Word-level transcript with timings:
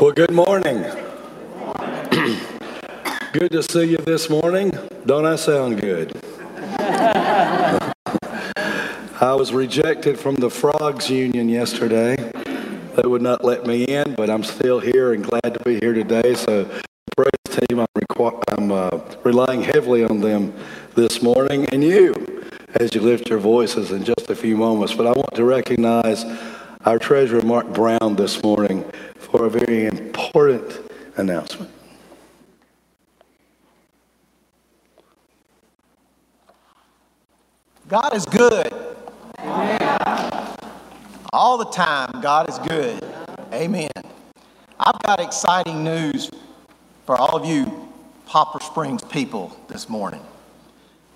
Well, 0.00 0.12
good 0.12 0.30
morning. 0.30 0.82
good 3.32 3.50
to 3.50 3.64
see 3.64 3.82
you 3.82 3.96
this 3.96 4.30
morning. 4.30 4.70
Don't 5.04 5.26
I 5.26 5.34
sound 5.34 5.80
good? 5.80 6.16
I 9.20 9.34
was 9.34 9.52
rejected 9.52 10.16
from 10.16 10.36
the 10.36 10.50
Frogs 10.50 11.10
Union 11.10 11.48
yesterday. 11.48 12.14
They 12.94 13.08
would 13.08 13.22
not 13.22 13.44
let 13.44 13.66
me 13.66 13.86
in, 13.86 14.14
but 14.14 14.30
I'm 14.30 14.44
still 14.44 14.78
here 14.78 15.14
and 15.14 15.24
glad 15.24 15.54
to 15.54 15.60
be 15.64 15.80
here 15.80 15.94
today. 15.94 16.36
So, 16.36 16.70
praise 17.16 17.32
team, 17.68 17.80
I'm, 17.80 17.88
requ- 17.98 18.44
I'm 18.56 18.70
uh, 18.70 19.00
relying 19.24 19.62
heavily 19.62 20.04
on 20.04 20.20
them 20.20 20.54
this 20.94 21.22
morning 21.22 21.66
and 21.72 21.82
you 21.82 22.44
as 22.76 22.94
you 22.94 23.00
lift 23.00 23.28
your 23.28 23.40
voices 23.40 23.90
in 23.90 24.04
just 24.04 24.30
a 24.30 24.36
few 24.36 24.56
moments. 24.56 24.94
But 24.94 25.08
I 25.08 25.10
want 25.10 25.34
to 25.34 25.44
recognize 25.44 26.24
our 26.84 27.00
treasurer, 27.00 27.42
Mark 27.42 27.72
Brown, 27.74 28.14
this 28.14 28.40
morning 28.44 28.84
for 29.38 29.46
a 29.46 29.50
very 29.50 29.86
important 29.86 30.90
announcement. 31.16 31.70
God 37.86 38.16
is 38.16 38.26
good. 38.26 38.72
Amen. 39.38 40.56
All 41.32 41.56
the 41.56 41.66
time, 41.66 42.20
God 42.20 42.48
is 42.48 42.58
good. 42.66 43.00
Amen. 43.52 43.88
I've 44.80 45.00
got 45.04 45.20
exciting 45.20 45.84
news 45.84 46.32
for 47.06 47.16
all 47.16 47.36
of 47.36 47.46
you 47.46 47.88
Poplar 48.26 48.60
Springs 48.60 49.04
people 49.04 49.56
this 49.68 49.88
morning. 49.88 50.20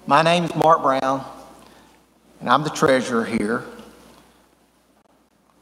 My 0.06 0.22
name 0.22 0.44
is 0.44 0.54
Mark 0.54 0.82
Brown, 0.82 1.24
and 2.38 2.48
I'm 2.48 2.62
the 2.62 2.70
treasurer 2.70 3.24
here 3.24 3.64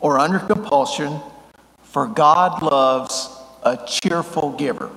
or 0.00 0.18
under 0.18 0.38
compulsion, 0.38 1.20
for 1.82 2.06
God 2.06 2.62
loves 2.62 3.36
a 3.62 3.76
cheerful 3.86 4.52
giver. 4.52 4.90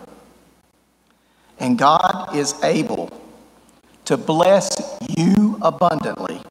And 1.59 1.77
God 1.77 2.35
is 2.35 2.61
able 2.63 3.09
to 4.05 4.17
bless 4.17 4.69
you 5.17 5.57
abundantly, 5.61 6.41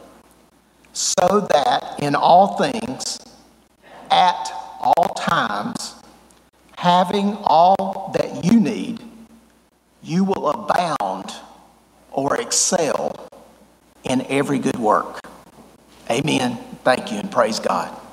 so 0.92 1.46
that 1.50 1.96
in 2.00 2.14
all 2.14 2.56
things, 2.56 3.18
at 4.10 4.50
all 4.80 5.08
times, 5.16 5.94
having 6.76 7.36
all 7.44 8.10
that 8.14 8.44
you 8.44 8.60
need, 8.60 9.00
you 10.02 10.24
will 10.24 10.48
abound 10.48 11.32
or 12.10 12.40
excel 12.40 13.25
in 14.20 14.26
every 14.28 14.58
good 14.58 14.78
work. 14.78 15.20
Amen. 16.10 16.56
Thank 16.84 17.12
you 17.12 17.18
and 17.18 17.30
praise 17.30 17.58
God. 17.58 18.05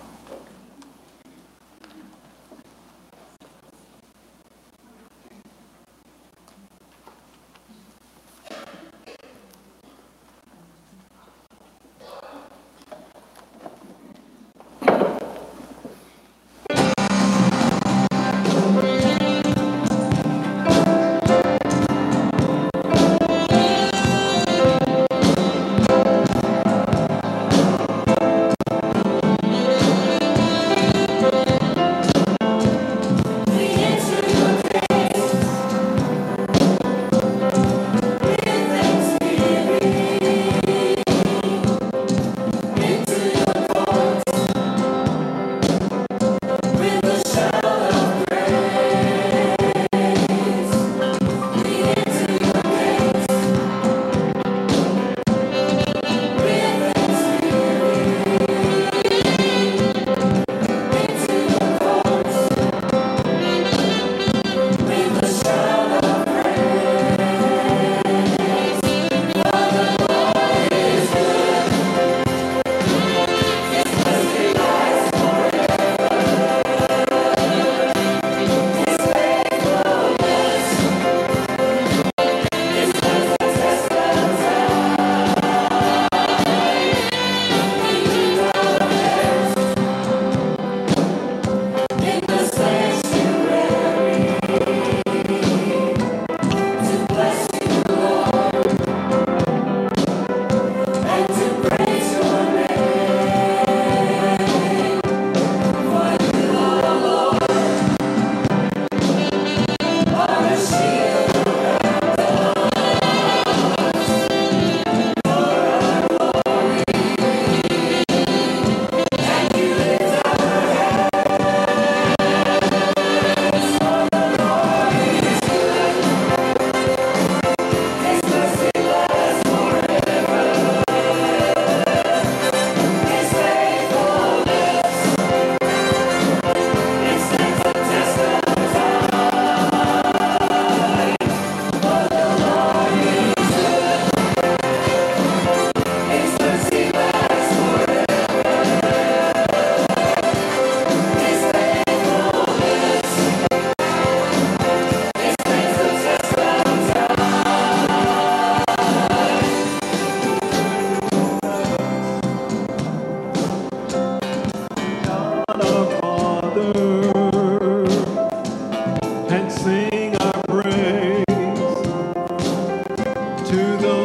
Amen. 173.54 174.03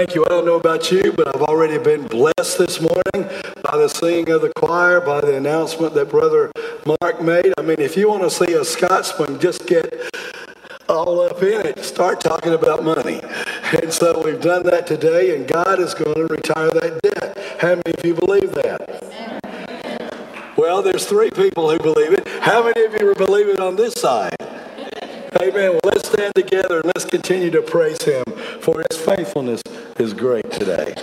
Thank 0.00 0.14
you. 0.14 0.24
I 0.24 0.30
don't 0.30 0.46
know 0.46 0.54
about 0.54 0.90
you, 0.90 1.12
but 1.12 1.28
I've 1.28 1.42
already 1.42 1.76
been 1.76 2.06
blessed 2.06 2.56
this 2.56 2.80
morning 2.80 3.30
by 3.62 3.76
the 3.76 3.86
singing 3.86 4.30
of 4.30 4.40
the 4.40 4.50
choir, 4.56 4.98
by 4.98 5.20
the 5.20 5.36
announcement 5.36 5.92
that 5.92 6.08
Brother 6.08 6.50
Mark 6.86 7.20
made. 7.20 7.52
I 7.58 7.60
mean, 7.60 7.80
if 7.80 7.98
you 7.98 8.08
want 8.08 8.22
to 8.22 8.30
see 8.30 8.54
a 8.54 8.64
Scotsman 8.64 9.38
just 9.38 9.66
get 9.66 9.92
all 10.88 11.20
up 11.20 11.42
in 11.42 11.66
it, 11.66 11.84
start 11.84 12.22
talking 12.22 12.54
about 12.54 12.82
money. 12.82 13.20
And 13.78 13.92
so 13.92 14.22
we've 14.24 14.40
done 14.40 14.62
that 14.70 14.86
today, 14.86 15.36
and 15.36 15.46
God 15.46 15.78
is 15.78 15.92
going 15.92 16.14
to 16.14 16.26
retire 16.28 16.70
that 16.70 17.02
debt. 17.02 17.36
How 17.60 17.74
many 17.74 17.92
of 17.98 18.02
you 18.02 18.14
believe 18.14 18.54
that? 18.54 19.04
Well, 20.56 20.80
there's 20.80 21.04
three 21.04 21.30
people 21.30 21.70
who 21.70 21.78
believe 21.78 22.14
it. 22.14 22.26
How 22.40 22.64
many 22.64 22.86
of 22.86 22.94
you 22.98 23.14
believe 23.16 23.50
it 23.50 23.60
on 23.60 23.76
this 23.76 23.92
side? 23.92 24.34
Amen. 25.42 25.72
Well, 25.72 25.80
let's 25.84 26.08
stand 26.08 26.34
together 26.34 26.76
and 26.76 26.86
let's 26.86 27.04
continue 27.04 27.50
to 27.50 27.60
praise 27.60 28.02
him 28.02 28.24
for 28.60 28.82
his 28.90 28.98
faithfulness 28.98 29.60
is 30.00 30.14
great 30.14 30.50
today. 30.50 30.94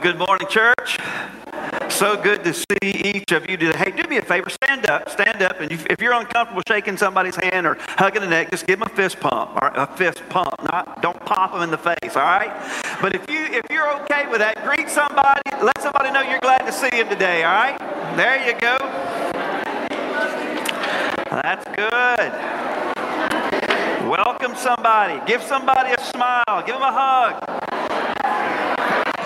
Good 0.00 0.18
morning, 0.18 0.48
church. 0.48 0.98
So 1.90 2.16
good 2.16 2.42
to 2.44 2.54
see 2.54 2.64
each 2.82 3.32
of 3.32 3.50
you 3.50 3.58
today. 3.58 3.76
Hey, 3.76 3.90
do 3.90 4.08
me 4.08 4.16
a 4.16 4.22
favor, 4.22 4.48
stand 4.48 4.88
up, 4.88 5.10
stand 5.10 5.42
up, 5.42 5.60
and 5.60 5.70
if 5.70 6.00
you're 6.00 6.14
uncomfortable 6.14 6.62
shaking 6.66 6.96
somebody's 6.96 7.36
hand 7.36 7.66
or 7.66 7.76
hugging 7.80 8.22
the 8.22 8.28
neck, 8.28 8.50
just 8.50 8.66
give 8.66 8.78
them 8.78 8.88
a 8.90 8.94
fist 8.94 9.20
pump, 9.20 9.50
all 9.50 9.68
right? 9.68 9.76
A 9.76 9.86
fist 9.96 10.22
pump, 10.30 10.54
not 10.72 11.02
don't 11.02 11.20
pop 11.26 11.52
them 11.52 11.60
in 11.62 11.70
the 11.70 11.76
face, 11.76 12.16
all 12.16 12.22
right? 12.22 12.50
But 13.02 13.14
if 13.14 13.28
you 13.28 13.44
if 13.44 13.66
you're 13.70 13.92
okay 14.02 14.26
with 14.28 14.38
that, 14.38 14.64
greet 14.64 14.88
somebody, 14.88 15.42
let 15.62 15.78
somebody 15.82 16.10
know 16.12 16.22
you're 16.22 16.40
glad 16.40 16.64
to 16.64 16.72
see 16.72 16.88
them 16.90 17.08
today, 17.08 17.44
all 17.44 17.52
right? 17.52 17.78
There 18.16 18.38
you 18.46 18.54
go. 18.58 18.78
That's 21.42 21.64
good. 21.76 22.32
Welcome 24.08 24.56
somebody. 24.56 25.20
Give 25.26 25.42
somebody 25.42 25.92
a 25.92 26.00
smile. 26.06 26.62
Give 26.64 26.74
them 26.74 26.82
a 26.82 26.92
hug. 26.92 27.44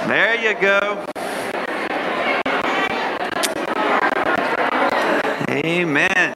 There 0.07 0.35
you 0.35 0.53
go. 0.61 1.07
Amen. 5.49 6.35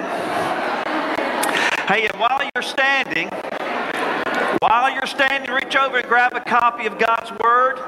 Hey, 1.87 2.07
and 2.07 2.18
while 2.18 2.48
you're 2.54 2.62
standing, 2.62 3.28
while 4.61 4.90
you're 4.90 5.07
standing, 5.07 5.50
reach 5.50 5.76
over 5.76 5.98
and 5.98 6.09
grab 6.09 6.33
a 6.35 6.40
copy 6.40 6.87
of 6.87 6.98
God's 6.98 7.31
Word. 7.44 7.78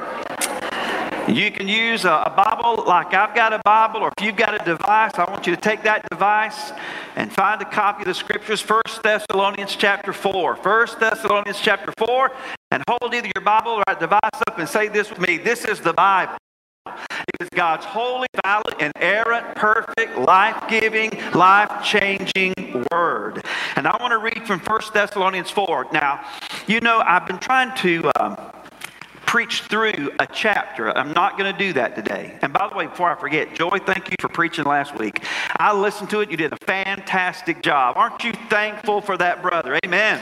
You 1.34 1.52
can 1.52 1.68
use 1.68 2.04
a, 2.04 2.24
a 2.26 2.30
Bible 2.30 2.82
like 2.88 3.14
I've 3.14 3.36
got 3.36 3.52
a 3.52 3.60
Bible, 3.64 4.00
or 4.00 4.10
if 4.18 4.24
you've 4.24 4.34
got 4.34 4.60
a 4.60 4.64
device, 4.64 5.12
I 5.14 5.30
want 5.30 5.46
you 5.46 5.54
to 5.54 5.60
take 5.60 5.84
that 5.84 6.08
device 6.10 6.72
and 7.14 7.32
find 7.32 7.62
a 7.62 7.64
copy 7.64 8.02
of 8.02 8.08
the 8.08 8.14
Scriptures, 8.14 8.68
1 8.68 8.82
Thessalonians 9.04 9.76
chapter 9.76 10.12
4. 10.12 10.56
1 10.56 10.88
Thessalonians 10.98 11.60
chapter 11.60 11.92
4, 11.98 12.32
and 12.72 12.82
hold 12.88 13.14
either 13.14 13.30
your 13.32 13.44
Bible 13.44 13.80
or 13.86 13.94
device 13.94 14.18
up 14.48 14.58
and 14.58 14.68
say 14.68 14.88
this 14.88 15.08
with 15.08 15.20
me. 15.20 15.38
This 15.38 15.64
is 15.64 15.80
the 15.80 15.92
Bible. 15.92 16.36
It 16.86 17.42
is 17.42 17.48
God's 17.50 17.84
holy, 17.84 18.26
valid, 18.44 18.74
inerrant, 18.80 19.54
perfect, 19.54 20.18
life-giving, 20.18 21.10
life-changing 21.32 22.86
word. 22.90 23.44
And 23.76 23.86
I 23.86 23.96
want 24.00 24.10
to 24.10 24.18
read 24.18 24.48
from 24.48 24.58
1 24.58 24.80
Thessalonians 24.92 25.50
4. 25.50 25.88
Now, 25.92 26.24
you 26.66 26.80
know, 26.80 27.00
I've 27.06 27.28
been 27.28 27.38
trying 27.38 27.76
to 27.76 28.10
um, 28.20 28.36
preach 29.30 29.60
through 29.62 30.10
a 30.18 30.26
chapter. 30.26 30.90
I'm 30.98 31.12
not 31.12 31.38
going 31.38 31.52
to 31.52 31.56
do 31.56 31.72
that 31.74 31.94
today. 31.94 32.36
And 32.42 32.52
by 32.52 32.68
the 32.68 32.74
way, 32.74 32.88
before 32.88 33.08
I 33.08 33.14
forget, 33.14 33.54
Joy, 33.54 33.78
thank 33.86 34.10
you 34.10 34.16
for 34.18 34.28
preaching 34.28 34.64
last 34.64 34.98
week. 34.98 35.22
I 35.56 35.72
listened 35.72 36.10
to 36.10 36.18
it. 36.18 36.32
You 36.32 36.36
did 36.36 36.52
a 36.52 36.56
fantastic 36.66 37.62
job. 37.62 37.96
Aren't 37.96 38.24
you 38.24 38.32
thankful 38.50 39.00
for 39.00 39.16
that, 39.18 39.40
brother? 39.40 39.78
Amen 39.84 40.20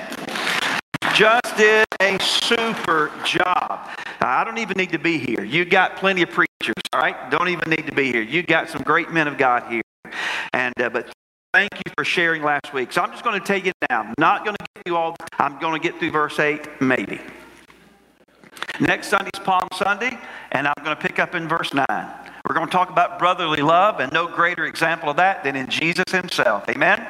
just 1.14 1.56
did 1.56 1.84
a 2.00 2.16
super 2.20 3.10
job. 3.24 3.88
I 4.20 4.44
don't 4.44 4.58
even 4.58 4.76
need 4.76 4.90
to 4.90 5.00
be 5.00 5.18
here. 5.18 5.42
You 5.42 5.64
got 5.64 5.96
plenty 5.96 6.22
of 6.22 6.30
preachers, 6.30 6.74
all 6.92 7.00
right? 7.00 7.28
Don't 7.28 7.48
even 7.48 7.68
need 7.70 7.86
to 7.86 7.94
be 7.94 8.12
here. 8.12 8.22
You 8.22 8.44
got 8.44 8.68
some 8.68 8.82
great 8.82 9.10
men 9.10 9.26
of 9.26 9.36
God 9.36 9.64
here. 9.68 9.82
And 10.52 10.72
uh, 10.80 10.90
but 10.90 11.10
thank 11.52 11.70
you 11.74 11.92
for 11.96 12.04
sharing 12.04 12.42
last 12.42 12.72
week. 12.72 12.92
So 12.92 13.02
I'm 13.02 13.10
just 13.10 13.24
going 13.24 13.40
to 13.40 13.44
take 13.44 13.66
it 13.66 13.74
down. 13.88 14.14
Not 14.18 14.44
going 14.44 14.54
to 14.54 14.64
get 14.76 14.84
through 14.84 14.96
all. 14.96 15.16
I'm 15.40 15.58
going 15.58 15.80
to 15.80 15.88
get 15.88 15.98
through 15.98 16.12
verse 16.12 16.38
eight, 16.38 16.68
maybe. 16.80 17.20
Next 18.80 19.08
Sunday's 19.08 19.40
Palm 19.42 19.66
Sunday, 19.74 20.16
and 20.52 20.68
I'm 20.68 20.84
going 20.84 20.96
to 20.96 21.02
pick 21.02 21.18
up 21.18 21.34
in 21.34 21.48
verse 21.48 21.74
9. 21.74 21.84
We're 22.48 22.54
going 22.54 22.66
to 22.66 22.72
talk 22.72 22.90
about 22.90 23.18
brotherly 23.18 23.60
love, 23.60 23.98
and 23.98 24.12
no 24.12 24.28
greater 24.28 24.66
example 24.66 25.10
of 25.10 25.16
that 25.16 25.42
than 25.42 25.56
in 25.56 25.68
Jesus 25.68 26.04
himself. 26.10 26.68
Amen? 26.68 27.04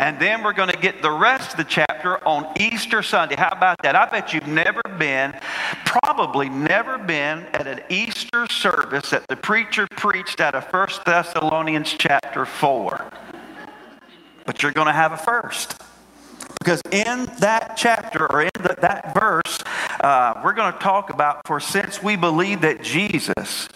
And 0.00 0.18
then 0.18 0.42
we're 0.42 0.52
going 0.52 0.70
to 0.70 0.76
get 0.76 1.00
the 1.00 1.10
rest 1.10 1.52
of 1.52 1.56
the 1.56 1.64
chapter 1.64 2.26
on 2.26 2.52
Easter 2.60 3.02
Sunday. 3.02 3.36
How 3.36 3.50
about 3.50 3.76
that? 3.82 3.94
I 3.94 4.06
bet 4.06 4.34
you've 4.34 4.48
never 4.48 4.82
been, 4.98 5.34
probably 5.84 6.48
never 6.48 6.98
been 6.98 7.46
at 7.54 7.66
an 7.66 7.80
Easter 7.88 8.46
service 8.50 9.10
that 9.10 9.26
the 9.28 9.36
preacher 9.36 9.86
preached 9.92 10.40
out 10.40 10.54
of 10.54 10.64
1 10.64 10.88
Thessalonians 11.06 11.94
chapter 11.96 12.44
4. 12.44 13.10
But 14.46 14.62
you're 14.62 14.72
going 14.72 14.88
to 14.88 14.92
have 14.92 15.12
a 15.12 15.16
first. 15.16 15.80
Because 16.68 16.82
in 16.90 17.24
that 17.38 17.78
chapter 17.78 18.30
or 18.30 18.42
in 18.42 18.50
the, 18.56 18.76
that 18.82 19.14
verse, 19.14 19.58
uh, 20.00 20.38
we're 20.44 20.52
going 20.52 20.70
to 20.70 20.78
talk 20.78 21.08
about 21.08 21.40
for 21.46 21.60
since 21.60 22.02
we 22.02 22.14
believe 22.14 22.60
that 22.60 22.82
Jesus 22.82 23.70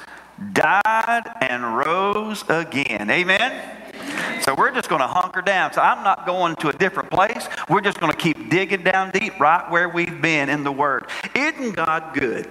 died 0.53 1.23
and 1.41 1.75
rose 1.75 2.45
again. 2.51 3.09
Amen? 3.09 4.43
So 4.43 4.55
we're 4.55 4.75
just 4.75 4.91
going 4.91 5.01
to 5.01 5.07
hunker 5.07 5.41
down. 5.41 5.73
So 5.73 5.81
I'm 5.81 6.05
not 6.05 6.27
going 6.27 6.55
to 6.57 6.69
a 6.69 6.75
different 6.75 7.11
place. 7.11 7.49
We're 7.67 7.81
just 7.81 7.99
going 7.99 8.13
to 8.13 8.19
keep 8.19 8.51
digging 8.51 8.83
down 8.83 9.11
deep 9.11 9.41
right 9.41 9.71
where 9.71 9.89
we've 9.89 10.21
been 10.21 10.51
in 10.51 10.63
the 10.63 10.73
Word. 10.73 11.07
Isn't 11.35 11.73
God 11.73 12.13
good? 12.13 12.47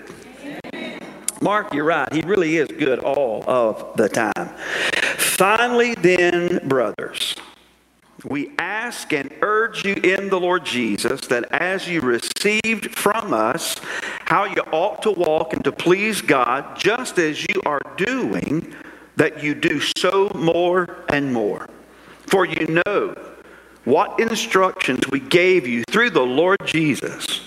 Mark, 1.40 1.72
you're 1.72 1.86
right. 1.86 2.12
He 2.12 2.22
really 2.22 2.58
is 2.58 2.68
good 2.68 2.98
all 2.98 3.44
of 3.48 3.96
the 3.96 4.10
time. 4.10 4.50
Finally, 5.18 5.94
then, 5.94 6.68
brothers. 6.68 7.36
We 8.24 8.52
ask 8.60 9.12
and 9.14 9.32
urge 9.42 9.84
you 9.84 9.96
in 9.96 10.30
the 10.30 10.40
Lord 10.40 10.64
Jesus 10.66 11.22
that 11.28 11.52
as 11.52 11.88
you 11.88 12.02
received 12.02 12.96
from 12.96 13.34
us 13.34 13.76
how 14.26 14.46
you 14.46 14.62
ought 14.72 15.02
to 15.04 15.12
walk 15.12 15.54
and 15.54 15.64
to 15.64 15.72
please 15.72 16.22
God, 16.22 16.78
just 16.78 17.18
as 17.18 17.42
you 17.42 17.62
are 17.66 17.82
doing, 17.98 18.76
that 19.16 19.44
you 19.44 19.56
do 19.56 19.80
so 19.98 20.32
more 20.36 21.04
and 21.10 21.34
more. 21.34 21.68
For 22.28 22.46
you 22.46 22.82
know 22.86 23.16
what 23.86 24.20
instructions 24.20 25.04
we 25.10 25.20
gave 25.20 25.68
you 25.68 25.84
through 25.90 26.12
the 26.12 26.26
Lord 26.26 26.58
Jesus. 26.66 27.42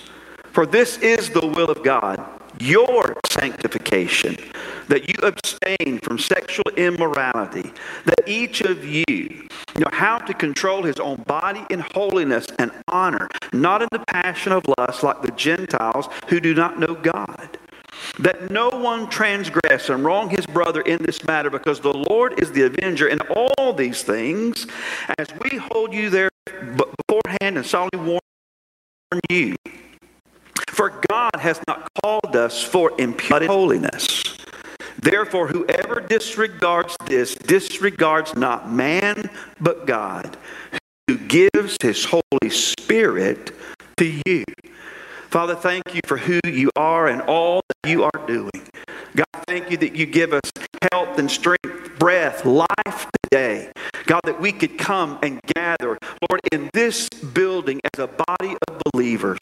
For 0.51 0.65
this 0.65 0.97
is 0.97 1.29
the 1.29 1.45
will 1.45 1.69
of 1.69 1.83
God, 1.83 2.34
your 2.59 3.17
sanctification, 3.27 4.37
that 4.87 5.07
you 5.09 5.15
abstain 5.23 5.99
from 5.99 6.17
sexual 6.19 6.65
immorality, 6.77 7.71
that 8.05 8.27
each 8.27 8.61
of 8.61 8.85
you 8.85 9.47
know 9.77 9.89
how 9.91 10.17
to 10.17 10.33
control 10.33 10.83
his 10.83 10.99
own 10.99 11.17
body 11.27 11.65
in 11.69 11.79
holiness 11.93 12.47
and 12.59 12.71
honor, 12.87 13.27
not 13.51 13.81
in 13.81 13.87
the 13.91 14.03
passion 14.07 14.51
of 14.51 14.63
lust 14.77 15.03
like 15.03 15.21
the 15.21 15.31
Gentiles 15.31 16.07
who 16.27 16.39
do 16.39 16.53
not 16.53 16.79
know 16.79 16.95
God. 16.95 17.57
That 18.19 18.51
no 18.51 18.69
one 18.69 19.09
transgress 19.09 19.89
and 19.89 20.03
wrong 20.03 20.29
his 20.29 20.45
brother 20.45 20.81
in 20.81 21.01
this 21.03 21.23
matter, 21.25 21.49
because 21.49 21.79
the 21.79 21.93
Lord 21.93 22.39
is 22.41 22.51
the 22.51 22.63
avenger 22.63 23.07
in 23.07 23.19
all 23.21 23.73
these 23.73 24.03
things, 24.03 24.67
as 25.17 25.27
we 25.41 25.57
hold 25.57 25.93
you 25.93 26.09
there 26.09 26.29
beforehand 26.75 27.57
and 27.57 27.65
solemnly 27.65 27.99
warn 27.99 29.21
you. 29.29 29.55
For 30.69 31.01
God 31.09 31.35
has 31.39 31.61
not 31.67 31.87
us 32.45 32.63
for 32.63 32.93
impurity 32.99 33.47
holiness, 33.47 34.23
Therefore, 35.05 35.47
whoever 35.47 35.99
disregards 35.99 36.95
this 37.05 37.35
disregards 37.35 38.35
not 38.35 38.71
man, 38.71 39.29
but 39.59 39.85
God, 39.85 40.35
who 41.07 41.17
gives 41.17 41.77
his 41.79 42.05
Holy 42.05 42.49
Spirit 42.49 43.51
to 43.97 44.21
you. 44.25 44.43
Father, 45.29 45.53
thank 45.53 45.93
you 45.93 46.01
for 46.07 46.17
who 46.17 46.39
you 46.45 46.71
are 46.75 47.07
and 47.07 47.21
all 47.21 47.61
that 47.67 47.89
you 47.91 48.03
are 48.03 48.25
doing. 48.25 48.49
God, 49.15 49.43
thank 49.47 49.69
you 49.69 49.77
that 49.77 49.95
you 49.95 50.07
give 50.07 50.33
us 50.33 50.51
health 50.91 51.19
and 51.19 51.29
strength, 51.29 51.99
breath, 51.99 52.43
life 52.43 53.07
today. 53.23 53.71
God, 54.05 54.21
that 54.25 54.39
we 54.39 54.51
could 54.51 54.77
come 54.77 55.19
and 55.23 55.39
gather, 55.55 55.97
Lord, 56.29 56.41
in 56.51 56.69
this 56.73 57.09
building 57.09 57.79
as 57.93 57.99
a 57.99 58.07
body 58.07 58.55
of 58.67 58.81
believers. 58.91 59.39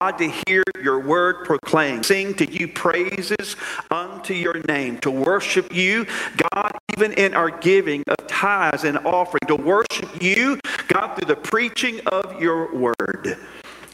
God, 0.00 0.12
to 0.18 0.30
hear 0.46 0.62
your 0.82 1.00
word 1.00 1.44
proclaimed, 1.44 2.04
sing 2.06 2.34
to 2.34 2.50
you 2.50 2.68
praises 2.68 3.56
unto 3.90 4.34
your 4.34 4.60
name, 4.68 4.98
to 4.98 5.10
worship 5.10 5.74
you, 5.74 6.06
God, 6.52 6.72
even 6.96 7.12
in 7.14 7.34
our 7.34 7.50
giving 7.50 8.02
of 8.06 8.26
tithes 8.26 8.84
and 8.84 8.98
offering, 8.98 9.40
to 9.48 9.56
worship 9.56 10.22
you, 10.22 10.58
God, 10.88 11.14
through 11.14 11.28
the 11.28 11.40
preaching 11.40 12.00
of 12.06 12.40
your 12.40 12.74
word. 12.74 13.38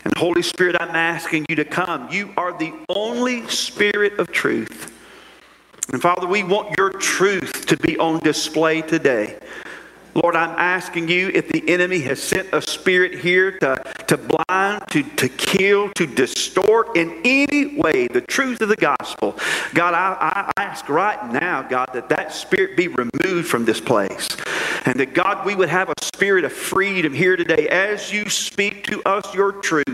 And 0.05 0.17
Holy 0.17 0.43
Spirit, 0.43 0.77
I'm 0.81 0.95
asking 0.95 1.47
you 1.49 1.57
to 1.57 1.65
come. 1.65 2.09
You 2.11 2.33
are 2.37 2.57
the 2.57 2.73
only 2.89 3.47
Spirit 3.49 4.19
of 4.19 4.31
truth. 4.33 4.93
And 5.93 6.01
Father, 6.03 6.27
we 6.27 6.43
want 6.43 6.77
your 6.77 6.91
truth 6.91 7.67
to 7.67 7.77
be 7.79 7.99
on 7.99 8.21
display 8.21 8.83
today. 8.83 9.39
Lord, 10.23 10.35
I'm 10.35 10.59
asking 10.59 11.09
you 11.09 11.29
if 11.29 11.47
the 11.49 11.69
enemy 11.69 12.01
has 12.01 12.21
sent 12.21 12.49
a 12.53 12.61
spirit 12.61 13.21
here 13.21 13.57
to, 13.61 13.81
to 14.09 14.17
blind, 14.17 14.83
to, 14.91 15.05
to 15.05 15.29
kill, 15.29 15.91
to 15.91 16.07
distort 16.07 16.97
in 16.97 17.21
any 17.25 17.77
way 17.77 18.09
the 18.09 18.23
truth 18.23 18.61
of 18.61 18.69
the 18.69 18.77
gospel, 18.77 19.39
God, 19.75 19.95
I, 19.95 20.51
I 20.57 20.61
ask 20.61 20.89
right 20.89 21.31
now, 21.31 21.63
God, 21.63 21.91
that 21.93 22.09
that 22.09 22.33
spirit 22.33 22.77
be 22.77 22.89
removed 22.89 23.47
from 23.47 23.65
this 23.65 23.81
place. 23.81 24.27
And 24.87 24.99
that, 24.99 25.15
God, 25.15 25.47
we 25.47 25.55
would 25.55 25.69
have 25.69 25.89
a 25.89 25.95
spirit 26.03 26.45
of 26.45 26.53
freedom 26.53 27.13
here 27.13 27.37
today 27.37 27.69
as 27.69 28.13
you 28.13 28.29
speak 28.29 28.85
to 28.85 29.01
us 29.05 29.33
your 29.35 29.53
truth. 29.53 29.87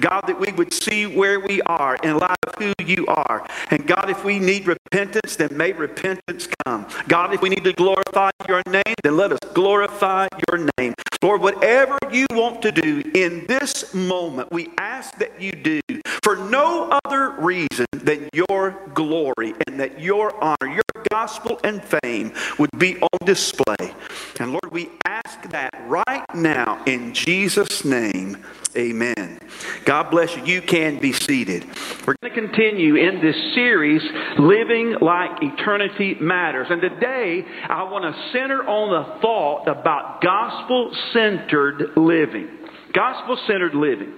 God, 0.00 0.22
that 0.22 0.38
we 0.38 0.52
would 0.52 0.72
see 0.74 1.06
where 1.06 1.40
we 1.40 1.62
are 1.62 1.96
in 2.02 2.18
light 2.18 2.36
of 2.46 2.54
who 2.56 2.72
you 2.84 3.06
are. 3.06 3.46
And 3.70 3.86
God, 3.86 4.10
if 4.10 4.24
we 4.24 4.38
need 4.38 4.66
repentance, 4.66 5.36
then 5.36 5.56
may 5.56 5.72
repentance 5.72 6.48
come. 6.66 6.86
God, 7.08 7.32
if 7.32 7.40
we 7.40 7.48
need 7.48 7.64
to 7.64 7.72
glorify 7.72 8.30
your 8.48 8.62
name, 8.66 8.94
then 9.02 9.16
let 9.16 9.32
us 9.32 9.38
glorify 9.54 10.28
your 10.50 10.68
name. 10.76 10.94
Lord, 11.22 11.40
whatever 11.40 11.96
you 12.12 12.26
want 12.32 12.60
to 12.62 12.72
do 12.72 13.02
in 13.14 13.46
this 13.46 13.94
moment, 13.94 14.52
we 14.52 14.70
ask 14.76 15.16
that 15.16 15.40
you 15.40 15.52
do 15.52 15.80
for 16.22 16.36
no 16.36 16.98
other 17.04 17.30
reason 17.38 17.86
than 17.92 18.28
your 18.34 18.76
glory 18.92 19.54
and 19.66 19.80
that 19.80 19.98
your 19.98 20.34
honor, 20.44 20.66
your 20.66 20.82
gospel 21.10 21.58
and 21.64 21.82
fame 21.82 22.34
would 22.58 22.70
be 22.78 22.98
on 23.00 23.18
display. 23.24 23.94
And 24.38 24.52
Lord, 24.52 24.70
we 24.70 24.90
ask 25.06 25.42
that 25.50 25.70
right 25.86 26.26
now 26.34 26.82
in 26.84 27.14
Jesus' 27.14 27.84
name. 27.84 28.44
Amen. 28.76 29.38
God 29.84 30.10
bless 30.10 30.34
you. 30.36 30.44
You 30.44 30.62
can 30.62 30.98
be 30.98 31.12
seated. 31.12 31.64
We're 32.06 32.16
going 32.20 32.34
to 32.34 32.40
continue 32.40 32.96
in 32.96 33.20
this 33.20 33.36
series, 33.54 34.02
Living 34.38 34.96
Like 35.00 35.42
Eternity 35.42 36.16
Matters. 36.20 36.66
And 36.70 36.80
today, 36.80 37.44
I 37.68 37.84
want 37.84 38.04
to 38.04 38.32
center 38.32 38.66
on 38.66 38.90
the 38.90 39.20
thought 39.20 39.68
about 39.68 40.20
gospel 40.20 40.90
centered 41.12 41.92
living. 41.96 42.48
Gospel 42.92 43.38
centered 43.46 43.74
living. 43.74 44.12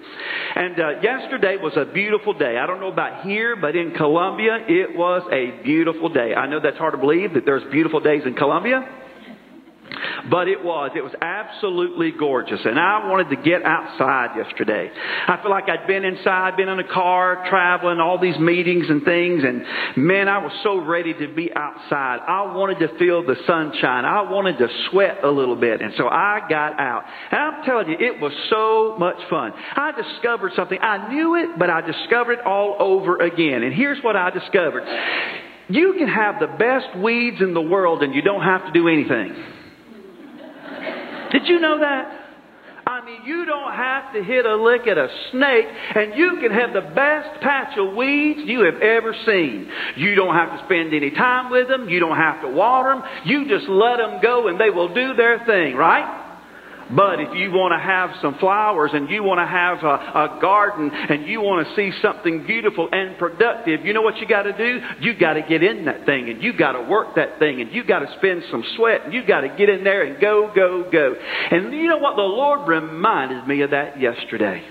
And 0.55 0.81
uh, 0.81 1.01
yesterday 1.03 1.57
was 1.61 1.77
a 1.77 1.85
beautiful 1.92 2.35
day. 2.35 2.59
I 2.59 2.66
don't 2.66 2.81
know 2.81 2.92
about 2.92 3.25
here, 3.25 3.57
but 3.57 3.77
in 3.77 3.92
Columbia, 3.92 4.59
it 4.69 4.97
was 4.97 5.23
a 5.33 5.62
beautiful 5.62 6.09
day. 6.09 6.35
I 6.35 6.47
know 6.47 6.61
that's 6.61 6.77
hard 6.77 6.92
to 6.92 6.99
believe 6.99 7.35
that 7.35 7.45
there's 7.45 7.64
beautiful 7.71 8.01
days 8.01 8.23
in 8.27 8.35
Columbia. 8.35 8.87
But 10.31 10.49
it 10.49 10.62
was. 10.65 10.91
It 10.97 11.05
was 11.05 11.15
absolutely 11.21 12.12
gorgeous. 12.12 12.61
And 12.65 12.79
I 12.79 13.09
wanted 13.09 13.31
to 13.35 13.43
get 13.43 13.62
outside 13.62 14.37
yesterday. 14.37 14.91
I 15.29 15.39
feel 15.43 15.51
like 15.51 15.69
I'd 15.69 15.87
been 15.87 16.05
inside, 16.05 16.57
been 16.57 16.69
in 16.69 16.79
a 16.79 16.93
car, 16.93 17.47
traveling, 17.49 18.01
all 18.01 18.19
these 18.19 18.39
meetings 18.39 18.87
and 18.89 19.05
things. 19.05 19.45
And 19.45 19.62
man, 19.97 20.29
I 20.29 20.39
was 20.39 20.53
so 20.62 20.79
ready 20.79 21.15
to 21.15 21.33
be 21.33 21.51
outside. 21.55 22.21
I 22.27 22.55
wanted 22.55 22.81
to 22.81 22.99
feel 22.99 23.25
the 23.25 23.37
sunshine. 23.47 24.05
I 24.05 24.23
wanted 24.31 24.59
to 24.59 24.69
sweat 24.91 25.23
a 25.23 25.31
little 25.31 25.57
bit. 25.57 25.81
And 25.81 25.93
so 25.97 26.09
I 26.09 26.41
got 26.49 26.81
out. 26.81 27.05
And 27.31 27.41
I'm 27.41 27.65
telling 27.65 27.89
you, 27.89 27.97
it 27.99 28.21
was 28.21 28.33
so 28.51 28.97
much 28.99 29.17
fun. 29.31 29.53
I 29.55 29.93
discovered 29.93 30.53
something. 30.57 30.79
I 30.81 31.12
knew 31.12 31.37
it, 31.37 31.59
but 31.59 31.71
I 31.71 31.81
discovered 31.83 32.41
it 32.41 32.47
all 32.47 32.77
over 32.81 33.19
again. 33.19 33.62
And 33.62 33.73
here's 33.73 34.03
what 34.03 34.17
I 34.17 34.31
discovered. 34.31 34.85
You 35.69 35.95
can 35.99 36.09
have 36.09 36.41
the 36.41 36.47
best 36.47 36.97
weeds 36.99 37.41
in 37.41 37.55
the 37.55 37.61
world 37.61 38.03
and 38.03 38.15
you 38.15 38.23
don't 38.23 38.43
have 38.43 38.67
to 38.67 38.73
do 38.73 38.89
anything. 38.89 39.35
Did 41.37 41.49
you 41.49 41.61
know 41.61 41.81
that? 41.81 42.22
I 42.87 43.05
mean, 43.05 43.27
you 43.27 43.44
don't 43.44 43.75
have 43.75 44.14
to 44.14 44.22
hit 44.22 44.46
a 44.46 44.57
lick 44.57 44.87
at 44.87 44.96
a 44.96 45.09
snake, 45.33 45.66
and 45.94 46.14
you 46.16 46.38
can 46.40 46.51
have 46.51 46.72
the 46.72 46.94
best 46.94 47.42
patch 47.42 47.77
of 47.77 47.94
weeds 47.94 48.40
you 48.44 48.61
have 48.61 48.81
ever 48.81 49.14
seen. 49.27 49.68
You 49.96 50.14
don't 50.14 50.35
have 50.35 50.57
to 50.57 50.64
spend 50.64 50.94
any 50.94 51.11
time 51.11 51.51
with 51.51 51.68
them. 51.68 51.90
You 51.90 52.01
don't 52.01 52.16
have 52.16 52.40
to 52.40 52.49
water 52.49 52.94
them. 52.94 53.03
You 53.27 53.49
just 53.49 53.68
let 53.68 53.99
them 53.99 54.20
go, 54.22 54.49
and 54.49 54.59
they 54.59 54.70
will 54.70 54.94
do 54.94 55.12
their 55.12 55.44
thing, 55.44 55.75
right? 55.75 56.26
But 56.94 57.18
if 57.18 57.35
you 57.35 57.51
want 57.51 57.72
to 57.75 57.83
have 57.83 58.11
some 58.22 58.38
flowers 58.38 58.92
and 58.94 59.11
you 59.11 59.25
want 59.25 59.40
to 59.40 59.46
have 59.46 59.83
a, 59.83 60.37
a 60.37 60.38
garden 60.40 60.90
and 60.92 61.27
you 61.27 61.40
want 61.40 61.66
to 61.66 61.75
see 61.75 61.90
something 62.01 62.46
beautiful 62.46 62.88
and 62.92 63.18
productive, 63.18 63.85
you 63.85 63.92
know 63.92 64.03
what 64.03 64.18
you 64.18 64.29
got 64.29 64.42
to 64.42 64.57
do? 64.57 64.81
You 65.01 65.18
got 65.18 65.35
to 65.35 65.42
get 65.42 65.64
in 65.64 65.87
that 65.87 66.07
thing 66.07 66.31
and 66.31 66.40
you 66.42 66.57
got 66.57 66.72
to 66.72 66.83
work 66.83 67.16
that 67.16 67.40
thing 67.40 67.61
and 67.61 67.72
you 67.72 67.83
got 67.85 68.01
to 68.01 68.14
spend 68.18 68.44
some 68.51 68.62
sweat 68.77 69.03
and 69.05 69.12
you 69.12 69.27
got 69.27 69.40
to 69.40 69.49
get 69.49 69.68
in 69.68 69.83
there 69.83 70.05
and 70.05 70.20
go, 70.20 70.53
go, 70.55 70.88
go. 70.90 71.14
And 71.51 71.72
you 71.72 71.88
know 71.88 71.99
what? 71.99 72.14
The 72.14 72.22
Lord 72.22 72.68
reminded 72.68 73.49
me 73.49 73.62
of 73.62 73.70
that 73.70 74.01
yesterday. 74.01 74.62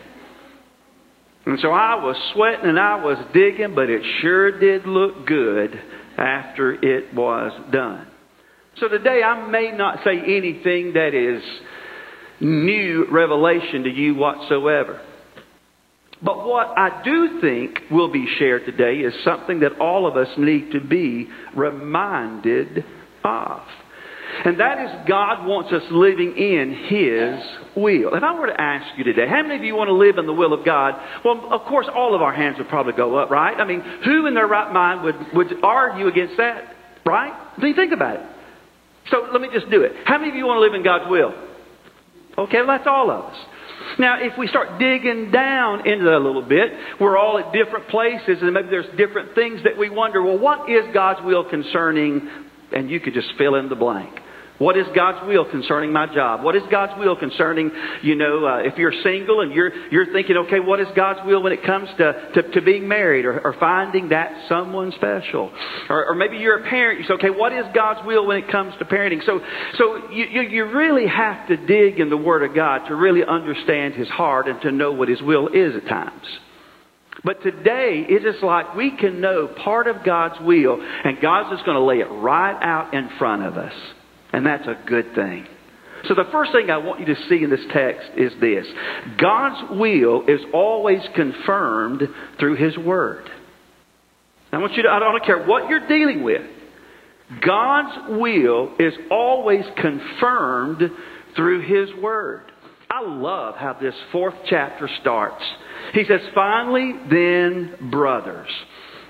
And 1.46 1.60
so 1.60 1.70
I 1.70 1.96
was 1.96 2.16
sweating 2.34 2.66
and 2.70 2.80
I 2.80 3.04
was 3.04 3.18
digging, 3.34 3.76
but 3.76 3.90
it 3.90 4.02
sure 4.22 4.58
did 4.58 4.88
look 4.88 5.28
good 5.28 5.80
after 6.18 6.74
it 6.74 7.14
was 7.14 7.52
done. 7.72 8.08
So 8.80 8.88
today 8.88 9.22
I 9.22 9.48
may 9.48 9.72
not 9.72 10.00
say 10.04 10.18
anything 10.18 10.94
that 10.94 11.14
is 11.14 11.44
new 12.40 13.08
revelation 13.12 13.84
to 13.84 13.90
you 13.90 14.16
whatsoever. 14.16 15.02
But 16.22 16.46
what 16.46 16.78
I 16.78 17.02
do 17.04 17.40
think 17.42 17.80
will 17.92 18.12
be 18.12 18.28
shared 18.40 18.66
today 18.66 19.00
is 19.00 19.14
something 19.24 19.60
that 19.60 19.80
all 19.80 20.08
of 20.08 20.16
us 20.16 20.30
need 20.38 20.72
to 20.72 20.80
be 20.80 21.28
reminded 21.56 22.86
of. 23.24 23.62
And 24.44 24.60
that 24.60 24.80
is 24.80 25.08
God 25.08 25.46
wants 25.46 25.72
us 25.72 25.84
living 25.92 26.36
in 26.36 26.74
His 26.90 27.76
will. 27.76 28.16
If 28.16 28.24
I 28.24 28.38
were 28.38 28.48
to 28.48 28.60
ask 28.60 28.98
you 28.98 29.04
today, 29.04 29.28
how 29.28 29.42
many 29.44 29.56
of 29.56 29.64
you 29.64 29.76
want 29.76 29.90
to 29.90 29.94
live 29.94 30.18
in 30.18 30.26
the 30.26 30.34
will 30.34 30.54
of 30.54 30.66
God? 30.66 30.96
Well, 31.24 31.48
of 31.52 31.62
course, 31.62 31.88
all 31.94 32.16
of 32.16 32.22
our 32.22 32.34
hands 32.34 32.58
would 32.58 32.68
probably 32.68 32.94
go 32.94 33.18
up, 33.18 33.30
right? 33.30 33.56
I 33.60 33.66
mean, 33.66 33.82
who 34.04 34.26
in 34.26 34.34
their 34.34 34.48
right 34.48 34.74
mind 34.74 35.04
would, 35.04 35.16
would 35.34 35.64
argue 35.64 36.08
against 36.08 36.38
that, 36.38 36.76
right? 37.06 37.34
Do 37.60 37.68
you 37.68 37.76
think 37.76 37.94
about 37.94 38.18
it? 38.18 38.26
So 39.12 39.28
let 39.32 39.42
me 39.42 39.50
just 39.54 39.70
do 39.70 39.84
it. 39.84 39.92
How 40.06 40.18
many 40.18 40.32
of 40.32 40.36
you 40.36 40.46
want 40.46 40.58
to 40.58 40.62
live 40.62 40.74
in 40.74 40.84
God's 40.84 41.10
will? 41.10 41.34
Okay, 42.38 42.58
well, 42.58 42.68
that's 42.68 42.88
all 42.88 43.10
of 43.12 43.26
us. 43.26 43.38
Now, 44.00 44.18
if 44.20 44.38
we 44.38 44.48
start 44.48 44.80
digging 44.80 45.32
down 45.32 45.88
into 45.88 46.06
that 46.06 46.18
a 46.18 46.26
little 46.26 46.42
bit, 46.42 46.72
we're 47.00 47.18
all 47.18 47.38
at 47.38 47.54
different 47.54 47.88
places, 47.88 48.38
and 48.42 48.54
maybe 48.54 48.70
there's 48.70 48.98
different 48.98 49.36
things 49.36 49.62
that 49.64 49.78
we 49.78 49.90
wonder, 49.90 50.22
well, 50.22 50.38
what 50.38 50.70
is 50.70 50.84
God's 50.94 51.24
will 51.24 51.48
concerning? 51.50 52.30
And 52.74 52.90
you 52.90 53.00
could 53.00 53.14
just 53.14 53.30
fill 53.38 53.56
in 53.56 53.70
the 53.70 53.76
blank. 53.76 54.20
What 54.58 54.78
is 54.78 54.86
God's 54.96 55.28
will 55.28 55.44
concerning 55.50 55.92
my 55.92 56.06
job? 56.14 56.42
What 56.42 56.56
is 56.56 56.64
God's 56.72 56.98
will 56.98 57.18
concerning, 57.18 57.72
you 58.02 58.16
know, 58.16 58.46
uh, 58.46 58.58
if 58.60 58.78
you're 58.78 58.94
single 59.04 59.42
and 59.42 59.52
you're, 59.52 59.72
you're 59.90 60.14
thinking, 60.14 60.38
okay, 60.38 60.62
what 60.62 60.80
is 60.80 60.88
God's 60.96 61.20
will 61.26 61.44
when 61.44 61.52
it 61.52 61.64
comes 61.64 61.90
to, 61.98 62.32
to, 62.36 62.52
to 62.54 62.62
being 62.62 62.88
married 62.88 63.26
or, 63.26 63.42
or, 63.42 63.54
finding 63.60 64.10
that 64.10 64.48
someone 64.48 64.94
special? 64.96 65.52
Or, 65.90 66.06
or, 66.06 66.16
maybe 66.16 66.38
you're 66.38 66.66
a 66.66 66.70
parent, 66.70 67.02
you 67.02 67.06
say, 67.06 67.16
okay, 67.16 67.32
what 67.32 67.52
is 67.52 67.66
God's 67.74 68.06
will 68.06 68.26
when 68.26 68.38
it 68.38 68.50
comes 68.50 68.74
to 68.80 68.86
parenting? 68.86 69.26
So, 69.26 69.42
so 69.78 70.10
you, 70.12 70.26
you, 70.26 70.42
you 70.44 70.66
really 70.66 71.08
have 71.08 71.50
to 71.50 71.58
dig 71.58 72.00
in 72.00 72.10
the 72.10 72.18
Word 72.18 72.44
of 72.50 72.56
God 72.56 72.88
to 72.88 72.96
really 72.96 73.26
understand 73.26 73.96
His 73.96 74.08
heart 74.08 74.48
and 74.48 74.62
to 74.62 74.72
know 74.72 74.94
what 74.94 75.10
His 75.10 75.22
will 75.22 75.50
is 75.50 75.76
at 75.76 75.90
times. 75.90 76.26
But 77.26 77.44
today, 77.44 78.06
it 78.08 78.26
is 78.26 78.42
like 78.42 78.76
we 78.76 78.96
can 78.96 79.20
know 79.20 79.48
part 79.48 79.88
of 79.88 80.06
God's 80.06 80.40
will, 80.42 80.80
and 80.80 81.20
God's 81.22 81.50
just 81.50 81.66
going 81.66 81.76
to 81.76 81.84
lay 81.84 82.00
it 82.00 82.06
right 82.06 82.58
out 82.62 82.94
in 82.94 83.10
front 83.18 83.44
of 83.44 83.58
us. 83.58 83.74
And 84.36 84.46
that's 84.46 84.68
a 84.68 84.78
good 84.86 85.16
thing. 85.16 85.48
So 86.10 86.14
the 86.14 86.26
first 86.30 86.52
thing 86.52 86.70
I 86.70 86.78
want 86.78 87.00
you 87.00 87.06
to 87.06 87.16
see 87.30 87.42
in 87.42 87.50
this 87.50 87.66
text 87.72 88.06
is 88.18 88.34
this. 88.42 88.66
God's 89.18 89.80
will 89.80 90.26
is 90.28 90.42
always 90.54 91.00
confirmed 91.16 92.02
through 92.38 92.58
His 92.58 92.78
Word. 92.78 93.30
I 94.52 94.58
want 94.58 94.74
you 94.74 94.84
to, 94.84 94.90
I 94.90 95.00
don't 95.00 95.24
care 95.26 95.46
what 95.46 95.70
you're 95.70 95.88
dealing 95.88 96.22
with. 96.22 96.42
God's 97.46 98.20
will 98.20 98.76
is 98.78 98.94
always 99.10 99.64
confirmed 99.78 100.82
through 101.38 101.62
His 101.62 101.96
Word. 102.04 102.52
I 102.90 103.08
love 103.08 103.56
how 103.56 103.78
this 103.82 103.96
fourth 104.12 104.36
chapter 104.50 104.90
starts. 105.00 105.44
He 105.94 106.04
says, 106.04 106.20
finally, 106.36 106.92
then, 107.10 107.90
brothers. 107.90 108.50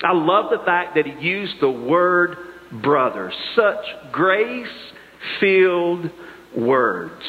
I 0.04 0.14
love 0.14 0.52
the 0.52 0.64
fact 0.64 0.96
that 0.96 1.08
he 1.08 1.28
used 1.28 1.56
the 1.62 1.72
word 1.72 2.38
brothers. 2.84 3.34
Such 3.56 4.12
grace 4.12 4.68
filled 5.40 6.10
words. 6.58 7.22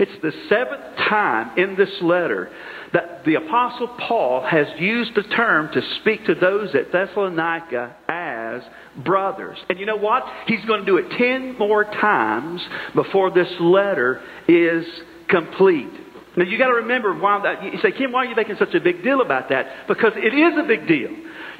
It's 0.00 0.22
the 0.22 0.32
seventh 0.48 0.96
time 1.08 1.58
in 1.58 1.76
this 1.76 1.90
letter 2.02 2.50
that 2.92 3.24
the 3.24 3.34
Apostle 3.34 3.88
Paul 4.08 4.46
has 4.48 4.66
used 4.78 5.14
the 5.14 5.22
term 5.22 5.70
to 5.72 5.80
speak 6.00 6.24
to 6.26 6.34
those 6.34 6.74
at 6.74 6.92
Thessalonica 6.92 7.96
as 8.08 8.62
brothers. 9.04 9.58
And 9.68 9.78
you 9.78 9.86
know 9.86 9.96
what? 9.96 10.24
He's 10.46 10.64
going 10.64 10.80
to 10.80 10.86
do 10.86 10.96
it 10.96 11.06
ten 11.18 11.58
more 11.58 11.84
times 11.84 12.60
before 12.94 13.30
this 13.30 13.48
letter 13.60 14.22
is 14.48 14.86
complete. 15.28 15.90
Now 16.36 16.44
you 16.44 16.58
got 16.58 16.68
to 16.68 16.74
remember 16.74 17.16
why 17.16 17.40
that, 17.42 17.64
you 17.64 17.78
say, 17.80 17.92
Kim, 17.92 18.12
why 18.12 18.24
are 18.24 18.28
you 18.28 18.36
making 18.36 18.56
such 18.58 18.74
a 18.74 18.80
big 18.80 19.02
deal 19.02 19.20
about 19.20 19.48
that? 19.50 19.86
Because 19.86 20.12
it 20.16 20.34
is 20.34 20.58
a 20.58 20.66
big 20.66 20.88
deal. 20.88 21.10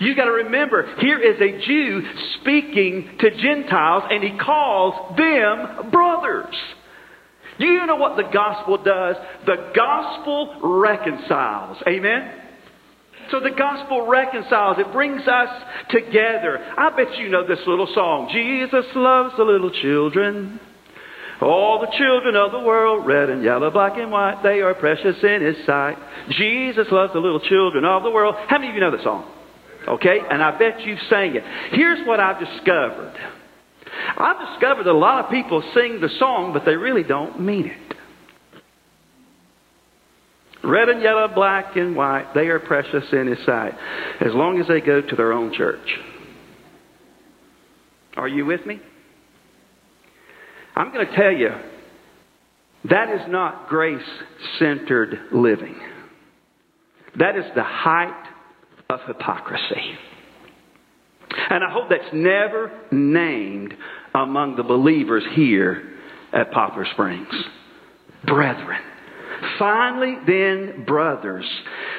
You 0.00 0.14
got 0.14 0.24
to 0.24 0.32
remember, 0.32 0.96
here 0.98 1.20
is 1.20 1.40
a 1.40 1.66
Jew 1.66 2.02
speaking 2.40 3.16
to 3.20 3.30
Gentiles 3.30 4.04
and 4.10 4.22
he 4.22 4.38
calls 4.38 5.16
them 5.16 5.90
brothers. 5.90 6.54
Do 7.58 7.66
you 7.66 7.86
know 7.86 7.96
what 7.96 8.16
the 8.16 8.28
gospel 8.32 8.78
does? 8.82 9.16
The 9.46 9.72
gospel 9.74 10.58
reconciles. 10.62 11.78
Amen? 11.86 12.40
So 13.30 13.40
the 13.40 13.50
gospel 13.50 14.06
reconciles. 14.06 14.78
It 14.78 14.92
brings 14.92 15.26
us 15.26 15.62
together. 15.90 16.58
I 16.76 16.90
bet 16.96 17.16
you 17.18 17.28
know 17.28 17.46
this 17.46 17.60
little 17.66 17.88
song. 17.94 18.30
Jesus 18.32 18.84
loves 18.94 19.34
the 19.36 19.44
little 19.44 19.70
children. 19.70 20.60
All 21.40 21.80
the 21.80 21.96
children 21.96 22.36
of 22.36 22.52
the 22.52 22.60
world, 22.60 23.06
red 23.06 23.28
and 23.28 23.42
yellow, 23.42 23.70
black 23.70 23.98
and 23.98 24.10
white, 24.10 24.42
they 24.42 24.60
are 24.60 24.74
precious 24.74 25.16
in 25.22 25.42
His 25.42 25.66
sight. 25.66 25.96
Jesus 26.30 26.86
loves 26.90 27.12
the 27.12 27.18
little 27.18 27.40
children 27.40 27.84
of 27.84 28.02
the 28.02 28.10
world. 28.10 28.34
How 28.48 28.58
many 28.58 28.68
of 28.68 28.74
you 28.74 28.80
know 28.80 28.96
the 28.96 29.02
song? 29.02 29.30
Okay? 29.88 30.18
And 30.30 30.42
I 30.42 30.58
bet 30.58 30.80
you've 30.80 30.98
sang 31.10 31.36
it. 31.36 31.42
Here's 31.70 32.06
what 32.06 32.20
I've 32.20 32.40
discovered. 32.40 33.14
I've 34.16 34.52
discovered 34.52 34.86
a 34.86 34.92
lot 34.92 35.24
of 35.24 35.30
people 35.30 35.62
sing 35.74 36.00
the 36.00 36.08
song, 36.18 36.52
but 36.52 36.64
they 36.64 36.76
really 36.76 37.02
don't 37.04 37.40
mean 37.40 37.66
it. 37.66 37.96
Red 40.64 40.88
and 40.88 41.02
yellow, 41.02 41.28
black 41.28 41.76
and 41.76 41.94
white, 41.94 42.32
they 42.34 42.46
are 42.46 42.58
precious 42.58 43.04
in 43.12 43.26
His 43.26 43.44
sight, 43.44 43.74
as 44.20 44.32
long 44.32 44.58
as 44.58 44.66
they 44.66 44.80
go 44.80 45.02
to 45.02 45.16
their 45.16 45.32
own 45.32 45.52
church. 45.52 45.86
Are 48.16 48.28
you 48.28 48.46
with 48.46 48.64
me? 48.64 48.80
I'm 50.74 50.92
going 50.92 51.06
to 51.06 51.14
tell 51.14 51.32
you, 51.32 51.50
that 52.90 53.10
is 53.10 53.20
not 53.28 53.68
grace 53.68 54.02
centered 54.58 55.18
living. 55.32 55.78
That 57.18 57.36
is 57.36 57.44
the 57.54 57.62
height 57.62 58.33
of 58.90 59.00
hypocrisy. 59.06 59.96
And 61.50 61.64
I 61.64 61.70
hope 61.70 61.88
that's 61.90 62.12
never 62.12 62.70
named 62.92 63.74
among 64.14 64.56
the 64.56 64.62
believers 64.62 65.24
here 65.34 65.94
at 66.32 66.50
Poplar 66.52 66.86
Springs. 66.92 67.28
Brethren. 68.26 68.80
Finally, 69.58 70.16
then, 70.26 70.84
brothers, 70.86 71.48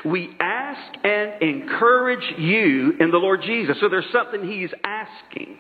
we 0.04 0.36
ask 0.40 0.98
and 1.04 1.42
encourage 1.42 2.24
you 2.38 2.94
in 3.00 3.12
the 3.12 3.18
Lord 3.18 3.42
Jesus. 3.44 3.78
So 3.80 3.90
there's 3.90 4.12
something 4.12 4.48
He's 4.48 4.70
asking. 4.84 5.58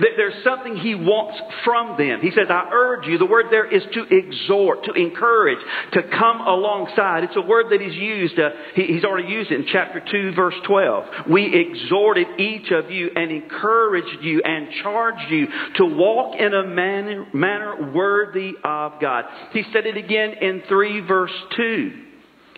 There's 0.00 0.44
something 0.44 0.76
He 0.76 0.94
wants 0.94 1.40
from 1.64 1.96
them. 1.96 2.20
He 2.20 2.30
says, 2.30 2.46
I 2.50 2.70
urge 2.72 3.06
you. 3.06 3.18
The 3.18 3.26
word 3.26 3.46
there 3.50 3.66
is 3.66 3.82
to 3.94 4.04
exhort, 4.10 4.84
to 4.84 4.92
encourage, 4.92 5.58
to 5.92 6.02
come 6.02 6.40
alongside. 6.40 7.24
It's 7.24 7.36
a 7.36 7.40
word 7.40 7.66
that 7.70 7.80
He's 7.80 7.96
used. 7.96 8.38
Uh, 8.38 8.50
he, 8.74 8.86
he's 8.86 9.04
already 9.04 9.28
used 9.28 9.50
it 9.50 9.60
in 9.60 9.66
chapter 9.72 10.00
2, 10.00 10.34
verse 10.34 10.54
12. 10.66 11.04
We 11.30 11.54
exhorted 11.54 12.26
each 12.38 12.70
of 12.72 12.90
you 12.90 13.10
and 13.14 13.30
encouraged 13.30 14.22
you 14.22 14.42
and 14.44 14.68
charged 14.82 15.30
you 15.30 15.46
to 15.76 15.84
walk 15.84 16.36
in 16.38 16.52
a 16.52 16.66
manner, 16.66 17.26
manner 17.32 17.92
worthy 17.92 18.52
of 18.64 19.00
God. 19.00 19.24
He 19.52 19.64
said 19.72 19.86
it 19.86 19.96
again 19.96 20.34
in 20.40 20.62
3 20.68 21.00
verse 21.00 21.15
2. 21.56 22.02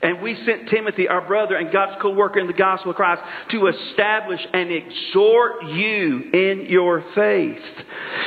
And 0.00 0.22
we 0.22 0.36
sent 0.46 0.68
Timothy, 0.68 1.08
our 1.08 1.26
brother 1.26 1.56
and 1.56 1.72
God's 1.72 2.00
co-worker 2.00 2.38
in 2.38 2.46
the 2.46 2.52
gospel 2.52 2.90
of 2.90 2.96
Christ, 2.96 3.20
to 3.50 3.66
establish 3.66 4.40
and 4.52 4.70
exhort 4.70 5.64
you 5.64 6.22
in 6.32 6.66
your 6.68 7.04
faith. 7.16 7.62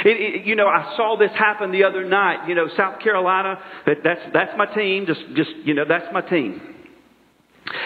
It, 0.03 0.09
it, 0.09 0.45
you 0.45 0.55
know, 0.55 0.67
I 0.67 0.93
saw 0.97 1.15
this 1.17 1.31
happen 1.31 1.71
the 1.71 1.85
other 1.85 2.03
night. 2.03 2.49
You 2.49 2.55
know, 2.55 2.67
South 2.75 2.99
Carolina, 2.99 3.57
that, 3.85 3.97
that's, 4.03 4.21
that's 4.33 4.51
my 4.57 4.65
team. 4.65 5.05
Just, 5.05 5.21
just, 5.33 5.51
you 5.63 5.73
know, 5.73 5.85
that's 5.87 6.07
my 6.11 6.21
team. 6.21 6.70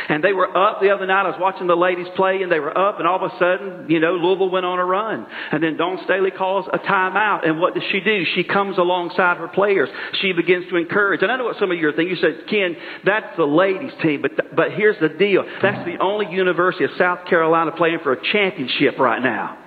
And 0.09 0.23
they 0.23 0.33
were 0.33 0.55
up 0.55 0.81
the 0.81 0.89
other 0.89 1.05
night. 1.05 1.25
I 1.25 1.29
was 1.29 1.39
watching 1.39 1.67
the 1.67 1.75
ladies 1.75 2.07
play, 2.15 2.41
and 2.41 2.51
they 2.51 2.59
were 2.59 2.75
up, 2.75 2.99
and 2.99 3.07
all 3.07 3.23
of 3.23 3.31
a 3.31 3.37
sudden, 3.37 3.89
you 3.89 3.99
know, 3.99 4.13
Louisville 4.13 4.49
went 4.49 4.65
on 4.65 4.79
a 4.79 4.85
run. 4.85 5.25
And 5.51 5.61
then 5.61 5.77
Dawn 5.77 5.99
Staley 6.05 6.31
calls 6.31 6.65
a 6.71 6.79
timeout. 6.79 7.47
And 7.47 7.59
what 7.59 7.73
does 7.73 7.83
she 7.91 7.99
do? 7.99 8.23
She 8.35 8.43
comes 8.43 8.77
alongside 8.77 9.37
her 9.37 9.47
players. 9.47 9.89
She 10.21 10.33
begins 10.33 10.65
to 10.69 10.77
encourage. 10.77 11.21
And 11.21 11.31
I 11.31 11.37
know 11.37 11.45
what 11.45 11.57
some 11.59 11.71
of 11.71 11.77
you 11.77 11.87
are 11.87 11.93
thinking. 11.93 12.15
You 12.15 12.21
said, 12.21 12.47
Ken, 12.49 12.75
that's 13.05 13.35
the 13.37 13.45
ladies' 13.45 13.93
team. 14.01 14.21
But, 14.21 14.37
th- 14.37 14.55
but 14.55 14.71
here's 14.71 14.99
the 14.99 15.09
deal. 15.09 15.43
That's 15.61 15.85
the 15.85 15.97
only 16.01 16.27
University 16.31 16.85
of 16.85 16.91
South 16.97 17.27
Carolina 17.27 17.71
playing 17.71 17.99
for 18.03 18.13
a 18.13 18.21
championship 18.31 18.99
right 18.99 19.21
now. 19.21 19.59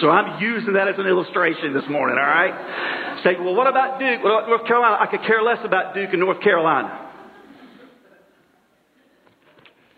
So 0.00 0.10
I'm 0.10 0.42
using 0.42 0.74
that 0.74 0.88
as 0.88 0.94
an 0.98 1.06
illustration 1.06 1.72
this 1.72 1.84
morning, 1.88 2.16
all 2.18 2.24
right? 2.24 3.22
Say, 3.24 3.36
well, 3.40 3.54
what 3.54 3.66
about 3.66 3.98
Duke? 3.98 4.22
Well, 4.22 4.38
about 4.38 4.48
North 4.48 4.66
Carolina? 4.66 4.96
I 5.00 5.06
could 5.06 5.22
care 5.26 5.42
less 5.42 5.58
about 5.64 5.94
Duke 5.94 6.10
and 6.10 6.20
North 6.20 6.40
Carolina. 6.42 7.05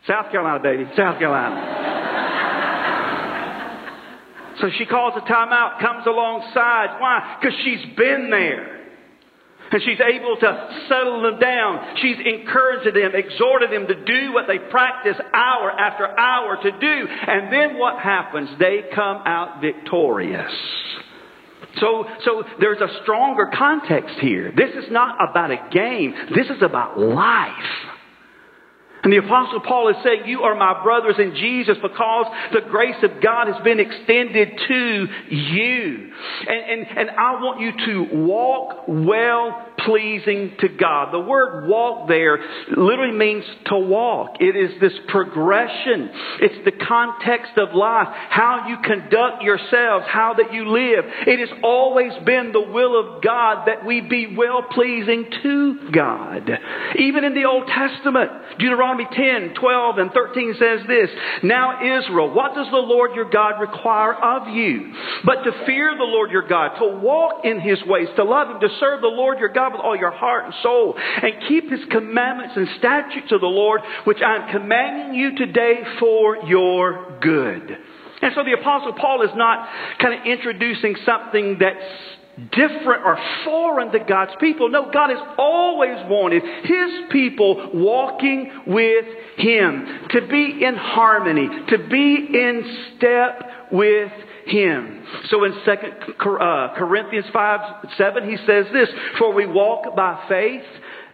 South 0.08 0.32
Carolina, 0.32 0.58
baby. 0.62 0.84
South 0.96 1.18
Carolina. 1.18 1.76
so 4.60 4.70
she 4.78 4.86
calls 4.86 5.12
a 5.16 5.20
timeout, 5.20 5.80
comes 5.80 6.06
alongside. 6.06 6.98
Why? 6.98 7.36
Because 7.38 7.56
she's 7.62 7.84
been 7.94 8.30
there. 8.30 8.78
And 9.70 9.82
she's 9.82 10.00
able 10.00 10.34
to 10.40 10.84
settle 10.88 11.20
them 11.20 11.38
down. 11.38 11.96
She's 12.00 12.16
encouraged 12.24 12.96
them, 12.96 13.12
exhorted 13.14 13.70
them 13.70 13.86
to 13.86 14.02
do 14.02 14.32
what 14.32 14.46
they 14.48 14.58
practice 14.58 15.16
hour 15.34 15.70
after 15.70 16.18
hour 16.18 16.56
to 16.62 16.70
do. 16.70 17.06
And 17.28 17.52
then 17.52 17.78
what 17.78 18.00
happens? 18.00 18.48
They 18.58 18.84
come 18.94 19.18
out 19.26 19.60
victorious. 19.60 20.50
So, 21.80 22.06
so 22.24 22.44
there's 22.58 22.80
a 22.80 22.88
stronger 23.02 23.50
context 23.54 24.16
here. 24.20 24.52
This 24.56 24.70
is 24.70 24.90
not 24.90 25.16
about 25.28 25.50
a 25.50 25.68
game. 25.70 26.14
This 26.34 26.46
is 26.46 26.62
about 26.62 26.98
life. 26.98 27.97
And 29.02 29.12
the 29.12 29.18
apostle 29.18 29.61
Paul 29.61 29.88
is 29.90 29.96
saying, 30.02 30.22
you 30.26 30.42
are 30.42 30.54
my 30.54 30.82
brothers 30.82 31.16
in 31.18 31.34
Jesus 31.34 31.76
because 31.80 32.26
the 32.52 32.62
grace 32.68 32.96
of 33.02 33.22
God 33.22 33.46
has 33.46 33.62
been 33.62 33.78
extended 33.78 34.61
to 34.68 35.06
you. 35.30 36.12
And, 36.48 36.80
and, 36.80 36.98
and 36.98 37.11
I 37.11 37.40
want 37.40 37.61
you 37.61 37.72
to 37.87 38.16
walk 38.26 38.84
well 38.88 39.67
pleasing 39.84 40.52
to 40.60 40.68
God. 40.68 41.12
The 41.12 41.20
word 41.20 41.66
walk 41.68 42.08
there 42.08 42.38
literally 42.76 43.16
means 43.16 43.44
to 43.66 43.78
walk. 43.78 44.36
It 44.40 44.56
is 44.56 44.80
this 44.80 44.92
progression. 45.08 46.10
It's 46.40 46.64
the 46.64 46.72
context 46.72 47.52
of 47.56 47.74
life, 47.74 48.08
how 48.30 48.66
you 48.68 48.76
conduct 48.82 49.42
yourselves, 49.42 50.06
how 50.08 50.34
that 50.38 50.52
you 50.52 50.68
live. 50.68 51.04
It 51.26 51.40
has 51.40 51.58
always 51.62 52.12
been 52.24 52.52
the 52.52 52.60
will 52.60 52.98
of 52.98 53.22
God 53.22 53.66
that 53.66 53.84
we 53.84 54.00
be 54.00 54.34
well 54.36 54.62
pleasing 54.70 55.26
to 55.42 55.90
God. 55.92 56.50
Even 56.98 57.24
in 57.24 57.34
the 57.34 57.44
Old 57.44 57.66
Testament, 57.66 58.30
Deuteronomy 58.58 59.06
10, 59.12 59.54
12, 59.54 59.98
and 59.98 60.12
13 60.12 60.54
says 60.58 60.80
this, 60.86 61.10
Now 61.42 61.80
Israel, 61.98 62.32
what 62.32 62.54
does 62.54 62.70
the 62.70 62.76
Lord 62.76 63.14
your 63.14 63.30
God 63.30 63.60
require 63.60 64.14
of 64.14 64.48
you? 64.48 64.92
But 65.24 65.44
to 65.44 65.52
fear 65.66 65.94
the 65.96 66.04
Lord 66.04 66.30
your 66.30 66.46
God, 66.46 66.78
to 66.78 66.98
walk 66.98 67.44
in 67.44 67.60
his 67.60 67.78
ways, 67.86 68.08
to 68.16 68.24
love 68.24 68.48
him, 68.48 68.60
to 68.60 68.68
serve 68.80 69.00
the 69.00 69.08
Lord 69.08 69.38
your 69.38 69.48
God 69.48 69.67
God 69.68 69.76
with 69.76 69.85
all 69.85 69.96
your 69.96 70.11
heart 70.11 70.46
and 70.46 70.54
soul 70.62 70.94
and 70.96 71.33
keep 71.48 71.70
his 71.70 71.81
commandments 71.90 72.54
and 72.57 72.68
statutes 72.78 73.33
of 73.33 73.40
the 73.40 73.46
Lord, 73.46 73.81
which 74.04 74.18
I'm 74.24 74.50
commanding 74.50 75.14
you 75.18 75.37
today 75.37 75.83
for 75.98 76.44
your 76.46 77.18
good. 77.20 77.78
And 78.20 78.33
so 78.35 78.42
the 78.44 78.59
apostle 78.59 78.94
Paul 78.94 79.22
is 79.22 79.31
not 79.37 79.68
kind 80.00 80.18
of 80.18 80.26
introducing 80.26 80.96
something 81.07 81.59
that's 81.61 81.78
different 82.52 83.04
or 83.04 83.18
foreign 83.44 83.90
to 83.92 83.98
God's 84.00 84.33
people. 84.40 84.68
No, 84.68 84.90
God 84.92 85.11
has 85.11 85.18
always 85.38 85.98
wanted 86.09 86.42
His 86.64 87.11
people 87.11 87.70
walking 87.74 88.50
with 88.66 89.04
Him, 89.37 90.09
to 90.11 90.26
be 90.28 90.64
in 90.64 90.74
harmony, 90.76 91.48
to 91.68 91.78
be 91.88 92.28
in 92.33 92.94
step 92.96 93.42
with 93.72 94.12
him. 94.48 95.04
So 95.30 95.44
in 95.44 95.52
2 95.52 95.68
uh, 95.70 96.74
Corinthians 96.76 97.26
5 97.32 97.90
7, 97.96 98.28
he 98.28 98.37
says 98.46 98.66
this 98.72 98.88
For 99.18 99.32
we 99.32 99.46
walk 99.46 99.94
by 99.94 100.24
faith 100.28 100.64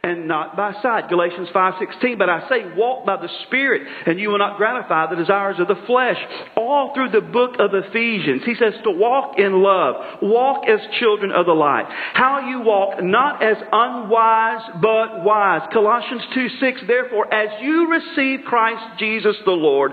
and 0.04 0.28
not 0.28 0.56
by 0.56 0.72
sight. 0.82 1.08
Galatians 1.08 1.48
5:16. 1.54 2.18
But 2.18 2.28
I 2.28 2.46
say, 2.48 2.76
walk 2.76 3.06
by 3.06 3.16
the 3.16 3.28
Spirit, 3.46 3.82
and 4.06 4.20
you 4.20 4.28
will 4.28 4.38
not 4.38 4.58
gratify 4.58 5.06
the 5.08 5.16
desires 5.16 5.56
of 5.58 5.66
the 5.66 5.80
flesh. 5.86 6.18
All 6.56 6.92
through 6.94 7.10
the 7.10 7.22
book 7.22 7.56
of 7.58 7.72
Ephesians, 7.72 8.42
he 8.44 8.54
says 8.54 8.74
to 8.84 8.90
walk 8.90 9.38
in 9.38 9.62
love, 9.62 10.20
walk 10.22 10.68
as 10.68 10.80
children 11.00 11.32
of 11.32 11.46
the 11.46 11.54
light. 11.54 11.86
How 11.88 12.48
you 12.48 12.60
walk, 12.60 13.02
not 13.02 13.42
as 13.42 13.56
unwise, 13.72 14.60
but 14.80 15.24
wise. 15.24 15.62
Colossians 15.72 16.22
2:6. 16.34 16.86
Therefore, 16.86 17.32
as 17.32 17.48
you 17.62 17.90
receive 17.90 18.44
Christ 18.44 18.84
Jesus 18.98 19.36
the 19.44 19.52
Lord, 19.52 19.92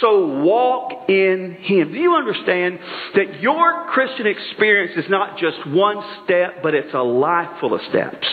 so 0.00 0.26
walk 0.42 1.10
in 1.10 1.56
Him. 1.62 1.92
Do 1.92 1.98
you 1.98 2.14
understand 2.14 2.78
that 3.14 3.40
your 3.40 3.86
Christian 3.88 4.26
experience 4.26 4.96
is 4.96 5.10
not 5.10 5.38
just 5.38 5.66
one 5.66 6.02
step, 6.24 6.62
but 6.62 6.74
it's 6.74 6.94
a 6.94 7.02
life 7.02 7.58
full 7.60 7.74
of 7.74 7.80
steps? 7.90 8.26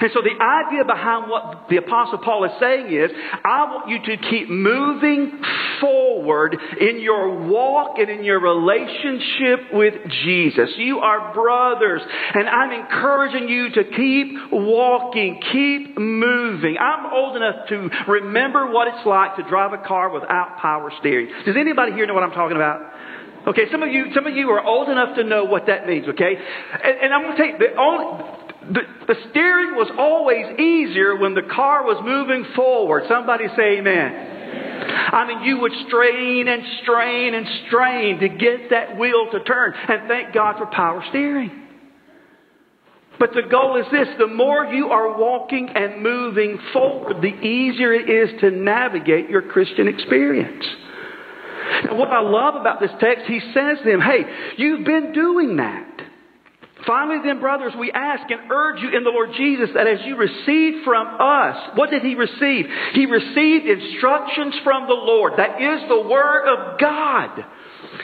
And 0.00 0.10
so 0.12 0.20
the 0.22 0.42
idea 0.42 0.84
behind 0.84 1.30
what 1.30 1.68
the 1.68 1.76
Apostle 1.76 2.18
Paul 2.18 2.44
is 2.44 2.52
saying 2.60 2.92
is, 2.92 3.10
I 3.44 3.64
want 3.64 3.88
you 3.88 3.98
to 4.16 4.22
keep 4.30 4.48
moving 4.48 5.40
forward 5.80 6.56
in 6.80 7.00
your 7.00 7.48
walk 7.48 7.98
and 7.98 8.10
in 8.10 8.24
your 8.24 8.40
relationship 8.40 9.72
with 9.72 9.94
Jesus. 10.24 10.70
You 10.76 10.98
are 10.98 11.32
brothers, 11.34 12.02
and 12.34 12.48
I'm 12.48 12.72
encouraging 12.72 13.48
you 13.48 13.70
to 13.70 13.84
keep 13.84 14.52
walking, 14.52 15.40
keep 15.52 15.98
moving. 15.98 16.76
I'm 16.78 17.12
old 17.12 17.36
enough 17.36 17.68
to 17.68 17.90
remember 18.08 18.70
what 18.70 18.88
it's 18.88 19.06
like 19.06 19.36
to 19.36 19.48
drive 19.48 19.72
a 19.72 19.86
car 19.86 20.10
without 20.10 20.58
power 20.58 20.90
steering. 20.98 21.28
Does 21.44 21.56
anybody 21.56 21.92
here 21.92 22.06
know 22.06 22.14
what 22.14 22.22
I'm 22.22 22.32
talking 22.32 22.56
about? 22.56 22.92
Okay, 23.46 23.70
some 23.70 23.82
of 23.82 23.90
you, 23.90 24.06
some 24.14 24.26
of 24.26 24.34
you 24.34 24.50
are 24.50 24.62
old 24.62 24.88
enough 24.88 25.16
to 25.16 25.24
know 25.24 25.44
what 25.44 25.66
that 25.66 25.86
means. 25.86 26.06
Okay, 26.08 26.34
and, 26.84 26.98
and 27.02 27.14
I'm 27.14 27.22
going 27.22 27.36
to 27.36 27.42
tell 27.42 27.46
you 27.46 27.58
the 27.58 27.80
only 27.80 28.24
the, 28.62 28.80
the 29.06 29.14
steering 29.30 29.76
was 29.76 29.90
always 29.96 30.58
easier 30.58 31.16
when 31.16 31.34
the 31.34 31.42
car 31.42 31.84
was 31.84 32.02
moving 32.04 32.44
forward. 32.54 33.04
Somebody 33.08 33.46
say 33.56 33.78
amen. 33.78 34.36
I 35.12 35.26
mean, 35.26 35.42
you 35.44 35.60
would 35.60 35.72
strain 35.86 36.48
and 36.48 36.62
strain 36.82 37.34
and 37.34 37.46
strain 37.66 38.20
to 38.20 38.28
get 38.28 38.70
that 38.70 38.98
wheel 38.98 39.30
to 39.32 39.40
turn. 39.44 39.74
And 39.88 40.08
thank 40.08 40.34
God 40.34 40.56
for 40.58 40.66
power 40.66 41.04
steering. 41.08 41.66
But 43.18 43.30
the 43.32 43.42
goal 43.50 43.76
is 43.80 43.86
this 43.90 44.08
the 44.18 44.28
more 44.28 44.66
you 44.66 44.88
are 44.88 45.18
walking 45.18 45.68
and 45.74 46.02
moving 46.02 46.58
forward, 46.72 47.20
the 47.20 47.34
easier 47.34 47.92
it 47.92 48.08
is 48.08 48.40
to 48.40 48.50
navigate 48.50 49.28
your 49.28 49.42
Christian 49.42 49.88
experience. 49.88 50.64
And 51.88 51.98
what 51.98 52.08
I 52.08 52.20
love 52.20 52.54
about 52.54 52.80
this 52.80 52.92
text, 53.00 53.26
he 53.26 53.40
says 53.40 53.78
to 53.78 53.84
them, 53.84 54.00
hey, 54.00 54.22
you've 54.56 54.84
been 54.84 55.12
doing 55.12 55.56
that. 55.56 55.87
Finally, 56.86 57.18
then, 57.24 57.40
brothers, 57.40 57.72
we 57.78 57.90
ask 57.92 58.30
and 58.30 58.50
urge 58.50 58.80
you 58.80 58.96
in 58.96 59.02
the 59.02 59.10
Lord 59.10 59.30
Jesus 59.36 59.70
that 59.74 59.86
as 59.86 59.98
you 60.04 60.16
receive 60.16 60.84
from 60.84 61.08
us, 61.18 61.76
what 61.76 61.90
did 61.90 62.02
he 62.02 62.14
receive? 62.14 62.66
He 62.94 63.06
received 63.06 63.66
instructions 63.66 64.54
from 64.62 64.86
the 64.86 64.94
Lord. 64.94 65.34
That 65.36 65.60
is 65.60 65.88
the 65.88 66.08
Word 66.08 66.46
of 66.46 66.78
God. 66.78 67.44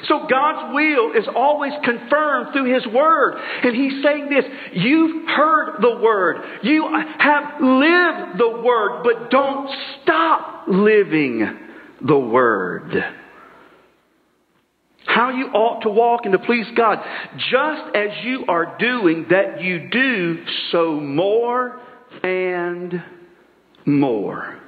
So 0.09 0.27
God's 0.29 0.75
will 0.75 1.13
is 1.13 1.27
always 1.35 1.73
confirmed 1.85 2.53
through 2.53 2.75
His 2.75 2.87
Word. 2.87 3.37
And 3.63 3.77
He's 3.77 4.03
saying 4.03 4.29
this, 4.29 4.45
you've 4.73 5.29
heard 5.29 5.77
the 5.81 5.97
Word. 6.03 6.39
You 6.63 6.89
have 7.19 7.61
lived 7.61 8.39
the 8.39 8.61
Word, 8.63 9.03
but 9.05 9.31
don't 9.31 9.71
stop 10.03 10.65
living 10.69 11.59
the 12.01 12.19
Word 12.19 13.05
how 15.07 15.31
you 15.31 15.47
ought 15.47 15.83
to 15.83 15.91
walk 15.91 16.23
and 16.25 16.33
to 16.33 16.39
please 16.39 16.67
God. 16.77 16.99
Just 17.51 17.95
as 17.95 18.09
you 18.25 18.45
are 18.49 18.77
doing 18.79 19.27
that, 19.31 19.61
you 19.61 19.89
do 19.91 20.39
so 20.73 20.99
more 20.99 21.81
and 22.23 23.03
more. 23.85 24.59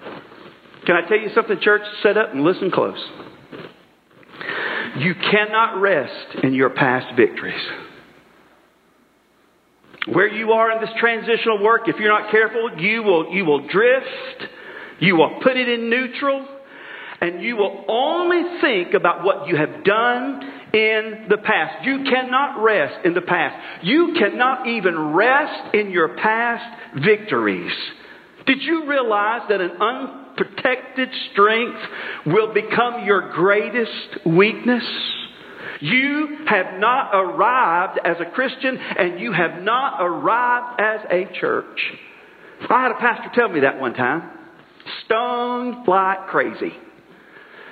Can 0.87 0.97
I 0.97 1.09
tell 1.09 1.19
you 1.19 1.31
something, 1.35 1.59
church? 1.61 1.83
Set 2.03 2.17
up 2.17 2.33
and 2.33 2.43
listen 2.43 2.71
close. 2.71 3.03
You 4.99 5.15
cannot 5.15 5.81
rest 5.81 6.45
in 6.45 6.55
your 6.55 6.71
past 6.71 7.17
victories. 7.17 7.61
Where 10.07 10.29
you 10.29 10.53
are 10.53 10.71
in 10.71 10.81
this 10.81 10.91
transitional 11.01 11.63
work, 11.63 11.83
if 11.89 11.97
you're 11.97 12.09
not 12.09 12.31
careful, 12.31 12.79
you 12.79 13.03
will, 13.03 13.33
you 13.35 13.45
will 13.45 13.67
drift. 13.67 14.45
You 15.01 15.17
will 15.17 15.41
put 15.43 15.57
it 15.57 15.69
in 15.69 15.91
neutral 15.91 16.47
and 17.21 17.43
you 17.43 17.57
will 17.57 17.85
only 17.89 18.61
think 18.61 18.95
about 18.95 19.25
what 19.25 19.49
you 19.49 19.57
have 19.57 19.85
done 19.85 20.43
in 20.73 21.27
the 21.29 21.39
past. 21.39 21.85
You 21.85 22.05
cannot 22.05 22.63
rest 22.63 23.05
in 23.05 23.15
the 23.15 23.23
past. 23.23 23.85
You 23.85 24.15
cannot 24.19 24.67
even 24.67 25.15
rest 25.15 25.75
in 25.75 25.91
your 25.91 26.17
past 26.17 27.03
victories. 27.03 27.73
Did 28.47 28.63
you 28.63 28.87
realize 28.87 29.43
that 29.49 29.61
an 29.61 29.73
unprotected 29.81 31.09
strength 31.33 31.81
will 32.27 32.53
become 32.53 33.05
your 33.05 33.33
greatest 33.33 34.27
weakness? 34.27 34.85
You 35.81 36.39
have 36.47 36.79
not 36.79 37.11
arrived 37.13 37.99
as 38.05 38.17
a 38.21 38.31
Christian 38.31 38.77
and 38.77 39.21
you 39.21 39.33
have 39.33 39.63
not 39.63 40.01
arrived 40.01 40.81
as 40.81 41.01
a 41.11 41.41
church. 41.41 41.81
I 42.69 42.83
had 42.83 42.93
a 42.93 42.99
pastor 43.01 43.31
tell 43.35 43.49
me 43.49 43.61
that 43.61 43.81
one 43.81 43.95
time. 43.95 44.31
Stoned 45.05 45.87
like 45.89 46.29
crazy. 46.29 46.73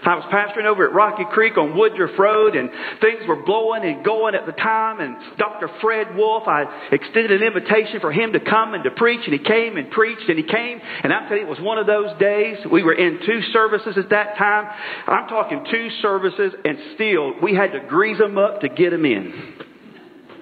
I 0.04 0.16
was 0.16 0.24
pastoring 0.32 0.66
over 0.66 0.86
at 0.86 0.94
Rocky 0.94 1.24
Creek 1.32 1.56
on 1.56 1.76
Woodruff 1.76 2.18
Road, 2.18 2.56
and 2.56 2.70
things 3.00 3.26
were 3.26 3.42
blowing 3.42 3.84
and 3.84 4.04
going 4.04 4.34
at 4.34 4.46
the 4.46 4.52
time. 4.52 5.00
And 5.00 5.16
Dr. 5.38 5.68
Fred 5.80 6.14
Wolfe, 6.14 6.46
I 6.46 6.64
extended 6.92 7.32
an 7.32 7.42
invitation 7.42 8.00
for 8.00 8.12
him 8.12 8.32
to 8.32 8.40
come 8.40 8.74
and 8.74 8.84
to 8.84 8.90
preach, 8.90 9.20
and 9.24 9.32
he 9.32 9.38
came 9.38 9.76
and 9.76 9.90
preached, 9.90 10.28
and 10.28 10.38
he 10.38 10.44
came. 10.44 10.80
And 11.02 11.12
I'm 11.12 11.28
telling 11.28 11.42
you, 11.42 11.46
it 11.46 11.50
was 11.50 11.60
one 11.60 11.78
of 11.78 11.86
those 11.86 12.18
days. 12.18 12.58
We 12.70 12.82
were 12.82 12.94
in 12.94 13.20
two 13.24 13.40
services 13.52 13.96
at 13.96 14.10
that 14.10 14.36
time. 14.36 14.66
I'm 15.06 15.28
talking 15.28 15.64
two 15.70 15.88
services, 16.02 16.52
and 16.64 16.78
still 16.94 17.40
we 17.42 17.54
had 17.54 17.72
to 17.72 17.80
grease 17.80 18.18
them 18.18 18.38
up 18.38 18.60
to 18.60 18.68
get 18.68 18.90
them 18.90 19.04
in. 19.04 19.73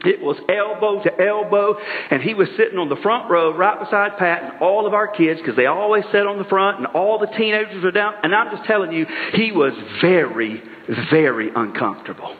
It 0.04 0.20
was 0.20 0.36
elbow 0.48 1.02
to 1.02 1.24
elbow, 1.24 1.76
and 2.10 2.22
he 2.22 2.34
was 2.34 2.48
sitting 2.56 2.78
on 2.78 2.88
the 2.88 2.96
front 2.96 3.30
row 3.30 3.54
right 3.54 3.78
beside 3.78 4.18
Pat 4.18 4.42
and 4.42 4.62
all 4.62 4.86
of 4.86 4.94
our 4.94 5.08
kids 5.08 5.40
because 5.40 5.56
they 5.56 5.66
always 5.66 6.04
sat 6.12 6.26
on 6.26 6.38
the 6.38 6.44
front, 6.44 6.78
and 6.78 6.86
all 6.88 7.18
the 7.18 7.28
teenagers 7.38 7.82
were 7.82 7.92
down. 7.92 8.14
And 8.22 8.34
I'm 8.34 8.54
just 8.54 8.66
telling 8.66 8.92
you, 8.92 9.06
he 9.34 9.52
was 9.52 9.72
very, 10.00 10.62
very 11.10 11.50
uncomfortable 11.54 12.36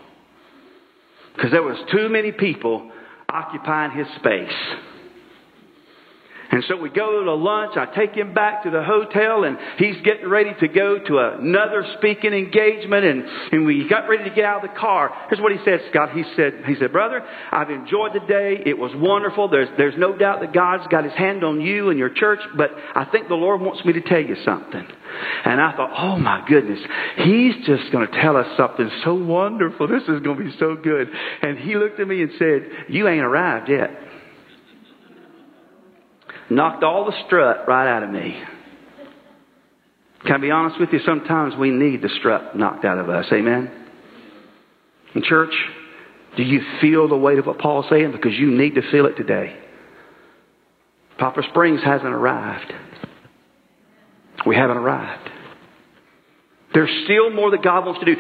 because 1.37 1.51
there 1.51 1.63
was 1.63 1.79
too 1.91 2.09
many 2.09 2.33
people 2.33 2.91
occupying 3.29 3.93
his 3.97 4.07
space. 4.17 4.53
And 6.53 6.63
so 6.69 6.77
we 6.77 6.91
go 6.91 7.25
to 7.25 7.35
lunch. 7.35 7.79
I 7.79 7.87
take 7.87 8.15
him 8.15 8.35
back 8.35 8.65
to 8.65 8.71
the 8.71 8.83
hotel 8.83 9.45
and 9.45 9.57
he's 9.79 9.97
getting 10.05 10.29
ready 10.29 10.51
to 10.61 10.69
go 10.69 10.99
to 10.99 11.19
another 11.19 11.83
speaking 11.97 12.35
engagement. 12.35 13.07
And, 13.07 13.25
and 13.53 13.65
we 13.65 13.89
got 13.89 14.07
ready 14.07 14.29
to 14.29 14.35
get 14.35 14.45
out 14.45 14.63
of 14.63 14.71
the 14.71 14.79
car. 14.79 15.11
Here's 15.31 15.41
what 15.41 15.53
he 15.53 15.59
said, 15.65 15.81
Scott. 15.89 16.13
He 16.13 16.25
said, 16.37 16.65
he 16.67 16.75
said, 16.79 16.93
brother, 16.93 17.23
I've 17.51 17.71
enjoyed 17.71 18.13
the 18.13 18.21
day. 18.21 18.63
It 18.67 18.77
was 18.77 18.93
wonderful. 18.95 19.49
There's, 19.49 19.71
there's 19.79 19.95
no 19.97 20.15
doubt 20.15 20.41
that 20.41 20.53
God's 20.53 20.87
got 20.89 21.05
his 21.05 21.15
hand 21.15 21.43
on 21.43 21.63
you 21.63 21.89
and 21.89 21.99
your 21.99 22.11
church, 22.11 22.41
but 22.55 22.71
I 22.95 23.07
think 23.07 23.29
the 23.29 23.35
Lord 23.35 23.63
wants 23.63 23.83
me 23.87 23.95
to 23.95 24.03
tell 24.03 24.21
you 24.21 24.37
something. 24.45 24.87
And 25.47 25.59
I 25.59 25.75
thought, 25.75 25.93
oh 25.97 26.19
my 26.19 26.45
goodness, 26.47 26.81
he's 27.17 27.55
just 27.65 27.91
going 27.93 28.07
to 28.07 28.21
tell 28.21 28.37
us 28.37 28.47
something 28.59 28.91
so 29.05 29.15
wonderful. 29.15 29.89
This 29.89 30.03
is 30.03 30.21
going 30.21 30.37
to 30.37 30.45
be 30.45 30.55
so 30.59 30.77
good. 30.77 31.09
And 31.41 31.59
he 31.59 31.77
looked 31.77 31.99
at 31.99 32.07
me 32.07 32.21
and 32.21 32.31
said, 32.39 32.69
you 32.91 33.09
ain't 33.09 33.25
arrived 33.25 33.71
yet 33.71 34.12
knocked 36.55 36.83
all 36.83 37.05
the 37.05 37.15
strut 37.27 37.67
right 37.69 37.89
out 37.89 38.03
of 38.03 38.11
me. 38.11 38.43
Can 40.25 40.33
I 40.33 40.39
be 40.39 40.51
honest 40.51 40.79
with 40.79 40.91
you? 40.93 41.01
Sometimes 41.05 41.55
we 41.57 41.71
need 41.71 42.03
the 42.03 42.11
strut 42.21 42.57
knocked 42.57 42.85
out 42.85 42.99
of 42.99 43.09
us. 43.09 43.27
Amen? 43.33 43.71
In 45.15 45.23
church, 45.23 45.53
do 46.37 46.43
you 46.43 46.61
feel 46.81 47.09
the 47.09 47.17
weight 47.17 47.39
of 47.39 47.47
what 47.47 47.59
Paul's 47.59 47.87
saying? 47.91 48.13
Because 48.13 48.33
you 48.35 48.51
need 48.51 48.77
to 48.77 48.91
feel 48.91 49.07
it 49.07 49.17
today. 49.17 49.57
Poplar 51.19 51.43
Springs 51.51 51.81
hasn't 51.85 52.13
arrived. 52.13 52.73
We 54.47 54.57
haven't 54.57 54.77
arrived. 54.77 55.29
There's 56.73 56.91
still 57.05 57.31
more 57.31 57.51
that 57.51 57.63
God 57.63 57.85
wants 57.85 58.01
to 58.01 58.07
do. 58.07 58.17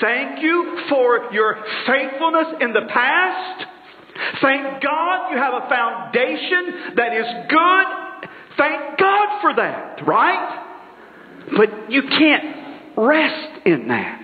Thank 0.00 0.42
you 0.42 0.84
for 0.88 1.32
your 1.32 1.56
faithfulness 1.86 2.46
in 2.60 2.72
the 2.72 2.86
past. 2.92 3.66
Thank 4.40 4.82
God 4.82 5.30
you 5.30 5.38
have 5.38 5.54
a 5.54 5.68
foundation 5.68 6.94
that 6.96 7.12
is 7.12 7.26
good. 7.48 8.28
Thank 8.56 8.98
God 8.98 9.40
for 9.40 9.54
that, 9.56 10.06
right? 10.06 10.62
But 11.56 11.90
you 11.90 12.02
can't 12.02 12.96
rest 12.96 13.66
in 13.66 13.88
that. 13.88 14.22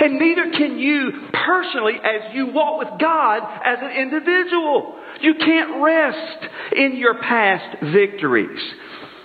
And 0.00 0.18
neither 0.18 0.50
can 0.50 0.78
you 0.78 1.10
personally 1.32 1.94
as 1.94 2.34
you 2.34 2.52
walk 2.52 2.78
with 2.78 3.00
God 3.00 3.42
as 3.64 3.78
an 3.82 3.90
individual. 3.90 4.98
You 5.20 5.34
can't 5.34 5.82
rest 5.82 6.46
in 6.76 6.96
your 6.96 7.20
past 7.20 7.82
victories. 7.92 8.60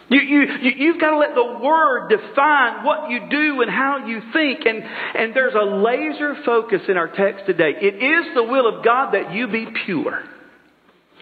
You, 0.09 0.21
you, 0.21 0.41
you, 0.77 0.91
have 0.93 1.01
got 1.01 1.11
to 1.11 1.17
let 1.17 1.35
the 1.35 1.59
Word 1.61 2.09
define 2.09 2.85
what 2.85 3.09
you 3.09 3.27
do 3.29 3.61
and 3.61 3.69
how 3.69 4.05
you 4.07 4.21
think. 4.31 4.65
And, 4.65 4.81
and 4.83 5.35
there's 5.35 5.53
a 5.53 5.65
laser 5.65 6.35
focus 6.45 6.81
in 6.87 6.95
our 6.95 7.09
text 7.09 7.45
today. 7.45 7.73
It 7.81 7.95
is 7.95 8.33
the 8.33 8.43
will 8.43 8.67
of 8.67 8.85
God 8.85 9.13
that 9.13 9.33
you 9.33 9.47
be 9.47 9.67
pure. 9.85 10.23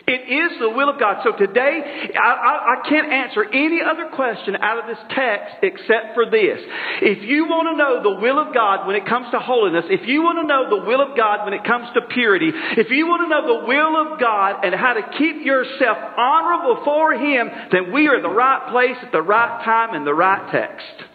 It 0.07 0.29
is 0.29 0.59
the 0.59 0.69
will 0.69 0.89
of 0.89 0.99
God. 0.99 1.25
So 1.25 1.33
today, 1.33 1.81
I, 2.13 2.29
I, 2.29 2.53
I, 2.77 2.89
can't 2.89 3.11
answer 3.11 3.41
any 3.41 3.81
other 3.81 4.13
question 4.13 4.55
out 4.61 4.77
of 4.77 4.85
this 4.85 5.01
text 5.09 5.65
except 5.65 6.13
for 6.13 6.29
this. 6.29 6.61
If 7.01 7.25
you 7.25 7.49
want 7.49 7.73
to 7.73 7.75
know 7.75 8.05
the 8.05 8.21
will 8.21 8.37
of 8.37 8.53
God 8.53 8.85
when 8.85 8.95
it 8.95 9.09
comes 9.09 9.25
to 9.33 9.39
holiness, 9.39 9.85
if 9.89 10.07
you 10.07 10.21
want 10.21 10.37
to 10.37 10.45
know 10.45 10.69
the 10.69 10.85
will 10.85 11.01
of 11.01 11.17
God 11.17 11.45
when 11.45 11.57
it 11.57 11.65
comes 11.65 11.89
to 11.97 12.05
purity, 12.13 12.53
if 12.77 12.93
you 12.93 13.07
want 13.07 13.25
to 13.25 13.29
know 13.33 13.49
the 13.49 13.65
will 13.65 13.93
of 13.97 14.19
God 14.21 14.61
and 14.61 14.75
how 14.77 14.93
to 14.93 15.01
keep 15.17 15.41
yourself 15.41 15.97
honorable 15.97 16.85
for 16.85 17.17
Him, 17.17 17.49
then 17.71 17.91
we 17.91 18.05
are 18.05 18.21
the 18.21 18.29
right 18.29 18.69
place 18.69 19.01
at 19.01 19.11
the 19.11 19.25
right 19.25 19.65
time 19.65 19.95
in 19.95 20.05
the 20.05 20.13
right 20.13 20.51
text. 20.53 21.14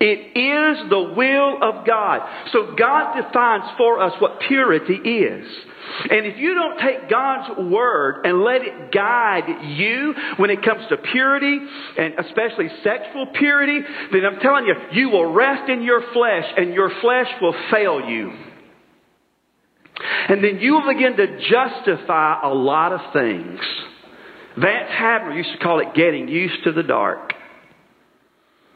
It 0.00 0.36
is 0.38 0.90
the 0.90 1.12
will 1.16 1.58
of 1.62 1.86
God. 1.86 2.20
So 2.52 2.74
God 2.76 3.20
defines 3.20 3.64
for 3.76 4.02
us 4.02 4.12
what 4.20 4.40
purity 4.40 4.94
is. 4.94 5.46
And 6.10 6.26
if 6.26 6.38
you 6.38 6.54
don't 6.54 6.78
take 6.78 7.10
God's 7.10 7.70
word 7.70 8.24
and 8.24 8.42
let 8.42 8.62
it 8.62 8.92
guide 8.92 9.64
you 9.76 10.14
when 10.36 10.50
it 10.50 10.62
comes 10.62 10.82
to 10.88 10.96
purity, 10.96 11.58
and 11.98 12.14
especially 12.18 12.68
sexual 12.82 13.26
purity, 13.34 13.80
then 14.12 14.24
I'm 14.24 14.40
telling 14.40 14.66
you, 14.66 14.74
you 14.92 15.10
will 15.10 15.32
rest 15.32 15.68
in 15.68 15.82
your 15.82 16.02
flesh 16.12 16.44
and 16.56 16.72
your 16.72 16.90
flesh 17.00 17.28
will 17.40 17.54
fail 17.70 18.08
you. 18.08 18.32
And 20.28 20.42
then 20.42 20.58
you 20.58 20.72
will 20.74 20.92
begin 20.92 21.16
to 21.16 21.38
justify 21.50 22.40
a 22.42 22.54
lot 22.54 22.92
of 22.92 23.12
things. 23.12 23.60
Vance 24.56 24.90
Havner 24.90 25.36
used 25.36 25.52
to 25.52 25.58
call 25.58 25.80
it 25.80 25.94
getting 25.94 26.28
used 26.28 26.64
to 26.64 26.72
the 26.72 26.82
dark. 26.82 27.32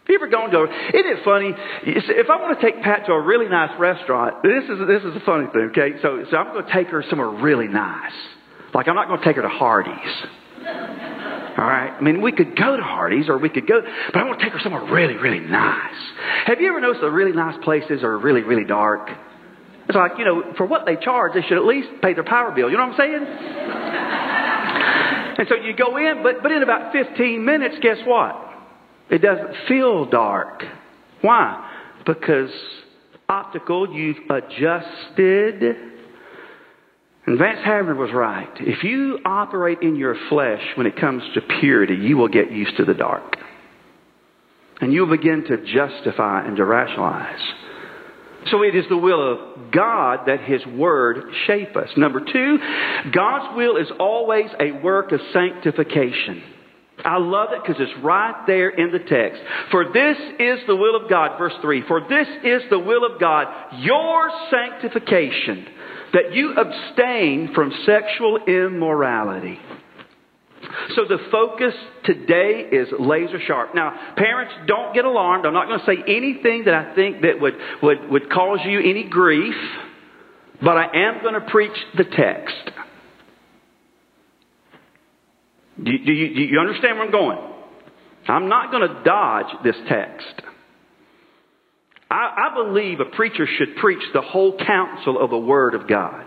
Have 0.06 0.12
you 0.12 0.18
ever 0.22 0.28
gone 0.28 0.50
to? 0.50 0.62
Isn't 0.62 1.18
it 1.18 1.24
funny? 1.24 1.52
If 1.82 2.30
I 2.30 2.36
want 2.40 2.60
to 2.60 2.64
take 2.64 2.80
Pat 2.80 3.06
to 3.06 3.12
a 3.12 3.20
really 3.20 3.48
nice 3.48 3.76
restaurant, 3.76 4.40
this 4.44 4.62
is 4.62 4.78
this 4.86 5.02
is 5.02 5.16
a 5.16 5.24
funny 5.26 5.48
thing. 5.52 5.70
Okay, 5.74 5.98
so 6.00 6.22
so 6.30 6.36
I'm 6.36 6.52
going 6.52 6.64
to 6.64 6.72
take 6.72 6.86
her 6.94 7.02
somewhere 7.10 7.28
really 7.28 7.66
nice. 7.66 8.14
Like 8.72 8.86
I'm 8.86 8.94
not 8.94 9.08
going 9.08 9.18
to 9.18 9.24
take 9.24 9.34
her 9.34 9.42
to 9.42 9.48
Hardee's. 9.48 10.14
All 11.58 11.64
right. 11.64 11.90
I 11.90 12.00
mean, 12.00 12.22
we 12.22 12.30
could 12.30 12.54
go 12.56 12.76
to 12.76 12.82
Hardee's 12.84 13.28
or 13.28 13.36
we 13.38 13.48
could 13.48 13.66
go, 13.66 13.80
but 14.12 14.20
I 14.20 14.24
want 14.24 14.38
to 14.38 14.44
take 14.44 14.52
her 14.52 14.60
somewhere 14.62 14.84
really, 14.92 15.14
really 15.16 15.40
nice. 15.40 15.96
Have 16.44 16.60
you 16.60 16.68
ever 16.68 16.80
noticed 16.80 17.00
the 17.00 17.10
really 17.10 17.32
nice 17.32 17.58
places 17.64 18.04
are 18.04 18.16
really, 18.16 18.42
really 18.42 18.64
dark? 18.64 19.10
It's 19.88 19.96
like, 19.96 20.12
you 20.18 20.24
know, 20.24 20.52
for 20.56 20.66
what 20.66 20.86
they 20.86 20.94
charge, 20.94 21.32
they 21.34 21.42
should 21.42 21.56
at 21.58 21.64
least 21.64 21.88
pay 22.00 22.14
their 22.14 22.22
power 22.22 22.52
bill. 22.52 22.70
You 22.70 22.76
know 22.76 22.86
what 22.86 23.00
I'm 23.00 23.10
saying? 23.10 23.26
and 25.38 25.48
so 25.48 25.56
you 25.56 25.74
go 25.74 25.96
in, 25.96 26.22
but, 26.22 26.42
but 26.42 26.52
in 26.52 26.62
about 26.62 26.92
15 26.92 27.44
minutes, 27.44 27.76
guess 27.82 27.98
what? 28.06 28.45
It 29.10 29.18
doesn't 29.18 29.68
feel 29.68 30.06
dark. 30.06 30.62
Why? 31.20 31.72
Because 32.04 32.50
optical, 33.28 33.92
you've 33.92 34.18
adjusted. 34.30 35.62
And 37.26 37.38
Vance 37.38 37.60
Havner 37.66 37.96
was 37.96 38.10
right. 38.12 38.50
If 38.60 38.84
you 38.84 39.18
operate 39.24 39.78
in 39.82 39.96
your 39.96 40.16
flesh 40.28 40.62
when 40.76 40.86
it 40.86 40.96
comes 40.96 41.22
to 41.34 41.40
purity, 41.60 41.94
you 41.94 42.16
will 42.16 42.28
get 42.28 42.50
used 42.52 42.76
to 42.76 42.84
the 42.84 42.94
dark. 42.94 43.36
And 44.80 44.92
you'll 44.92 45.10
begin 45.10 45.44
to 45.48 45.56
justify 45.56 46.46
and 46.46 46.56
to 46.56 46.64
rationalize. 46.64 47.40
So 48.50 48.62
it 48.62 48.76
is 48.76 48.84
the 48.88 48.96
will 48.96 49.32
of 49.32 49.72
God 49.72 50.26
that 50.26 50.40
His 50.40 50.64
Word 50.66 51.32
shape 51.46 51.76
us. 51.76 51.88
Number 51.96 52.20
two, 52.20 52.58
God's 53.12 53.56
will 53.56 53.76
is 53.76 53.88
always 53.98 54.46
a 54.60 54.70
work 54.70 55.10
of 55.10 55.20
sanctification. 55.32 56.42
I 57.04 57.18
love 57.18 57.50
it 57.52 57.60
because 57.62 57.80
it's 57.80 58.04
right 58.04 58.44
there 58.46 58.70
in 58.70 58.90
the 58.90 58.98
text. 58.98 59.40
For 59.70 59.84
this 59.92 60.16
is 60.38 60.66
the 60.66 60.76
will 60.76 60.96
of 60.96 61.10
God, 61.10 61.38
verse 61.38 61.52
3. 61.60 61.84
For 61.86 62.00
this 62.00 62.26
is 62.42 62.62
the 62.70 62.78
will 62.78 63.04
of 63.04 63.20
God, 63.20 63.46
your 63.78 64.30
sanctification, 64.50 65.66
that 66.14 66.32
you 66.32 66.54
abstain 66.54 67.52
from 67.54 67.72
sexual 67.84 68.38
immorality. 68.46 69.58
So 70.94 71.04
the 71.04 71.18
focus 71.30 71.74
today 72.04 72.68
is 72.72 72.88
laser 72.98 73.38
sharp. 73.46 73.74
Now, 73.74 74.14
parents, 74.16 74.54
don't 74.66 74.94
get 74.94 75.04
alarmed. 75.04 75.46
I'm 75.46 75.52
not 75.52 75.66
going 75.66 75.80
to 75.80 75.86
say 75.86 76.02
anything 76.08 76.64
that 76.64 76.74
I 76.74 76.94
think 76.94 77.22
that 77.22 77.40
would, 77.40 77.54
would, 77.82 78.10
would 78.10 78.30
cause 78.30 78.60
you 78.64 78.80
any 78.80 79.04
grief, 79.04 79.54
but 80.62 80.76
I 80.76 80.86
am 80.94 81.22
going 81.22 81.34
to 81.34 81.46
preach 81.50 81.76
the 81.96 82.04
text. 82.04 82.75
Do 85.82 85.90
you, 85.90 86.04
do 86.04 86.12
you, 86.12 86.34
do 86.34 86.40
you 86.40 86.58
understand 86.58 86.96
where 86.96 87.06
I'm 87.06 87.12
going? 87.12 87.38
I'm 88.28 88.48
not 88.48 88.70
going 88.70 88.88
to 88.88 89.02
dodge 89.04 89.46
this 89.62 89.76
text. 89.88 90.42
I, 92.10 92.50
I 92.50 92.54
believe 92.54 93.00
a 93.00 93.04
preacher 93.16 93.46
should 93.58 93.76
preach 93.76 94.02
the 94.12 94.22
whole 94.22 94.56
counsel 94.56 95.22
of 95.22 95.30
the 95.30 95.38
Word 95.38 95.74
of 95.74 95.88
God. 95.88 96.24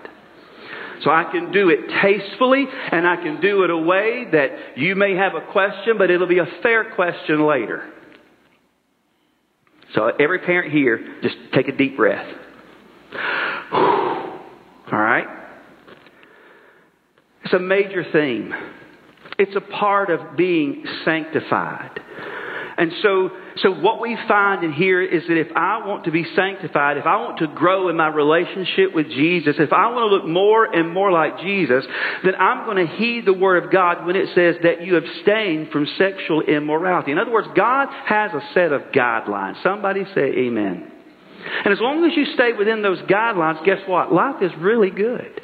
So 1.03 1.09
I 1.09 1.29
can 1.31 1.51
do 1.51 1.69
it 1.69 1.79
tastefully 2.01 2.65
and 2.91 3.07
I 3.07 3.15
can 3.15 3.39
do 3.39 3.63
it 3.63 3.69
a 3.69 3.77
way 3.77 4.25
that 4.31 4.77
you 4.77 4.95
may 4.95 5.15
have 5.15 5.33
a 5.33 5.51
question, 5.51 5.97
but 5.97 6.11
it'll 6.11 6.27
be 6.27 6.39
a 6.39 6.61
fair 6.61 6.93
question 6.93 7.47
later. 7.47 7.89
So 9.95 10.07
every 10.19 10.39
parent 10.39 10.71
here, 10.71 11.19
just 11.23 11.35
take 11.53 11.67
a 11.67 11.71
deep 11.71 11.95
breath. 11.95 12.27
All 13.71 14.39
right? 14.91 15.25
It's 17.45 17.53
a 17.53 17.59
major 17.59 18.03
theme. 18.11 18.53
It's 19.39 19.55
a 19.55 19.61
part 19.61 20.09
of 20.09 20.35
being 20.37 20.83
sanctified. 21.05 21.99
And 22.77 22.93
so, 23.03 23.29
so 23.57 23.71
what 23.71 23.99
we 23.99 24.17
find 24.27 24.63
in 24.63 24.71
here 24.71 25.01
is 25.01 25.23
that 25.27 25.37
if 25.37 25.47
I 25.53 25.85
want 25.85 26.05
to 26.05 26.11
be 26.11 26.25
sanctified, 26.33 26.95
if 26.95 27.05
I 27.05 27.17
want 27.17 27.39
to 27.39 27.47
grow 27.47 27.89
in 27.89 27.97
my 27.97 28.07
relationship 28.07 28.95
with 28.95 29.07
Jesus, 29.07 29.55
if 29.59 29.73
I 29.73 29.91
want 29.91 30.09
to 30.09 30.15
look 30.15 30.25
more 30.25 30.63
and 30.63 30.93
more 30.93 31.11
like 31.11 31.39
Jesus, 31.39 31.83
then 32.23 32.35
I'm 32.35 32.65
going 32.65 32.87
to 32.87 32.95
heed 32.95 33.25
the 33.25 33.33
Word 33.33 33.65
of 33.65 33.71
God 33.71 34.05
when 34.05 34.15
it 34.15 34.29
says 34.33 34.55
that 34.63 34.81
you 34.81 34.95
abstain 34.95 35.69
from 35.73 35.87
sexual 35.97 36.41
immorality. 36.41 37.11
In 37.11 37.17
other 37.17 37.31
words, 37.31 37.49
God 37.53 37.89
has 38.05 38.31
a 38.31 38.41
set 38.53 38.71
of 38.71 38.93
guidelines. 38.93 39.61
Somebody 39.61 40.05
say 40.15 40.31
amen. 40.47 40.89
And 41.65 41.73
as 41.73 41.79
long 41.81 42.05
as 42.05 42.15
you 42.15 42.33
stay 42.33 42.53
within 42.57 42.81
those 42.81 42.99
guidelines, 42.99 43.63
guess 43.65 43.79
what? 43.87 44.13
Life 44.13 44.41
is 44.41 44.51
really 44.57 44.89
good. 44.89 45.41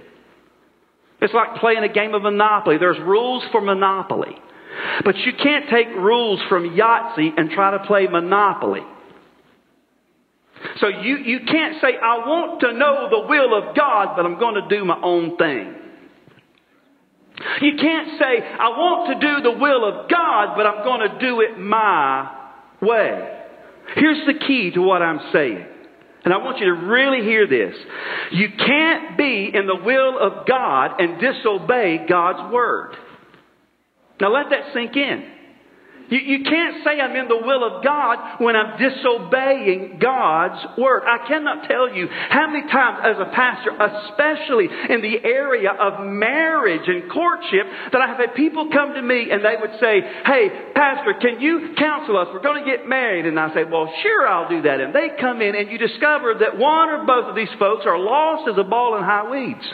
It's 1.21 1.33
like 1.33 1.55
playing 1.59 1.83
a 1.83 1.91
game 1.91 2.13
of 2.13 2.21
Monopoly. 2.21 2.77
There's 2.77 2.99
rules 2.99 3.43
for 3.51 3.61
Monopoly. 3.61 4.35
But 5.03 5.15
you 5.17 5.33
can't 5.41 5.65
take 5.69 5.87
rules 5.95 6.41
from 6.49 6.69
Yahtzee 6.69 7.31
and 7.37 7.49
try 7.49 7.71
to 7.71 7.79
play 7.85 8.07
Monopoly. 8.07 8.81
So 10.77 10.87
you, 10.87 11.17
you 11.17 11.39
can't 11.49 11.81
say, 11.81 11.89
I 12.01 12.17
want 12.27 12.61
to 12.61 12.73
know 12.73 13.07
the 13.09 13.27
will 13.27 13.57
of 13.57 13.75
God, 13.75 14.15
but 14.15 14.25
I'm 14.25 14.39
going 14.39 14.55
to 14.55 14.67
do 14.67 14.83
my 14.83 14.99
own 15.01 15.37
thing. 15.37 15.75
You 17.61 17.73
can't 17.79 18.17
say, 18.17 18.43
I 18.59 18.69
want 18.69 19.19
to 19.19 19.27
do 19.27 19.41
the 19.41 19.57
will 19.57 19.85
of 19.85 20.09
God, 20.09 20.55
but 20.55 20.65
I'm 20.65 20.83
going 20.83 21.09
to 21.09 21.19
do 21.19 21.41
it 21.41 21.59
my 21.59 22.31
way. 22.81 23.43
Here's 23.95 24.25
the 24.25 24.45
key 24.45 24.71
to 24.71 24.81
what 24.81 25.01
I'm 25.01 25.19
saying. 25.31 25.65
And 26.25 26.33
I 26.33 26.37
want 26.37 26.57
you 26.57 26.65
to 26.65 26.87
really 26.87 27.23
hear 27.23 27.47
this. 27.47 27.75
You 28.31 28.47
can't 28.57 29.15
be 29.15 29.51
in 29.53 29.67
the 29.67 29.75
will 29.75 30.17
of 30.19 30.47
God 30.47 30.99
and 30.99 31.21
disobey 31.21 32.05
God's 32.09 32.51
word. 32.51 32.95
Now 34.19 34.33
let 34.33 34.49
that 34.49 34.73
sink 34.73 34.95
in. 34.95 35.34
You, 36.09 36.19
you 36.19 36.43
can't 36.43 36.83
say 36.83 36.99
I'm 36.99 37.15
in 37.15 37.27
the 37.27 37.41
will 37.41 37.63
of 37.65 37.83
God 37.83 38.37
when 38.39 38.55
I'm 38.55 38.77
disobeying 38.77 39.97
God's 39.99 40.61
word. 40.77 41.03
I 41.05 41.27
cannot 41.27 41.67
tell 41.67 41.93
you 41.93 42.07
how 42.07 42.47
many 42.47 42.69
times 42.69 43.01
as 43.03 43.17
a 43.17 43.29
pastor, 43.33 43.71
especially 43.73 44.69
in 44.89 45.01
the 45.01 45.17
area 45.25 45.71
of 45.71 46.05
marriage 46.05 46.87
and 46.87 47.09
courtship, 47.11 47.65
that 47.91 48.01
I 48.01 48.07
have 48.07 48.17
had 48.17 48.35
people 48.35 48.69
come 48.71 48.93
to 48.93 49.01
me 49.01 49.31
and 49.31 49.43
they 49.43 49.55
would 49.59 49.79
say, 49.79 50.01
Hey, 50.25 50.71
pastor, 50.75 51.15
can 51.19 51.41
you 51.41 51.73
counsel 51.77 52.17
us? 52.17 52.27
We're 52.31 52.45
going 52.45 52.63
to 52.63 52.69
get 52.69 52.87
married. 52.87 53.25
And 53.25 53.39
I 53.39 53.53
say, 53.53 53.63
Well, 53.63 53.91
sure, 54.03 54.27
I'll 54.27 54.49
do 54.49 54.61
that. 54.63 54.79
And 54.79 54.93
they 54.93 55.09
come 55.19 55.41
in 55.41 55.55
and 55.55 55.71
you 55.71 55.77
discover 55.77 56.35
that 56.41 56.57
one 56.57 56.89
or 56.89 57.05
both 57.05 57.25
of 57.25 57.35
these 57.35 57.53
folks 57.57 57.85
are 57.85 57.97
lost 57.97 58.49
as 58.49 58.57
a 58.57 58.63
ball 58.63 58.97
in 58.97 59.03
high 59.03 59.29
weeds. 59.29 59.65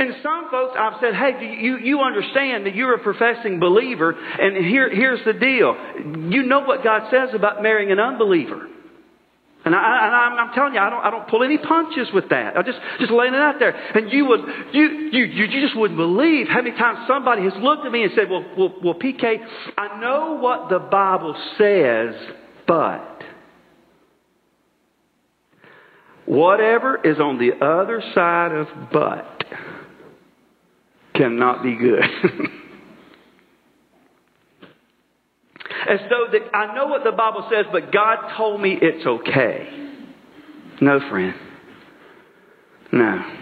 And 0.00 0.14
some 0.22 0.48
folks, 0.50 0.74
I've 0.78 0.98
said, 0.98 1.14
hey, 1.14 1.38
do 1.38 1.44
you, 1.44 1.76
you 1.76 2.00
understand 2.00 2.64
that 2.64 2.74
you're 2.74 2.94
a 2.94 3.02
professing 3.02 3.60
believer, 3.60 4.12
and 4.12 4.64
here, 4.64 4.88
here's 4.88 5.22
the 5.26 5.34
deal. 5.34 5.76
You 6.32 6.42
know 6.44 6.60
what 6.60 6.82
God 6.82 7.10
says 7.10 7.34
about 7.34 7.62
marrying 7.62 7.92
an 7.92 8.00
unbeliever. 8.00 8.66
And, 9.62 9.74
I, 9.74 10.38
am 10.40 10.54
telling 10.54 10.72
you, 10.72 10.80
I 10.80 10.88
don't, 10.88 11.04
I 11.04 11.10
don't 11.10 11.28
pull 11.28 11.44
any 11.44 11.58
punches 11.58 12.08
with 12.14 12.30
that. 12.30 12.56
I 12.56 12.62
just, 12.62 12.78
just 12.98 13.12
laying 13.12 13.34
it 13.34 13.40
out 13.40 13.56
there. 13.58 13.72
And 13.72 14.10
you 14.10 14.24
would, 14.24 14.40
you, 14.72 15.10
you, 15.12 15.24
you 15.26 15.60
just 15.60 15.76
wouldn't 15.76 15.98
believe 15.98 16.46
how 16.48 16.62
many 16.62 16.74
times 16.78 17.06
somebody 17.06 17.42
has 17.42 17.52
looked 17.60 17.84
at 17.84 17.92
me 17.92 18.04
and 18.04 18.12
said, 18.16 18.30
well, 18.30 18.46
well, 18.56 18.74
well, 18.82 18.94
PK, 18.94 19.36
I 19.76 20.00
know 20.00 20.38
what 20.40 20.70
the 20.70 20.78
Bible 20.78 21.36
says, 21.58 22.14
but 22.66 23.22
whatever 26.24 26.96
is 27.04 27.18
on 27.20 27.36
the 27.36 27.62
other 27.62 28.02
side 28.14 28.52
of 28.52 28.66
but 28.90 29.40
cannot 31.20 31.62
be 31.62 31.76
good. 31.76 32.02
As 35.88 36.00
though 36.08 36.26
that 36.32 36.56
I 36.56 36.74
know 36.74 36.86
what 36.86 37.04
the 37.04 37.12
Bible 37.12 37.46
says, 37.50 37.66
but 37.70 37.92
God 37.92 38.36
told 38.36 38.60
me 38.60 38.78
it's 38.80 39.06
okay. 39.06 39.68
No, 40.80 41.00
friend. 41.10 41.34
No. 42.92 43.36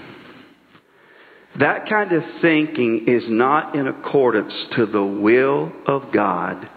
That 1.60 1.88
kind 1.88 2.12
of 2.12 2.22
thinking 2.42 3.04
is 3.06 3.22
not 3.28 3.76
in 3.76 3.86
accordance 3.86 4.52
to 4.76 4.86
the 4.86 5.04
will 5.04 5.72
of 5.86 6.12
God 6.12 6.68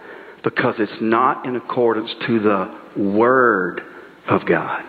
because 0.44 0.76
it's 0.78 1.00
not 1.00 1.46
in 1.46 1.56
accordance 1.56 2.10
to 2.26 2.38
the 2.40 2.78
Word 2.96 3.80
of 4.28 4.46
God. 4.46 4.84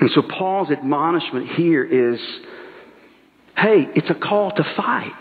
And 0.00 0.10
so 0.14 0.22
Paul's 0.22 0.70
admonishment 0.70 1.50
here 1.50 1.84
is 1.84 2.20
hey, 3.56 3.86
it's 3.94 4.10
a 4.10 4.14
call 4.14 4.50
to 4.52 4.64
fight. 4.76 5.12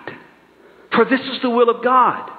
For 0.95 1.05
this 1.05 1.21
is 1.21 1.41
the 1.41 1.49
will 1.49 1.69
of 1.69 1.83
God. 1.83 2.29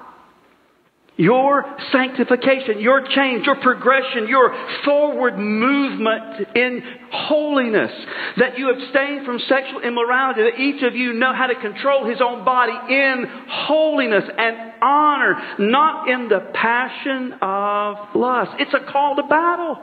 Your 1.17 1.63
sanctification, 1.93 2.81
your 2.81 3.07
change, 3.07 3.45
your 3.45 3.55
progression, 3.61 4.27
your 4.27 4.53
forward 4.83 5.37
movement 5.37 6.55
in 6.55 6.81
holiness, 7.09 7.91
that 8.35 8.57
you 8.57 8.69
abstain 8.69 9.23
from 9.23 9.39
sexual 9.47 9.79
immorality, 9.79 10.41
that 10.43 10.59
each 10.59 10.83
of 10.83 10.93
you 10.93 11.13
know 11.13 11.33
how 11.33 11.47
to 11.47 11.55
control 11.55 12.05
his 12.05 12.19
own 12.21 12.43
body 12.43 12.73
in 12.93 13.25
holiness 13.47 14.25
and 14.37 14.73
honor, 14.81 15.35
not 15.59 16.09
in 16.09 16.27
the 16.27 16.51
passion 16.53 17.33
of 17.41 18.13
lust. 18.13 18.51
It's 18.59 18.73
a 18.73 18.91
call 18.91 19.15
to 19.15 19.23
battle, 19.23 19.77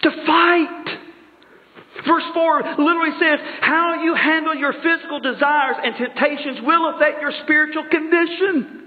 to 0.00 0.10
fight. 0.26 1.11
Verse 2.00 2.24
4 2.32 2.80
literally 2.80 3.16
says, 3.20 3.38
How 3.60 4.00
you 4.02 4.14
handle 4.14 4.54
your 4.54 4.72
physical 4.72 5.20
desires 5.20 5.76
and 5.84 5.94
temptations 5.96 6.58
will 6.64 6.96
affect 6.96 7.20
your 7.20 7.32
spiritual 7.44 7.84
condition. 7.90 8.82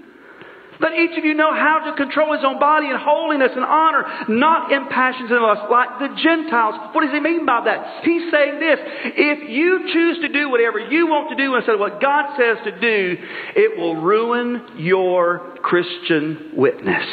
Let 0.80 0.92
each 0.92 1.16
of 1.16 1.24
you 1.24 1.34
know 1.34 1.54
how 1.54 1.88
to 1.88 1.96
control 1.96 2.34
his 2.34 2.44
own 2.44 2.58
body 2.58 2.88
in 2.90 2.96
holiness 2.98 3.52
and 3.54 3.64
honor, 3.64 4.04
not 4.28 4.72
in 4.72 4.88
passions 4.88 5.30
and 5.30 5.40
lust, 5.40 5.70
like 5.70 5.98
the 5.98 6.08
Gentiles. 6.22 6.92
What 6.92 7.00
does 7.02 7.14
he 7.14 7.20
mean 7.20 7.46
by 7.46 7.64
that? 7.64 8.04
He's 8.04 8.30
saying 8.30 8.60
this 8.60 8.78
if 9.16 9.48
you 9.48 9.88
choose 9.92 10.18
to 10.20 10.28
do 10.28 10.50
whatever 10.50 10.78
you 10.78 11.06
want 11.06 11.30
to 11.30 11.36
do 11.36 11.54
instead 11.54 11.74
of 11.74 11.80
what 11.80 12.00
God 12.00 12.36
says 12.36 12.58
to 12.64 12.78
do, 12.78 13.16
it 13.56 13.78
will 13.78 13.96
ruin 13.96 14.76
your 14.76 15.56
Christian 15.62 16.52
witness. 16.54 17.06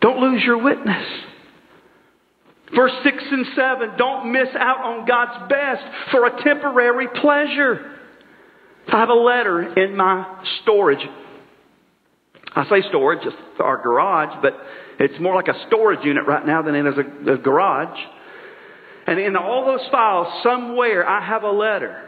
Don't 0.00 0.20
lose 0.20 0.42
your 0.44 0.62
witness. 0.62 1.06
Verse 2.74 2.92
6 3.04 3.16
and 3.30 3.46
7 3.54 3.90
don't 3.96 4.32
miss 4.32 4.48
out 4.58 4.80
on 4.80 5.06
God's 5.06 5.48
best 5.48 5.82
for 6.10 6.26
a 6.26 6.42
temporary 6.42 7.08
pleasure. 7.08 7.92
I 8.88 9.00
have 9.00 9.08
a 9.08 9.14
letter 9.14 9.78
in 9.78 9.96
my 9.96 10.44
storage. 10.62 11.06
I 12.54 12.64
say 12.68 12.86
storage, 12.88 13.20
it's 13.24 13.36
our 13.58 13.82
garage, 13.82 14.42
but 14.42 14.54
it's 14.98 15.20
more 15.20 15.34
like 15.34 15.48
a 15.48 15.66
storage 15.66 16.04
unit 16.04 16.26
right 16.26 16.46
now 16.46 16.62
than 16.62 16.74
it 16.74 16.86
is 16.86 16.94
a, 16.98 17.32
a 17.32 17.38
garage. 17.38 17.98
And 19.06 19.18
in 19.18 19.36
all 19.36 19.66
those 19.66 19.86
files, 19.90 20.42
somewhere, 20.42 21.06
I 21.06 21.24
have 21.24 21.42
a 21.42 21.50
letter 21.50 22.00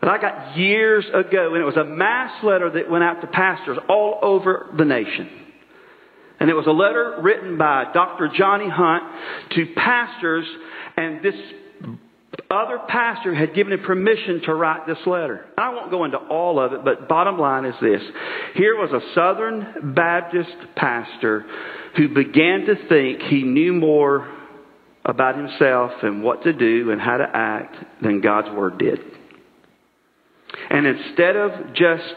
that 0.00 0.10
I 0.10 0.18
got 0.18 0.56
years 0.56 1.04
ago, 1.08 1.54
and 1.54 1.62
it 1.62 1.64
was 1.64 1.76
a 1.76 1.84
mass 1.84 2.42
letter 2.42 2.70
that 2.70 2.90
went 2.90 3.04
out 3.04 3.20
to 3.20 3.26
pastors 3.26 3.78
all 3.88 4.18
over 4.22 4.70
the 4.76 4.84
nation. 4.84 5.41
And 6.42 6.50
it 6.50 6.54
was 6.54 6.66
a 6.66 6.72
letter 6.72 7.20
written 7.22 7.56
by 7.56 7.84
Dr. 7.94 8.28
Johnny 8.36 8.68
Hunt 8.68 9.04
to 9.52 9.64
pastors, 9.76 10.44
and 10.96 11.22
this 11.22 11.36
other 12.50 12.80
pastor 12.88 13.32
had 13.32 13.54
given 13.54 13.72
him 13.72 13.84
permission 13.84 14.42
to 14.46 14.52
write 14.52 14.84
this 14.84 14.98
letter. 15.06 15.46
I 15.56 15.68
won't 15.72 15.92
go 15.92 16.04
into 16.04 16.16
all 16.16 16.58
of 16.58 16.72
it, 16.72 16.84
but 16.84 17.08
bottom 17.08 17.38
line 17.38 17.64
is 17.64 17.76
this. 17.80 18.02
Here 18.56 18.74
was 18.74 18.90
a 18.90 19.14
Southern 19.14 19.94
Baptist 19.94 20.50
pastor 20.74 21.46
who 21.96 22.08
began 22.08 22.66
to 22.66 22.88
think 22.88 23.20
he 23.22 23.44
knew 23.44 23.72
more 23.72 24.28
about 25.04 25.36
himself 25.36 25.92
and 26.02 26.24
what 26.24 26.42
to 26.42 26.52
do 26.52 26.90
and 26.90 27.00
how 27.00 27.18
to 27.18 27.30
act 27.32 27.76
than 28.02 28.20
God's 28.20 28.50
Word 28.50 28.78
did. 28.78 28.98
And 30.70 30.88
instead 30.88 31.36
of 31.36 31.72
just 31.72 32.14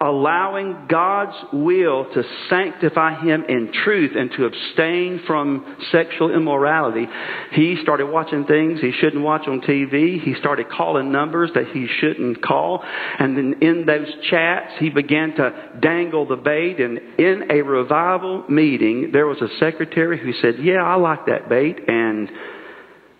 allowing 0.00 0.86
God's 0.88 1.36
will 1.52 2.06
to 2.14 2.22
sanctify 2.48 3.20
him 3.20 3.44
in 3.48 3.72
truth 3.84 4.12
and 4.16 4.30
to 4.32 4.44
abstain 4.44 5.22
from 5.26 5.76
sexual 5.90 6.34
immorality, 6.34 7.06
he 7.52 7.76
started 7.82 8.06
watching 8.06 8.44
things 8.44 8.80
he 8.80 8.92
shouldn't 8.92 9.22
watch 9.22 9.48
on 9.48 9.60
TV. 9.60 10.22
He 10.22 10.34
started 10.34 10.68
calling 10.70 11.10
numbers 11.10 11.50
that 11.54 11.68
he 11.72 11.88
shouldn't 12.00 12.42
call. 12.42 12.82
And 12.84 13.36
then 13.36 13.54
in 13.60 13.86
those 13.86 14.08
chats, 14.30 14.72
he 14.78 14.90
began 14.90 15.34
to 15.36 15.78
dangle 15.80 16.26
the 16.26 16.36
bait. 16.36 16.78
And 16.78 16.98
in 17.18 17.50
a 17.50 17.62
revival 17.62 18.44
meeting, 18.48 19.10
there 19.12 19.26
was 19.26 19.40
a 19.40 19.48
secretary 19.58 20.20
who 20.20 20.32
said, 20.40 20.62
Yeah, 20.62 20.82
I 20.82 20.94
like 20.94 21.26
that 21.26 21.48
bait. 21.48 21.76
And, 21.88 22.30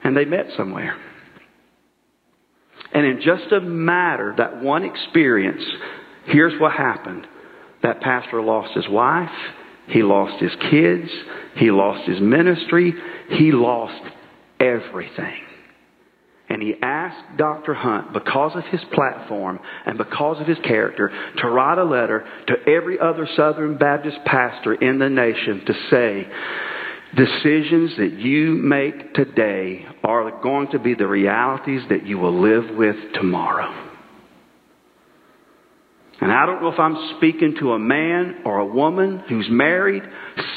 and 0.04 0.16
they 0.16 0.24
met 0.24 0.46
somewhere. 0.56 0.96
And 2.92 3.04
in 3.04 3.20
just 3.20 3.52
a 3.52 3.60
matter, 3.60 4.34
that 4.38 4.62
one 4.62 4.84
experience, 4.84 5.62
Here's 6.28 6.58
what 6.60 6.72
happened. 6.72 7.26
That 7.82 8.00
pastor 8.00 8.42
lost 8.42 8.74
his 8.74 8.88
wife. 8.88 9.28
He 9.88 10.02
lost 10.02 10.42
his 10.42 10.52
kids. 10.70 11.08
He 11.56 11.70
lost 11.70 12.08
his 12.08 12.20
ministry. 12.20 12.92
He 13.30 13.52
lost 13.52 14.02
everything. 14.60 15.42
And 16.50 16.62
he 16.62 16.74
asked 16.82 17.36
Dr. 17.36 17.74
Hunt, 17.74 18.14
because 18.14 18.52
of 18.54 18.64
his 18.64 18.80
platform 18.94 19.58
and 19.84 19.98
because 19.98 20.40
of 20.40 20.46
his 20.46 20.58
character, 20.64 21.12
to 21.38 21.48
write 21.48 21.78
a 21.78 21.84
letter 21.84 22.26
to 22.46 22.54
every 22.66 22.98
other 22.98 23.28
Southern 23.36 23.76
Baptist 23.76 24.16
pastor 24.24 24.74
in 24.74 24.98
the 24.98 25.10
nation 25.10 25.62
to 25.66 25.74
say, 25.90 26.26
decisions 27.16 27.96
that 27.98 28.12
you 28.18 28.54
make 28.54 29.14
today 29.14 29.84
are 30.04 30.42
going 30.42 30.70
to 30.72 30.78
be 30.78 30.94
the 30.94 31.06
realities 31.06 31.82
that 31.90 32.06
you 32.06 32.18
will 32.18 32.40
live 32.40 32.76
with 32.76 32.96
tomorrow. 33.14 33.87
And 36.20 36.32
I 36.32 36.46
don't 36.46 36.60
know 36.60 36.68
if 36.68 36.80
I'm 36.80 37.14
speaking 37.16 37.54
to 37.60 37.72
a 37.72 37.78
man 37.78 38.42
or 38.44 38.58
a 38.58 38.66
woman 38.66 39.22
who's 39.28 39.46
married, 39.48 40.02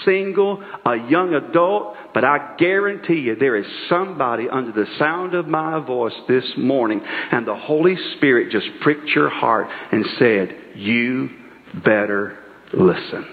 single, 0.03 0.63
a 0.85 0.95
young 1.07 1.35
adult, 1.35 1.95
but 2.15 2.23
I 2.23 2.55
guarantee 2.57 3.19
you 3.19 3.35
there 3.35 3.55
is 3.55 3.65
somebody 3.87 4.49
under 4.49 4.71
the 4.71 4.87
sound 4.97 5.35
of 5.35 5.47
my 5.47 5.79
voice 5.85 6.15
this 6.27 6.45
morning 6.57 6.99
and 7.31 7.47
the 7.47 7.55
Holy 7.55 7.95
Spirit 8.17 8.51
just 8.51 8.67
pricked 8.81 9.09
your 9.09 9.29
heart 9.29 9.67
and 9.91 10.03
said, 10.17 10.57
you 10.75 11.29
better 11.85 12.39
listen. 12.73 13.27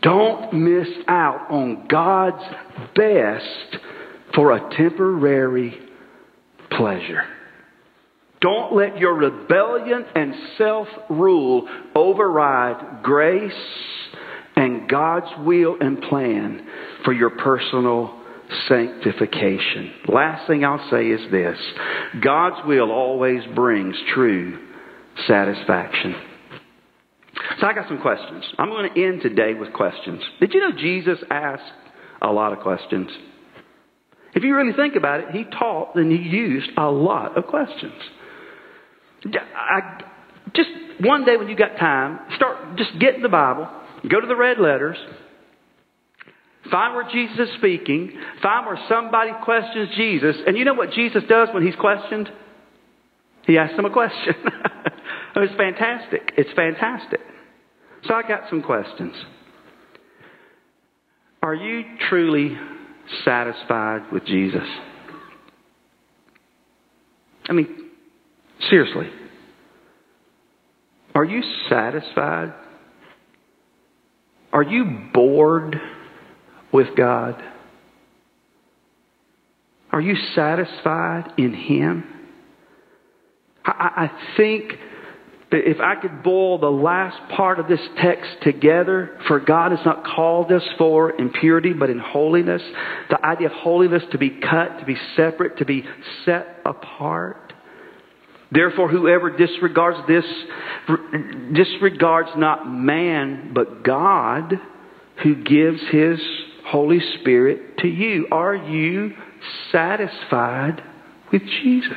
Don't 0.00 0.54
miss 0.54 0.88
out 1.06 1.50
on 1.50 1.86
God's 1.86 2.44
best 2.94 3.82
for 4.34 4.56
a 4.56 4.74
temporary 4.74 5.78
pleasure. 6.70 7.24
Don't 8.46 8.76
let 8.76 8.96
your 8.96 9.14
rebellion 9.14 10.04
and 10.14 10.32
self 10.56 10.86
rule 11.10 11.68
override 11.96 13.02
grace 13.02 13.52
and 14.54 14.88
God's 14.88 15.26
will 15.44 15.76
and 15.80 16.00
plan 16.00 16.64
for 17.04 17.12
your 17.12 17.30
personal 17.30 18.16
sanctification. 18.68 19.94
Last 20.06 20.46
thing 20.46 20.64
I'll 20.64 20.88
say 20.92 21.08
is 21.08 21.28
this 21.32 21.58
God's 22.22 22.64
will 22.68 22.92
always 22.92 23.42
brings 23.56 23.96
true 24.14 24.64
satisfaction. 25.26 26.14
So 27.58 27.66
I 27.66 27.72
got 27.72 27.88
some 27.88 28.00
questions. 28.00 28.44
I'm 28.58 28.68
going 28.68 28.94
to 28.94 29.04
end 29.08 29.22
today 29.22 29.54
with 29.54 29.72
questions. 29.72 30.22
Did 30.38 30.54
you 30.54 30.60
know 30.60 30.78
Jesus 30.78 31.18
asked 31.32 31.64
a 32.22 32.30
lot 32.30 32.52
of 32.52 32.60
questions? 32.60 33.10
If 34.36 34.44
you 34.44 34.54
really 34.54 34.72
think 34.72 34.94
about 34.94 35.18
it, 35.18 35.30
he 35.32 35.42
taught 35.42 35.96
and 35.96 36.12
he 36.12 36.18
used 36.18 36.70
a 36.76 36.88
lot 36.88 37.36
of 37.36 37.46
questions. 37.48 37.94
I, 39.24 40.02
just 40.54 40.68
one 41.00 41.24
day 41.24 41.36
when 41.36 41.48
you 41.48 41.56
got 41.56 41.76
time, 41.78 42.20
start 42.36 42.76
just 42.76 42.98
get 42.98 43.14
in 43.14 43.22
the 43.22 43.28
Bible, 43.28 43.68
go 44.08 44.20
to 44.20 44.26
the 44.26 44.36
red 44.36 44.58
letters, 44.58 44.96
find 46.70 46.94
where 46.94 47.08
Jesus 47.10 47.48
is 47.48 47.54
speaking, 47.58 48.12
find 48.42 48.66
where 48.66 48.78
somebody 48.88 49.32
questions 49.44 49.90
Jesus, 49.96 50.36
and 50.46 50.56
you 50.56 50.64
know 50.64 50.74
what 50.74 50.92
Jesus 50.92 51.22
does 51.28 51.48
when 51.52 51.64
he's 51.64 51.76
questioned? 51.76 52.30
He 53.46 53.58
asks 53.58 53.76
them 53.76 53.84
a 53.84 53.90
question. 53.90 54.34
Oh, 55.36 55.42
it's 55.42 55.54
fantastic. 55.54 56.32
It's 56.38 56.50
fantastic. 56.56 57.20
So 58.04 58.14
I 58.14 58.22
got 58.22 58.48
some 58.48 58.62
questions. 58.62 59.14
Are 61.42 61.54
you 61.54 61.84
truly 62.08 62.56
satisfied 63.24 64.10
with 64.10 64.24
Jesus? 64.24 64.66
I 67.48 67.52
mean, 67.52 67.85
Seriously. 68.70 69.08
Are 71.14 71.24
you 71.24 71.42
satisfied? 71.68 72.52
Are 74.52 74.62
you 74.62 75.08
bored 75.12 75.76
with 76.72 76.88
God? 76.96 77.42
Are 79.92 80.00
you 80.00 80.14
satisfied 80.34 81.32
in 81.38 81.54
Him? 81.54 82.04
I, 83.64 84.10
I 84.10 84.36
think 84.36 84.72
if 85.52 85.80
I 85.80 85.94
could 86.00 86.22
boil 86.22 86.58
the 86.58 86.70
last 86.70 87.16
part 87.34 87.60
of 87.60 87.68
this 87.68 87.80
text 88.02 88.28
together, 88.42 89.18
for 89.28 89.40
God 89.40 89.70
has 89.70 89.80
not 89.86 90.04
called 90.04 90.50
us 90.50 90.62
for 90.76 91.12
impurity, 91.12 91.72
but 91.72 91.88
in 91.88 91.98
holiness. 91.98 92.62
The 93.10 93.24
idea 93.24 93.48
of 93.48 93.54
holiness 93.54 94.02
to 94.12 94.18
be 94.18 94.30
cut, 94.30 94.80
to 94.80 94.84
be 94.84 94.96
separate, 95.14 95.58
to 95.58 95.64
be 95.64 95.84
set 96.24 96.60
apart. 96.64 97.45
Therefore, 98.50 98.88
whoever 98.88 99.36
disregards 99.36 99.98
this, 100.06 100.24
disregards 101.52 102.30
not 102.36 102.70
man, 102.70 103.52
but 103.52 103.82
God, 103.82 104.54
who 105.22 105.42
gives 105.42 105.80
his 105.90 106.20
Holy 106.66 107.00
Spirit 107.20 107.78
to 107.78 107.88
you. 107.88 108.28
Are 108.30 108.54
you 108.54 109.12
satisfied 109.72 110.82
with 111.32 111.42
Jesus? 111.42 111.96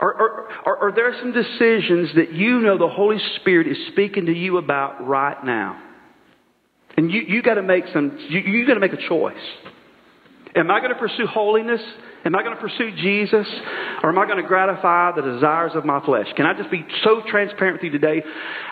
Are, 0.00 0.14
are, 0.14 0.48
are, 0.66 0.76
are 0.88 0.92
there 0.94 1.14
some 1.18 1.32
decisions 1.32 2.10
that 2.16 2.34
you 2.34 2.60
know 2.60 2.76
the 2.76 2.88
Holy 2.88 3.18
Spirit 3.36 3.66
is 3.66 3.78
speaking 3.92 4.26
to 4.26 4.32
you 4.32 4.58
about 4.58 5.06
right 5.06 5.42
now? 5.44 5.82
And 6.98 7.10
you, 7.10 7.22
you 7.22 7.42
gotta 7.42 7.62
make 7.62 7.84
some, 7.92 8.18
you, 8.28 8.40
you 8.40 8.66
gotta 8.66 8.80
make 8.80 8.92
a 8.92 9.08
choice. 9.08 9.36
Am 10.54 10.70
I 10.70 10.80
going 10.80 10.92
to 10.92 10.98
pursue 10.98 11.26
holiness? 11.26 11.82
Am 12.26 12.34
I 12.34 12.42
going 12.42 12.56
to 12.56 12.60
pursue 12.60 12.90
Jesus? 12.90 13.46
Or 14.02 14.10
am 14.10 14.18
I 14.18 14.26
going 14.26 14.42
to 14.42 14.48
gratify 14.48 15.12
the 15.14 15.22
desires 15.22 15.72
of 15.76 15.84
my 15.84 16.04
flesh? 16.04 16.26
Can 16.36 16.44
I 16.44 16.54
just 16.54 16.72
be 16.72 16.84
so 17.04 17.22
transparent 17.30 17.76
with 17.76 17.84
you 17.84 17.90
today? 17.96 18.20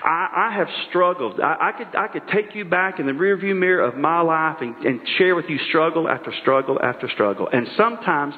I, 0.03 0.49
I 0.51 0.57
have 0.57 0.67
struggled. 0.89 1.41
I, 1.41 1.57
I, 1.61 1.73
could, 1.79 1.97
I 1.97 2.09
could 2.09 2.27
take 2.33 2.57
you 2.57 2.65
back 2.65 2.99
in 2.99 3.07
the 3.07 3.13
rearview 3.13 3.57
mirror 3.57 3.87
of 3.87 3.97
my 3.97 4.21
life 4.23 4.57
and, 4.61 4.75
and 4.85 5.01
share 5.19 5.37
with 5.37 5.45
you 5.49 5.59
struggle 5.69 6.09
after 6.09 6.33
struggle 6.43 6.81
after 6.83 7.09
struggle. 7.09 7.49
And 7.51 7.69
sometimes 7.77 8.35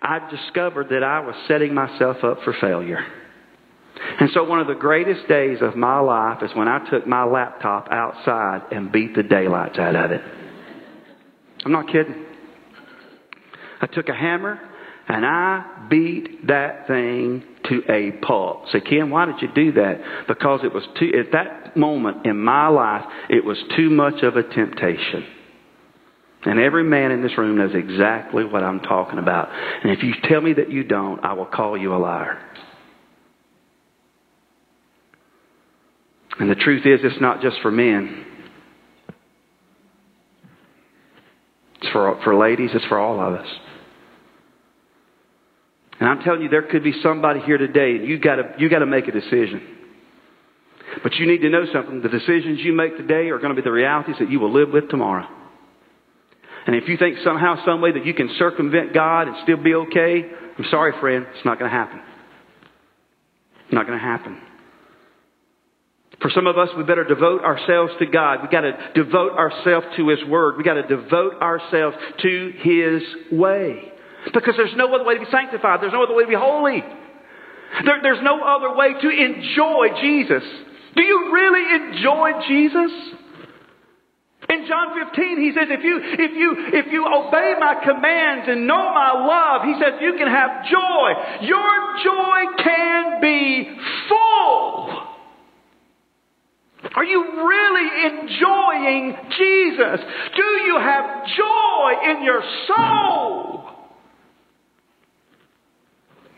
I've 0.00 0.30
discovered 0.30 0.88
that 0.88 1.04
I 1.04 1.20
was 1.20 1.34
setting 1.46 1.74
myself 1.74 2.24
up 2.24 2.38
for 2.42 2.54
failure. 2.58 3.04
And 4.18 4.30
so 4.32 4.44
one 4.44 4.60
of 4.60 4.66
the 4.66 4.74
greatest 4.74 5.28
days 5.28 5.58
of 5.60 5.76
my 5.76 6.00
life 6.00 6.42
is 6.42 6.50
when 6.54 6.68
I 6.68 6.88
took 6.88 7.06
my 7.06 7.24
laptop 7.24 7.88
outside 7.90 8.62
and 8.72 8.90
beat 8.90 9.14
the 9.14 9.24
daylights 9.24 9.78
out 9.78 9.94
of 9.94 10.10
it. 10.10 10.22
I'm 11.66 11.72
not 11.72 11.88
kidding. 11.88 12.27
I 13.80 13.86
took 13.86 14.08
a 14.08 14.14
hammer 14.14 14.60
and 15.08 15.24
I 15.24 15.86
beat 15.88 16.46
that 16.48 16.86
thing 16.86 17.42
to 17.68 17.82
a 17.88 18.12
pulp. 18.24 18.64
Say, 18.72 18.80
Ken, 18.80 19.10
why 19.10 19.24
did 19.24 19.36
you 19.40 19.48
do 19.54 19.72
that? 19.72 20.26
Because 20.28 20.60
it 20.64 20.72
was 20.72 20.84
too, 20.98 21.12
at 21.18 21.32
that 21.32 21.76
moment 21.76 22.26
in 22.26 22.38
my 22.38 22.68
life, 22.68 23.04
it 23.30 23.44
was 23.44 23.56
too 23.76 23.88
much 23.88 24.22
of 24.22 24.36
a 24.36 24.42
temptation. 24.42 25.24
And 26.42 26.60
every 26.60 26.84
man 26.84 27.10
in 27.10 27.22
this 27.22 27.36
room 27.36 27.56
knows 27.56 27.74
exactly 27.74 28.44
what 28.44 28.62
I'm 28.62 28.80
talking 28.80 29.18
about. 29.18 29.48
And 29.50 29.92
if 29.92 30.02
you 30.02 30.12
tell 30.24 30.40
me 30.40 30.52
that 30.54 30.70
you 30.70 30.84
don't, 30.84 31.24
I 31.24 31.32
will 31.32 31.46
call 31.46 31.76
you 31.76 31.94
a 31.94 31.98
liar. 31.98 32.38
And 36.38 36.48
the 36.48 36.54
truth 36.54 36.86
is, 36.86 37.00
it's 37.02 37.20
not 37.20 37.40
just 37.40 37.56
for 37.62 37.70
men. 37.70 38.24
It's 41.80 41.90
for, 41.92 42.20
for 42.22 42.36
ladies, 42.36 42.70
it's 42.74 42.84
for 42.86 42.98
all 42.98 43.20
of 43.20 43.40
us. 43.40 43.48
And 46.00 46.08
I'm 46.08 46.20
telling 46.20 46.42
you, 46.42 46.48
there 46.48 46.62
could 46.62 46.84
be 46.84 46.94
somebody 47.02 47.40
here 47.40 47.58
today, 47.58 47.96
and 47.96 48.06
you 48.06 48.18
gotta, 48.18 48.54
you 48.58 48.68
gotta 48.68 48.86
make 48.86 49.08
a 49.08 49.12
decision. 49.12 49.76
But 51.02 51.14
you 51.14 51.26
need 51.26 51.42
to 51.42 51.50
know 51.50 51.64
something. 51.72 52.02
The 52.02 52.08
decisions 52.08 52.60
you 52.60 52.72
make 52.72 52.96
today 52.96 53.28
are 53.30 53.38
going 53.38 53.54
to 53.54 53.60
be 53.60 53.64
the 53.64 53.72
realities 53.72 54.16
that 54.18 54.30
you 54.30 54.40
will 54.40 54.52
live 54.52 54.70
with 54.70 54.88
tomorrow. 54.88 55.26
And 56.66 56.76
if 56.76 56.88
you 56.88 56.96
think 56.96 57.18
somehow, 57.24 57.64
some 57.64 57.80
way 57.80 57.92
that 57.92 58.04
you 58.04 58.14
can 58.14 58.28
circumvent 58.38 58.94
God 58.94 59.28
and 59.28 59.36
still 59.42 59.56
be 59.62 59.74
okay, 59.74 60.24
I'm 60.58 60.64
sorry, 60.70 60.92
friend, 61.00 61.26
it's 61.34 61.44
not 61.44 61.58
going 61.58 61.70
to 61.70 61.76
happen. 61.76 62.00
It's 63.64 63.72
not 63.72 63.86
going 63.86 63.98
to 63.98 64.04
happen. 64.04 64.38
For 66.20 66.30
some 66.30 66.46
of 66.46 66.58
us, 66.58 66.68
we 66.76 66.82
better 66.82 67.04
devote 67.04 67.42
ourselves 67.42 67.92
to 68.00 68.06
God. 68.06 68.42
We 68.42 68.48
got 68.48 68.62
to 68.62 68.90
devote 68.94 69.32
ourselves 69.32 69.86
to 69.96 70.08
His 70.08 70.24
Word. 70.24 70.56
We 70.56 70.64
got 70.64 70.74
to 70.74 70.86
devote 70.86 71.40
ourselves 71.40 71.96
to 72.22 72.52
His 72.62 73.02
way. 73.30 73.92
Because 74.32 74.54
there's 74.56 74.76
no 74.76 74.94
other 74.94 75.04
way 75.04 75.14
to 75.14 75.20
be 75.20 75.30
sanctified. 75.30 75.80
There's 75.80 75.92
no 75.92 76.02
other 76.02 76.14
way 76.14 76.24
to 76.24 76.28
be 76.28 76.34
holy. 76.34 76.82
There, 77.84 78.00
there's 78.02 78.22
no 78.22 78.42
other 78.42 78.74
way 78.74 78.94
to 79.00 79.08
enjoy 79.08 79.88
Jesus. 80.00 80.42
Do 80.96 81.02
you 81.02 81.32
really 81.32 81.74
enjoy 81.74 82.30
Jesus? 82.48 82.92
In 84.48 84.66
John 84.66 84.96
15, 85.06 85.40
he 85.40 85.52
says, 85.52 85.68
if 85.68 85.84
you, 85.84 86.00
if 86.02 86.32
you, 86.32 86.54
if 86.72 86.86
you 86.90 87.04
obey 87.06 87.54
my 87.60 87.76
commands 87.84 88.48
and 88.48 88.66
know 88.66 88.94
my 88.94 89.12
love, 89.12 89.62
he 89.68 89.74
says, 89.74 90.00
you 90.00 90.14
can 90.16 90.26
have 90.26 90.64
joy. 90.64 91.12
Your 91.42 91.78
joy 92.02 92.62
can 92.64 93.20
be 93.20 93.68
full. 94.08 95.08
Are 96.94 97.04
you 97.04 97.46
really 97.46 98.06
enjoying 98.06 99.16
Jesus? 99.36 100.00
Do 100.34 100.44
you 100.64 100.78
have 100.80 101.26
joy 101.36 102.10
in 102.10 102.24
your 102.24 102.42
soul? 102.66 103.67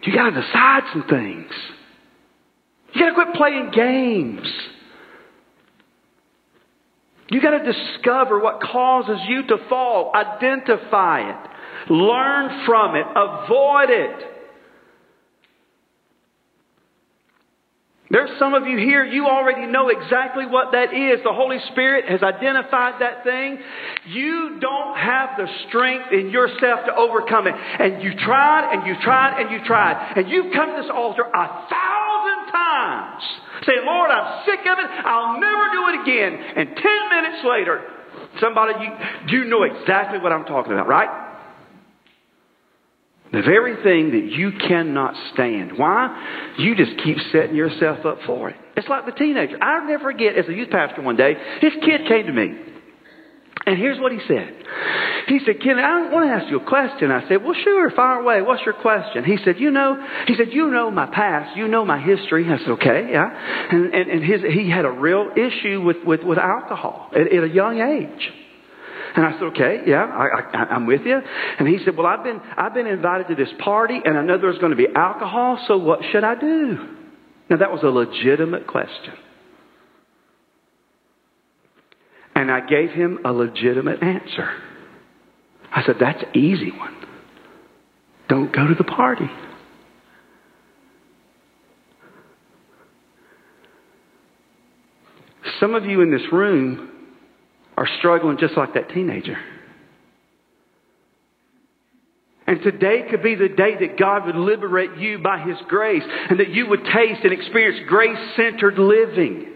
You 0.03 0.14
got 0.14 0.30
to 0.30 0.40
decide 0.40 0.82
some 0.92 1.05
things. 1.09 1.51
You 2.94 3.01
got 3.01 3.09
to 3.11 3.14
quit 3.14 3.34
playing 3.34 3.70
games. 3.74 4.46
You 7.28 7.40
got 7.40 7.51
to 7.51 7.72
discover 7.72 8.40
what 8.40 8.61
causes 8.61 9.20
you 9.28 9.46
to 9.46 9.57
fall, 9.68 10.12
identify 10.14 11.30
it, 11.30 11.92
learn 11.92 12.66
from 12.66 12.96
it, 12.96 13.07
avoid 13.14 13.90
it. 13.90 14.26
There's 18.11 18.31
some 18.41 18.55
of 18.55 18.67
you 18.67 18.77
here, 18.77 19.05
you 19.05 19.27
already 19.27 19.71
know 19.71 19.89
exactly 19.89 20.45
what 20.45 20.73
that 20.73 20.93
is. 20.93 21.23
The 21.23 21.33
Holy 21.33 21.59
Spirit 21.71 22.11
has 22.11 22.23
identified 22.23 23.01
that 23.01 23.23
thing. 23.23 23.59
You 24.09 24.59
don't 24.61 24.99
have 24.99 25.39
the 25.39 25.47
strength 25.69 26.11
in 26.11 26.31
yourself 26.31 26.91
to 26.91 26.95
overcome 26.97 27.47
it. 27.47 27.55
And 27.55 28.03
you 28.03 28.11
tried 28.19 28.75
and 28.75 28.85
you 28.85 28.99
tried 29.01 29.41
and 29.41 29.53
you 29.53 29.65
tried. 29.65 30.15
And 30.17 30.29
you've 30.29 30.53
come 30.53 30.75
to 30.75 30.83
this 30.83 30.91
altar 30.93 31.23
a 31.23 31.47
thousand 31.71 32.41
times 32.51 33.23
saying, 33.65 33.87
Lord, 33.87 34.11
I'm 34.11 34.43
sick 34.45 34.67
of 34.67 34.79
it. 34.83 34.91
I'll 35.07 35.39
never 35.39 35.71
do 35.71 35.83
it 35.95 36.03
again. 36.03 36.33
And 36.57 36.67
ten 36.75 37.01
minutes 37.15 37.47
later, 37.47 37.83
somebody, 38.41 38.75
you, 38.83 38.91
you 39.39 39.45
know 39.45 39.63
exactly 39.63 40.19
what 40.19 40.33
I'm 40.33 40.47
talking 40.47 40.73
about, 40.73 40.89
right? 40.89 41.30
The 43.33 43.43
very 43.43 43.83
thing 43.85 44.11
that 44.11 44.33
you 44.33 44.51
cannot 44.66 45.14
stand. 45.33 45.78
Why? 45.78 46.55
You 46.59 46.74
just 46.74 46.93
keep 47.05 47.16
setting 47.31 47.55
yourself 47.55 48.05
up 48.05 48.18
for 48.26 48.51
it. 48.51 48.57
It's 48.76 48.89
like 48.89 49.07
the 49.07 49.12
teenager. 49.12 49.57
I'll 49.62 49.87
never 49.87 50.12
forget, 50.12 50.37
as 50.37 50.49
a 50.49 50.53
youth 50.53 50.70
pastor 50.70 51.03
one 51.03 51.16
day, 51.16 51.35
this 51.62 51.72
kid 51.85 52.09
came 52.09 52.26
to 52.26 52.33
me. 52.33 52.70
And 53.66 53.78
here's 53.78 54.01
what 54.01 54.11
he 54.11 54.18
said. 54.26 54.55
He 55.28 55.39
said, 55.45 55.61
Ken, 55.62 55.78
I 55.78 56.01
don't 56.01 56.12
want 56.12 56.28
to 56.28 56.33
ask 56.33 56.51
you 56.51 56.59
a 56.61 56.66
question. 56.66 57.12
I 57.12 57.28
said, 57.28 57.45
well, 57.45 57.55
sure, 57.62 57.91
fire 57.91 58.20
away. 58.20 58.43
What's 58.43 58.62
your 58.64 58.74
question? 58.74 59.22
He 59.22 59.37
said, 59.45 59.61
you 59.61 59.70
know, 59.70 60.03
he 60.26 60.35
said, 60.35 60.49
you 60.51 60.70
know 60.70 60.91
my 60.91 61.07
past. 61.07 61.57
You 61.57 61.68
know 61.68 61.85
my 61.85 62.01
history. 62.01 62.51
I 62.51 62.59
said, 62.59 62.70
okay, 62.70 63.09
yeah. 63.12 63.68
And, 63.70 63.95
and, 63.95 64.11
and 64.11 64.24
his, 64.24 64.41
he 64.53 64.70
had 64.70 64.87
a 64.87 64.91
real 64.91 65.31
issue 65.37 65.83
with, 65.83 65.99
with, 66.05 66.24
with 66.24 66.39
alcohol 66.39 67.11
at, 67.14 67.33
at 67.33 67.45
a 67.45 67.49
young 67.49 67.81
age. 67.81 68.33
And 69.17 69.27
I 69.27 69.33
said, 69.33 69.43
okay, 69.43 69.83
yeah, 69.87 70.05
I, 70.05 70.59
I'm 70.75 70.87
with 70.87 71.03
you. 71.05 71.19
And 71.59 71.67
he 71.67 71.79
said, 71.85 71.97
well, 71.97 72.07
I've 72.07 72.23
been, 72.23 72.41
I've 72.57 72.75
been 72.75 72.87
invited 72.87 73.29
to 73.29 73.35
this 73.35 73.53
party 73.63 74.01
and 74.05 74.17
I 74.17 74.23
know 74.23 74.39
there's 74.39 74.59
going 74.59 74.71
to 74.71 74.77
be 74.77 74.87
alcohol, 74.95 75.63
so 75.67 75.79
what 75.79 76.01
should 76.13 76.25
I 76.25 76.35
do? 76.35 76.79
Now 77.49 77.57
that 77.57 77.73
was 77.73 77.83
a 77.83 77.89
legitimate 77.89 78.67
question. 78.67 79.15
And 82.35 82.51
I 82.51 82.61
gave 82.61 82.91
him 82.91 83.19
a 83.25 83.33
legitimate 83.33 84.03
answer. 84.03 84.51
I 85.73 85.83
said, 85.85 85.97
that's 86.01 86.23
an 86.23 86.37
easy 86.39 86.71
one. 86.71 86.97
Don't 88.29 88.53
go 88.53 88.67
to 88.67 88.75
the 88.75 88.85
party. 88.85 89.29
Some 95.59 95.75
of 95.75 95.85
you 95.85 96.01
in 96.01 96.11
this 96.11 96.23
room 96.33 96.89
are 97.81 97.89
struggling 97.99 98.37
just 98.37 98.59
like 98.59 98.74
that 98.74 98.91
teenager. 98.91 99.39
And 102.47 102.61
today 102.62 103.07
could 103.09 103.22
be 103.22 103.37
the 103.37 103.49
day 103.49 103.72
that 103.81 103.97
God 103.99 104.26
would 104.26 104.37
liberate 104.37 104.99
you 104.99 105.18
by 105.18 105.41
His 105.41 105.57
grace 105.66 106.03
and 106.05 106.41
that 106.41 106.51
you 106.51 106.68
would 106.68 106.85
taste 106.85 107.24
and 107.24 107.33
experience 107.33 107.89
grace 107.89 108.18
centered 108.37 108.76
living. 108.76 109.47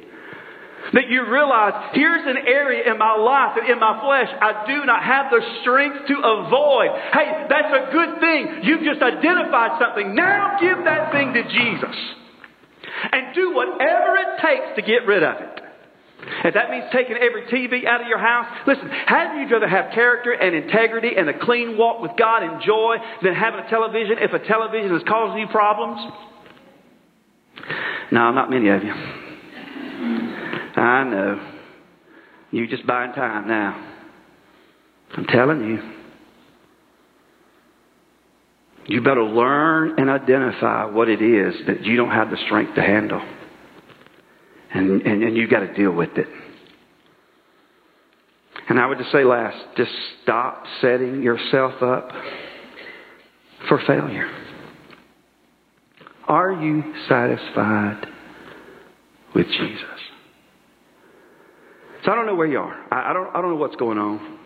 That 0.94 1.10
you 1.10 1.28
realize 1.28 1.92
here's 1.92 2.24
an 2.24 2.38
area 2.48 2.90
in 2.90 2.98
my 2.98 3.14
life 3.16 3.58
and 3.60 3.68
in 3.68 3.78
my 3.78 4.00
flesh 4.00 4.32
I 4.40 4.64
do 4.72 4.86
not 4.86 5.02
have 5.02 5.26
the 5.28 5.42
strength 5.60 6.08
to 6.08 6.16
avoid. 6.16 6.96
Hey, 7.12 7.44
that's 7.50 7.72
a 7.76 7.92
good 7.92 8.20
thing. 8.20 8.64
You've 8.64 8.88
just 8.88 9.02
identified 9.02 9.76
something. 9.78 10.14
Now 10.14 10.56
give 10.60 10.78
that 10.84 11.12
thing 11.12 11.34
to 11.34 11.42
Jesus. 11.42 11.96
And 13.12 13.34
do 13.34 13.52
whatever 13.52 14.16
it 14.16 14.40
takes 14.40 14.76
to 14.76 14.82
get 14.82 15.04
rid 15.04 15.22
of 15.22 15.36
it. 15.42 15.63
If 16.44 16.54
that 16.54 16.70
means 16.70 16.84
taking 16.92 17.16
every 17.16 17.42
TV 17.46 17.86
out 17.86 18.00
of 18.00 18.08
your 18.08 18.18
house, 18.18 18.46
listen, 18.66 18.88
hadn't 18.88 19.40
you 19.40 19.48
rather 19.48 19.68
have 19.68 19.92
character 19.92 20.32
and 20.32 20.54
integrity 20.54 21.10
and 21.16 21.28
a 21.28 21.38
clean 21.38 21.76
walk 21.76 22.00
with 22.00 22.12
God 22.18 22.42
and 22.42 22.62
joy 22.62 22.96
than 23.22 23.34
having 23.34 23.60
a 23.60 23.68
television 23.68 24.16
if 24.20 24.32
a 24.32 24.38
television 24.46 24.94
is 24.94 25.02
causing 25.06 25.38
you 25.38 25.48
problems? 25.48 26.00
No, 28.12 28.30
not 28.32 28.50
many 28.50 28.68
of 28.68 28.82
you. 28.82 28.92
I 30.76 31.04
know. 31.04 31.50
You're 32.50 32.66
just 32.66 32.86
buying 32.86 33.12
time 33.12 33.48
now. 33.48 33.92
I'm 35.16 35.24
telling 35.26 35.60
you. 35.60 35.78
You 38.86 39.00
better 39.00 39.24
learn 39.24 39.98
and 39.98 40.10
identify 40.10 40.84
what 40.84 41.08
it 41.08 41.22
is 41.22 41.54
that 41.66 41.84
you 41.84 41.96
don't 41.96 42.10
have 42.10 42.30
the 42.30 42.36
strength 42.44 42.74
to 42.74 42.82
handle. 42.82 43.22
And, 44.74 45.02
and, 45.02 45.22
and 45.22 45.36
you 45.36 45.48
got 45.48 45.60
to 45.60 45.72
deal 45.72 45.92
with 45.92 46.16
it. 46.16 46.26
And 48.68 48.80
I 48.80 48.86
would 48.86 48.98
just 48.98 49.12
say 49.12 49.24
last, 49.24 49.56
just 49.76 49.90
stop 50.22 50.64
setting 50.80 51.22
yourself 51.22 51.82
up 51.82 52.10
for 53.68 53.80
failure. 53.86 54.28
Are 56.26 56.52
you 56.52 56.82
satisfied 57.08 58.06
with 59.34 59.46
Jesus? 59.46 59.84
So 62.04 62.12
I 62.12 62.14
don't 62.14 62.26
know 62.26 62.34
where 62.34 62.46
you 62.46 62.58
are. 62.58 62.74
I, 62.92 63.10
I 63.10 63.12
don't, 63.12 63.28
I 63.34 63.40
don't 63.40 63.50
know 63.50 63.56
what's 63.56 63.76
going 63.76 63.98
on. 63.98 64.38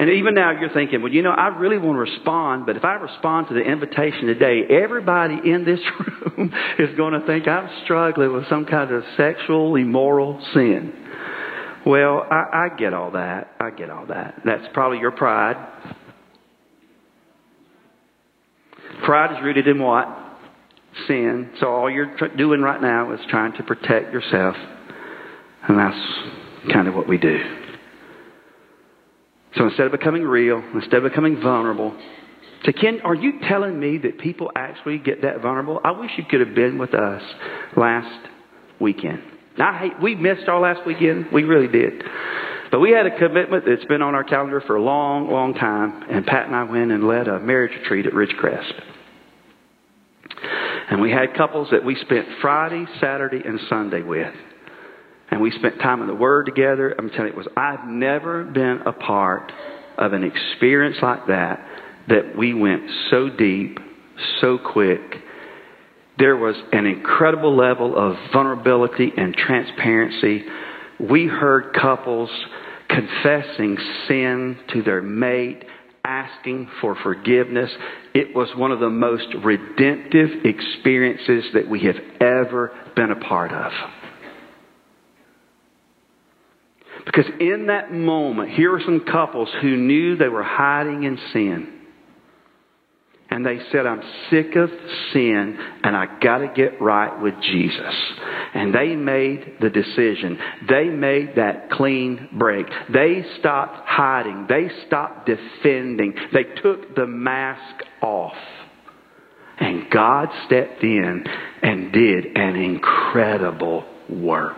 And 0.00 0.08
even 0.08 0.32
now 0.32 0.58
you're 0.58 0.72
thinking, 0.72 1.02
well, 1.02 1.12
you 1.12 1.20
know, 1.20 1.28
I 1.28 1.48
really 1.48 1.76
want 1.76 1.96
to 1.96 2.10
respond, 2.10 2.64
but 2.64 2.74
if 2.74 2.86
I 2.86 2.94
respond 2.94 3.48
to 3.48 3.54
the 3.54 3.60
invitation 3.60 4.28
today, 4.28 4.62
everybody 4.82 5.34
in 5.44 5.66
this 5.66 5.78
room 6.38 6.50
is 6.78 6.96
going 6.96 7.20
to 7.20 7.26
think 7.26 7.46
I'm 7.46 7.68
struggling 7.84 8.32
with 8.32 8.48
some 8.48 8.64
kind 8.64 8.90
of 8.92 9.04
sexual, 9.18 9.76
immoral 9.76 10.42
sin. 10.54 10.94
Well, 11.84 12.26
I, 12.30 12.70
I 12.70 12.76
get 12.78 12.94
all 12.94 13.10
that. 13.10 13.52
I 13.60 13.68
get 13.68 13.90
all 13.90 14.06
that. 14.06 14.40
That's 14.42 14.64
probably 14.72 15.00
your 15.00 15.10
pride. 15.10 15.56
Pride 19.04 19.36
is 19.36 19.44
rooted 19.44 19.68
in 19.68 19.82
what? 19.82 20.08
Sin. 21.08 21.50
So 21.60 21.66
all 21.66 21.90
you're 21.90 22.16
tr- 22.16 22.34
doing 22.38 22.62
right 22.62 22.80
now 22.80 23.12
is 23.12 23.20
trying 23.28 23.52
to 23.58 23.62
protect 23.64 24.14
yourself. 24.14 24.56
And 25.68 25.78
that's 25.78 26.72
kind 26.72 26.88
of 26.88 26.94
what 26.94 27.06
we 27.06 27.18
do. 27.18 27.59
So 29.56 29.66
instead 29.66 29.86
of 29.86 29.92
becoming 29.92 30.22
real, 30.22 30.62
instead 30.74 31.02
of 31.04 31.10
becoming 31.10 31.40
vulnerable, 31.40 31.96
so 32.64 32.72
Ken, 32.72 33.00
are 33.04 33.14
you 33.14 33.40
telling 33.48 33.80
me 33.80 33.98
that 33.98 34.18
people 34.18 34.50
actually 34.54 34.98
get 34.98 35.22
that 35.22 35.40
vulnerable? 35.40 35.80
I 35.82 35.92
wish 35.92 36.10
you 36.18 36.24
could 36.28 36.40
have 36.40 36.54
been 36.54 36.78
with 36.78 36.94
us 36.94 37.22
last 37.76 38.28
weekend. 38.78 39.22
I 39.58 39.78
hate, 39.78 40.02
we 40.02 40.14
missed 40.14 40.48
our 40.48 40.60
last 40.60 40.86
weekend. 40.86 41.26
We 41.32 41.44
really 41.44 41.68
did. 41.68 42.02
But 42.70 42.80
we 42.80 42.92
had 42.92 43.06
a 43.06 43.18
commitment 43.18 43.64
that's 43.66 43.84
been 43.86 44.02
on 44.02 44.14
our 44.14 44.24
calendar 44.24 44.60
for 44.66 44.76
a 44.76 44.82
long, 44.82 45.30
long 45.30 45.54
time. 45.54 46.04
And 46.08 46.24
Pat 46.26 46.46
and 46.46 46.54
I 46.54 46.64
went 46.64 46.92
and 46.92 47.06
led 47.06 47.28
a 47.28 47.40
marriage 47.40 47.72
retreat 47.80 48.06
at 48.06 48.12
Ridgecrest. 48.12 48.72
And 50.90 51.00
we 51.00 51.10
had 51.10 51.34
couples 51.34 51.68
that 51.72 51.84
we 51.84 51.96
spent 51.96 52.26
Friday, 52.40 52.84
Saturday, 53.00 53.42
and 53.44 53.58
Sunday 53.68 54.02
with. 54.02 54.34
And 55.30 55.40
we 55.40 55.50
spent 55.52 55.78
time 55.78 56.00
in 56.00 56.08
the 56.08 56.14
Word 56.14 56.46
together. 56.46 56.94
I'm 56.98 57.10
telling 57.10 57.26
you, 57.26 57.32
it 57.32 57.36
was, 57.36 57.48
I've 57.56 57.86
never 57.86 58.44
been 58.44 58.82
a 58.84 58.92
part 58.92 59.52
of 59.96 60.12
an 60.12 60.24
experience 60.24 60.96
like 61.02 61.26
that, 61.28 61.64
that 62.08 62.36
we 62.36 62.54
went 62.54 62.82
so 63.10 63.28
deep, 63.28 63.78
so 64.40 64.58
quick. 64.58 65.00
There 66.18 66.36
was 66.36 66.56
an 66.72 66.86
incredible 66.86 67.56
level 67.56 67.96
of 67.96 68.16
vulnerability 68.32 69.12
and 69.16 69.34
transparency. 69.34 70.44
We 70.98 71.26
heard 71.26 71.74
couples 71.80 72.30
confessing 72.88 73.78
sin 74.08 74.58
to 74.72 74.82
their 74.82 75.00
mate, 75.00 75.64
asking 76.04 76.68
for 76.80 76.96
forgiveness. 77.02 77.70
It 78.14 78.34
was 78.34 78.48
one 78.56 78.72
of 78.72 78.80
the 78.80 78.90
most 78.90 79.28
redemptive 79.44 80.44
experiences 80.44 81.44
that 81.54 81.68
we 81.68 81.84
have 81.84 81.96
ever 82.20 82.72
been 82.96 83.12
a 83.12 83.20
part 83.20 83.52
of. 83.52 83.72
Because 87.12 87.30
in 87.40 87.66
that 87.66 87.92
moment, 87.92 88.50
here 88.50 88.70
were 88.70 88.82
some 88.84 89.04
couples 89.10 89.48
who 89.60 89.76
knew 89.76 90.16
they 90.16 90.28
were 90.28 90.44
hiding 90.44 91.02
in 91.02 91.18
sin. 91.32 91.76
And 93.30 93.44
they 93.44 93.58
said, 93.70 93.86
I'm 93.86 94.02
sick 94.28 94.54
of 94.56 94.70
sin 95.12 95.56
and 95.84 95.96
I 95.96 96.18
gotta 96.20 96.52
get 96.54 96.80
right 96.80 97.20
with 97.20 97.34
Jesus. 97.42 97.94
And 98.54 98.74
they 98.74 98.94
made 98.96 99.56
the 99.60 99.70
decision. 99.70 100.38
They 100.68 100.84
made 100.84 101.34
that 101.36 101.70
clean 101.70 102.28
break. 102.32 102.66
They 102.92 103.24
stopped 103.38 103.88
hiding. 103.88 104.46
They 104.48 104.68
stopped 104.86 105.26
defending. 105.26 106.14
They 106.32 106.44
took 106.60 106.94
the 106.94 107.06
mask 107.06 107.84
off. 108.02 108.36
And 109.58 109.90
God 109.90 110.28
stepped 110.46 110.82
in 110.82 111.24
and 111.62 111.92
did 111.92 112.36
an 112.36 112.56
incredible 112.56 113.84
work. 114.08 114.56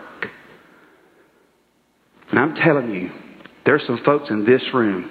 And 2.33 2.41
I'm 2.41 2.55
telling 2.55 2.91
you, 2.91 3.11
there's 3.67 3.83
some 3.87 4.01
folks 4.05 4.31
in 4.31 4.45
this 4.45 4.63
room, 4.73 5.11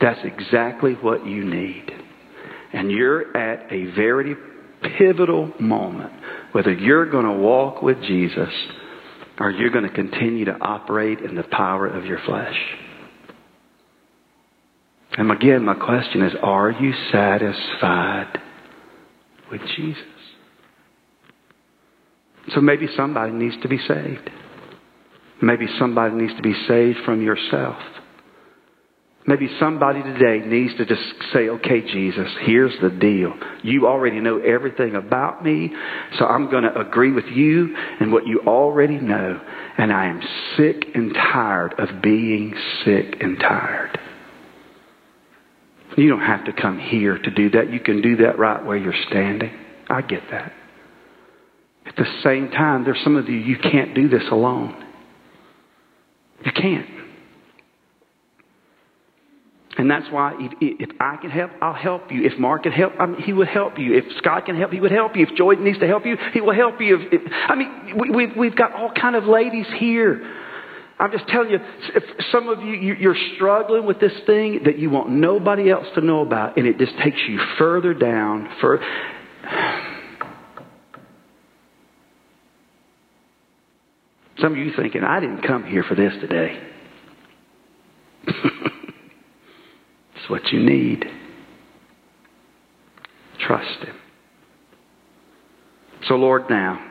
that's 0.00 0.20
exactly 0.24 0.94
what 0.94 1.26
you 1.26 1.44
need. 1.44 1.84
And 2.72 2.90
you're 2.90 3.36
at 3.36 3.70
a 3.70 3.94
very 3.94 4.34
pivotal 4.98 5.52
moment, 5.60 6.12
whether 6.52 6.72
you're 6.72 7.10
going 7.10 7.26
to 7.26 7.32
walk 7.32 7.82
with 7.82 8.00
Jesus 8.02 8.48
or 9.38 9.50
you're 9.50 9.70
going 9.70 9.86
to 9.86 9.94
continue 9.94 10.46
to 10.46 10.56
operate 10.60 11.20
in 11.20 11.34
the 11.34 11.42
power 11.42 11.86
of 11.86 12.06
your 12.06 12.20
flesh. 12.24 12.56
And 15.18 15.30
again, 15.30 15.64
my 15.64 15.74
question 15.74 16.22
is, 16.22 16.32
are 16.42 16.70
you 16.70 16.92
satisfied 17.12 18.38
with 19.50 19.60
Jesus? 19.76 20.04
So 22.54 22.62
maybe 22.62 22.86
somebody 22.96 23.32
needs 23.32 23.60
to 23.60 23.68
be 23.68 23.78
saved. 23.86 24.30
Maybe 25.42 25.66
somebody 25.78 26.14
needs 26.14 26.34
to 26.36 26.42
be 26.42 26.54
saved 26.68 26.98
from 27.04 27.22
yourself. 27.22 27.76
Maybe 29.26 29.48
somebody 29.60 30.02
today 30.02 30.44
needs 30.46 30.74
to 30.78 30.86
just 30.86 31.02
say, 31.32 31.48
okay, 31.48 31.82
Jesus, 31.82 32.28
here's 32.40 32.74
the 32.80 32.88
deal. 32.90 33.34
You 33.62 33.86
already 33.86 34.18
know 34.18 34.38
everything 34.38 34.96
about 34.96 35.44
me, 35.44 35.70
so 36.18 36.24
I'm 36.24 36.50
going 36.50 36.64
to 36.64 36.80
agree 36.80 37.12
with 37.12 37.26
you 37.26 37.76
and 38.00 38.12
what 38.12 38.26
you 38.26 38.40
already 38.46 38.98
know. 38.98 39.40
And 39.78 39.92
I 39.92 40.06
am 40.06 40.22
sick 40.56 40.84
and 40.94 41.14
tired 41.14 41.74
of 41.78 42.02
being 42.02 42.54
sick 42.84 43.16
and 43.20 43.38
tired. 43.38 43.98
You 45.96 46.08
don't 46.08 46.20
have 46.20 46.46
to 46.46 46.52
come 46.52 46.78
here 46.78 47.18
to 47.18 47.30
do 47.30 47.50
that. 47.50 47.70
You 47.70 47.80
can 47.80 48.00
do 48.00 48.16
that 48.16 48.38
right 48.38 48.64
where 48.64 48.76
you're 48.76 48.94
standing. 49.08 49.52
I 49.88 50.00
get 50.02 50.22
that. 50.30 50.52
At 51.84 51.96
the 51.96 52.06
same 52.24 52.50
time, 52.50 52.84
there's 52.84 53.02
some 53.04 53.16
of 53.16 53.28
you, 53.28 53.36
you 53.36 53.58
can't 53.58 53.94
do 53.94 54.08
this 54.08 54.24
alone. 54.30 54.86
You 56.44 56.52
can't. 56.52 56.86
And 59.78 59.90
that's 59.90 60.10
why 60.10 60.34
if, 60.38 60.52
if, 60.60 60.90
I 61.00 61.16
can 61.16 61.30
help, 61.30 61.52
I'll 61.62 61.72
help 61.72 62.10
you. 62.10 62.24
If 62.24 62.38
Mark 62.38 62.64
can 62.64 62.72
help, 62.72 62.92
I 62.98 63.06
mean, 63.06 63.22
he 63.22 63.32
would 63.32 63.48
help 63.48 63.78
you. 63.78 63.96
If 63.96 64.04
Scott 64.18 64.46
can 64.46 64.56
help, 64.56 64.72
he 64.72 64.80
would 64.80 64.90
help 64.90 65.16
you. 65.16 65.26
If 65.26 65.36
Joy 65.36 65.54
needs 65.54 65.78
to 65.78 65.86
help 65.86 66.04
you, 66.04 66.16
he 66.34 66.40
will 66.40 66.54
help 66.54 66.80
you. 66.80 66.98
If, 66.98 67.12
if, 67.12 67.32
I 67.48 67.54
mean, 67.54 67.98
we, 67.98 68.10
we've, 68.10 68.36
we've 68.36 68.56
got 68.56 68.74
all 68.74 68.90
kind 68.92 69.16
of 69.16 69.24
ladies 69.24 69.66
here. 69.78 70.22
I'm 70.98 71.12
just 71.12 71.26
telling 71.28 71.50
you, 71.50 71.58
if 71.94 72.02
some 72.30 72.48
of 72.48 72.60
you, 72.60 72.74
you're 72.74 73.16
struggling 73.36 73.86
with 73.86 74.00
this 74.00 74.12
thing 74.26 74.60
that 74.64 74.78
you 74.78 74.90
want 74.90 75.08
nobody 75.08 75.70
else 75.70 75.86
to 75.94 76.02
know 76.02 76.20
about, 76.20 76.58
and 76.58 76.66
it 76.66 76.76
just 76.76 76.92
takes 77.02 77.16
you 77.26 77.40
further 77.56 77.94
down. 77.94 78.50
Further. 78.60 78.84
Some 84.40 84.52
of 84.52 84.58
you 84.58 84.72
thinking, 84.76 85.04
I 85.04 85.20
didn't 85.20 85.42
come 85.42 85.64
here 85.64 85.82
for 85.82 85.94
this 85.94 86.12
today. 86.20 86.58
it's 88.26 90.28
what 90.28 90.46
you 90.50 90.60
need. 90.60 91.04
Trust 93.38 93.84
Him. 93.84 93.96
So, 96.08 96.14
Lord, 96.14 96.48
now, 96.48 96.82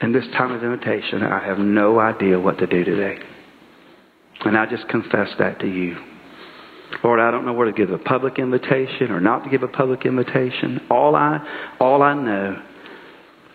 in 0.00 0.12
this 0.12 0.24
time 0.32 0.52
of 0.52 0.62
invitation, 0.62 1.22
I 1.22 1.44
have 1.44 1.58
no 1.58 2.00
idea 2.00 2.40
what 2.40 2.58
to 2.58 2.66
do 2.66 2.84
today. 2.84 3.18
And 4.44 4.56
I 4.56 4.66
just 4.66 4.88
confess 4.88 5.28
that 5.38 5.60
to 5.60 5.66
you. 5.66 5.96
Lord, 7.04 7.20
I 7.20 7.30
don't 7.30 7.44
know 7.44 7.52
where 7.52 7.66
to 7.66 7.72
give 7.72 7.90
a 7.90 7.98
public 7.98 8.38
invitation 8.38 9.10
or 9.10 9.20
not 9.20 9.44
to 9.44 9.50
give 9.50 9.62
a 9.62 9.68
public 9.68 10.06
invitation. 10.06 10.80
All 10.90 11.14
I, 11.14 11.76
all 11.80 12.02
I 12.02 12.14
know 12.14 12.62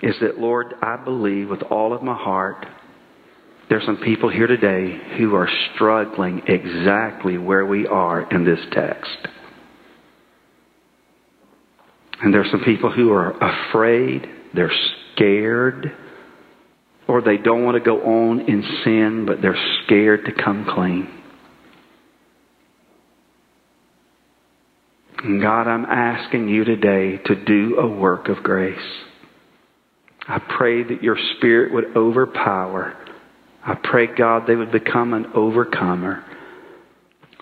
is 0.04 0.16
that, 0.22 0.38
Lord, 0.38 0.76
I 0.84 0.98
believe 0.98 1.50
with 1.50 1.64
all 1.64 1.94
of 1.94 2.04
my 2.04 2.16
heart 2.16 2.68
there's 3.74 3.86
some 3.88 3.98
people 3.98 4.30
here 4.30 4.46
today 4.46 5.00
who 5.18 5.34
are 5.34 5.50
struggling 5.74 6.44
exactly 6.46 7.40
where 7.40 7.66
we 7.66 7.88
are 7.88 8.22
in 8.32 8.46
this 8.46 8.60
text. 8.72 9.18
And 12.22 12.32
there's 12.32 12.52
some 12.52 12.64
people 12.64 12.92
who 12.92 13.12
are 13.12 13.32
afraid, 13.32 14.28
they're 14.54 14.72
scared, 15.16 15.92
or 17.08 17.24
they 17.24 17.38
don't 17.38 17.66
want 17.66 17.74
to 17.74 17.84
go 17.84 18.00
on 18.04 18.42
in 18.42 18.62
sin, 18.84 19.24
but 19.26 19.42
they're 19.42 19.58
scared 19.84 20.26
to 20.26 20.32
come 20.44 20.68
clean. 20.70 21.10
And 25.24 25.42
God, 25.42 25.68
I'm 25.68 25.86
asking 25.86 26.48
you 26.48 26.64
today 26.64 27.18
to 27.26 27.44
do 27.44 27.78
a 27.80 27.88
work 27.88 28.30
of 28.30 28.44
grace. 28.44 28.78
I 30.28 30.38
pray 30.38 30.84
that 30.84 31.02
your 31.02 31.18
spirit 31.38 31.74
would 31.74 31.98
overpower. 31.98 33.00
I 33.66 33.76
pray, 33.76 34.08
God, 34.08 34.44
they 34.48 34.56
would 34.56 34.72
become 34.72 35.14
an 35.14 35.28
overcomer. 35.34 36.24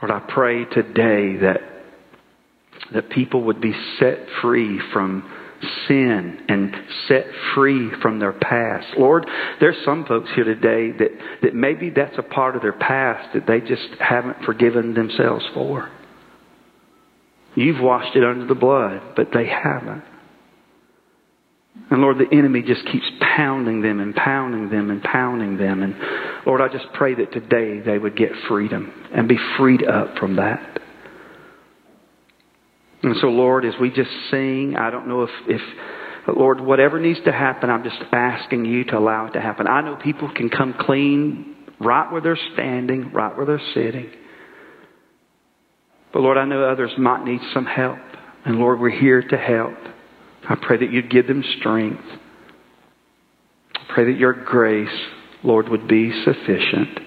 Lord, 0.01 0.11
I 0.11 0.19
pray 0.19 0.65
today 0.65 1.37
that, 1.37 1.61
that 2.93 3.09
people 3.09 3.43
would 3.45 3.61
be 3.61 3.73
set 3.99 4.19
free 4.41 4.79
from 4.93 5.29
sin 5.87 6.45
and 6.47 6.75
set 7.07 7.25
free 7.53 7.91
from 8.01 8.19
their 8.19 8.33
past. 8.33 8.97
Lord, 8.97 9.27
there's 9.59 9.77
some 9.85 10.05
folks 10.05 10.29
here 10.35 10.43
today 10.43 10.91
that, 10.91 11.09
that 11.43 11.55
maybe 11.55 11.89
that's 11.89 12.17
a 12.17 12.23
part 12.23 12.55
of 12.55 12.61
their 12.61 12.73
past 12.73 13.33
that 13.33 13.47
they 13.47 13.59
just 13.59 13.87
haven't 13.99 14.43
forgiven 14.43 14.93
themselves 14.93 15.45
for. 15.53 15.89
You've 17.55 17.81
washed 17.81 18.15
it 18.15 18.23
under 18.23 18.45
the 18.45 18.55
blood, 18.55 19.01
but 19.15 19.29
they 19.33 19.47
haven't. 19.47 20.03
And 21.89 22.01
Lord, 22.01 22.17
the 22.17 22.35
enemy 22.35 22.61
just 22.61 22.85
keeps 22.85 23.05
pounding 23.35 23.81
them 23.81 23.99
and 23.99 24.15
pounding 24.15 24.69
them 24.69 24.89
and 24.89 25.01
pounding 25.03 25.57
them. 25.57 25.83
And 25.83 25.95
Lord, 26.45 26.61
I 26.61 26.67
just 26.67 26.85
pray 26.93 27.15
that 27.15 27.31
today 27.31 27.79
they 27.79 27.97
would 27.97 28.15
get 28.15 28.31
freedom 28.47 28.91
and 29.13 29.27
be 29.27 29.37
freed 29.57 29.83
up 29.83 30.17
from 30.17 30.37
that. 30.37 30.79
And 33.03 33.15
so, 33.19 33.27
Lord, 33.27 33.65
as 33.65 33.73
we 33.79 33.89
just 33.89 34.11
sing, 34.29 34.75
I 34.77 34.89
don't 34.89 35.07
know 35.07 35.23
if, 35.23 35.29
if 35.47 35.61
Lord, 36.37 36.61
whatever 36.61 36.99
needs 36.99 37.19
to 37.25 37.31
happen, 37.31 37.69
I'm 37.69 37.83
just 37.83 38.01
asking 38.11 38.65
you 38.65 38.83
to 38.85 38.97
allow 38.97 39.25
it 39.25 39.31
to 39.31 39.41
happen. 39.41 39.67
I 39.67 39.81
know 39.81 39.95
people 39.95 40.31
can 40.33 40.49
come 40.49 40.75
clean 40.79 41.55
right 41.79 42.11
where 42.11 42.21
they're 42.21 42.39
standing, 42.53 43.11
right 43.11 43.35
where 43.35 43.45
they're 43.45 43.61
sitting. 43.73 44.11
But 46.13 46.21
Lord, 46.21 46.37
I 46.37 46.45
know 46.45 46.63
others 46.63 46.91
might 46.97 47.23
need 47.23 47.41
some 47.53 47.65
help. 47.65 47.97
And 48.45 48.59
Lord, 48.59 48.79
we're 48.79 48.89
here 48.89 49.21
to 49.21 49.37
help. 49.37 49.77
I 50.51 50.55
pray 50.61 50.77
that 50.77 50.91
you'd 50.91 51.09
give 51.09 51.27
them 51.27 51.45
strength. 51.59 52.03
I 53.73 53.93
pray 53.93 54.11
that 54.11 54.19
your 54.19 54.33
grace, 54.33 54.89
Lord, 55.43 55.69
would 55.69 55.87
be 55.87 56.11
sufficient. 56.25 56.99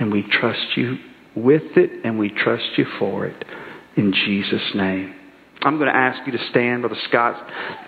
And 0.00 0.10
we 0.10 0.24
trust 0.28 0.76
you 0.76 0.96
with 1.36 1.76
it 1.76 2.04
and 2.04 2.18
we 2.18 2.30
trust 2.30 2.64
you 2.76 2.86
for 2.98 3.26
it. 3.26 3.44
In 3.96 4.12
Jesus' 4.12 4.74
name. 4.74 5.14
I'm 5.62 5.76
going 5.76 5.88
to 5.88 5.96
ask 5.96 6.26
you 6.26 6.32
to 6.32 6.44
stand. 6.50 6.82
Brother 6.82 6.96
Scott's 7.08 7.38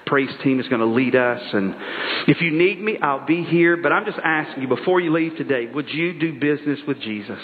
praise 0.07 0.31
team 0.45 0.61
is 0.61 0.69
going 0.69 0.81
to 0.81 0.87
lead 0.87 1.17
us. 1.17 1.43
And 1.53 1.75
if 2.29 2.41
you 2.41 2.53
need 2.53 2.81
me, 2.81 2.99
I'll 3.03 3.27
be 3.27 3.43
here. 3.43 3.77
But 3.77 3.91
I'm 3.91 4.05
just 4.05 4.21
asking 4.23 4.63
you, 4.63 4.69
before 4.69 5.01
you 5.01 5.13
leave 5.13 5.37
today, 5.37 5.67
would 5.67 5.89
you 5.89 6.17
do 6.17 6.39
business 6.39 6.79
with 6.87 7.01
Jesus? 7.01 7.41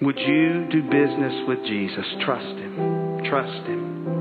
Would 0.00 0.18
you 0.18 0.68
do 0.70 0.82
business 0.84 1.46
with 1.46 1.58
Jesus? 1.66 2.06
Trust 2.24 2.56
Him. 2.56 3.24
Trust 3.28 3.66
Him. 3.66 4.17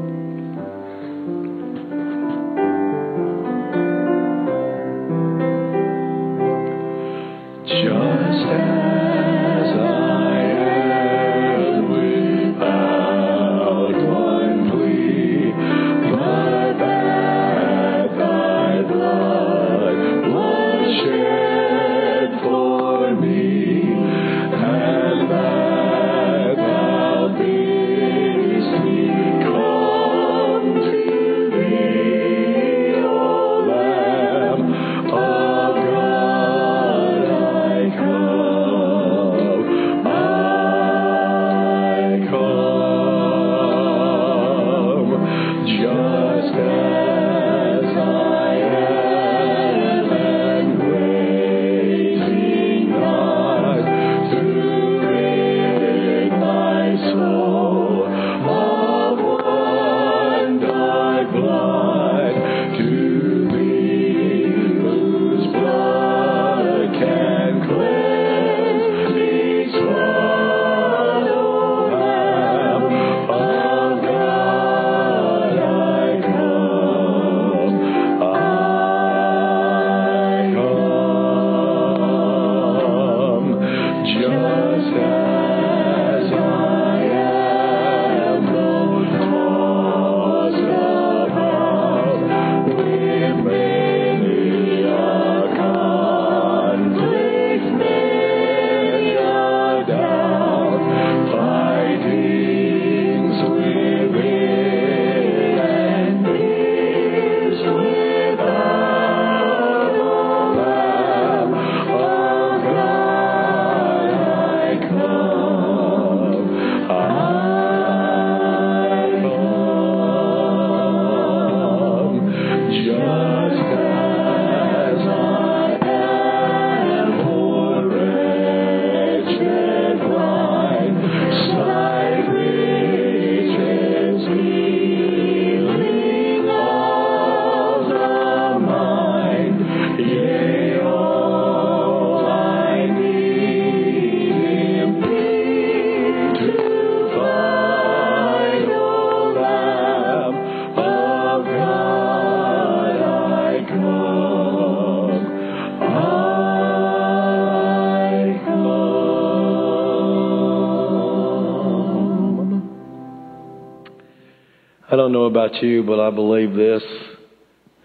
About 165.38 165.62
you, 165.62 165.84
but 165.84 166.00
I 166.00 166.10
believe 166.10 166.56
this 166.56 166.82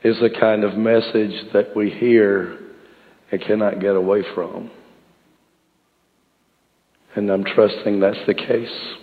is 0.03 0.19
the 0.21 0.31
kind 0.41 0.65
of 0.65 0.75
message 0.75 1.53
that 1.53 1.77
we 1.77 1.91
hear 1.91 2.59
and 3.31 3.43
cannot 3.43 3.79
get 3.79 3.95
away 3.95 4.23
from. 4.35 4.71
And 7.15 7.29
I'm 7.29 7.45
trusting 7.45 8.01
that's 8.01 8.25
the 8.27 8.33
case. 8.33 8.95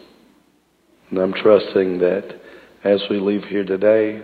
And 1.12 1.20
I'm 1.20 1.34
trusting 1.34 2.00
that 2.00 2.40
as 2.84 3.04
we 3.08 3.20
leave 3.20 3.44
here 3.44 3.64
today, 3.64 4.20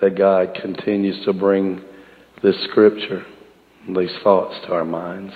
that 0.00 0.16
God 0.16 0.56
continues 0.62 1.24
to 1.24 1.32
bring 1.32 1.82
this 2.44 2.54
scripture, 2.70 3.26
these 3.88 4.14
thoughts 4.22 4.54
to 4.66 4.72
our 4.72 4.84
minds. 4.84 5.34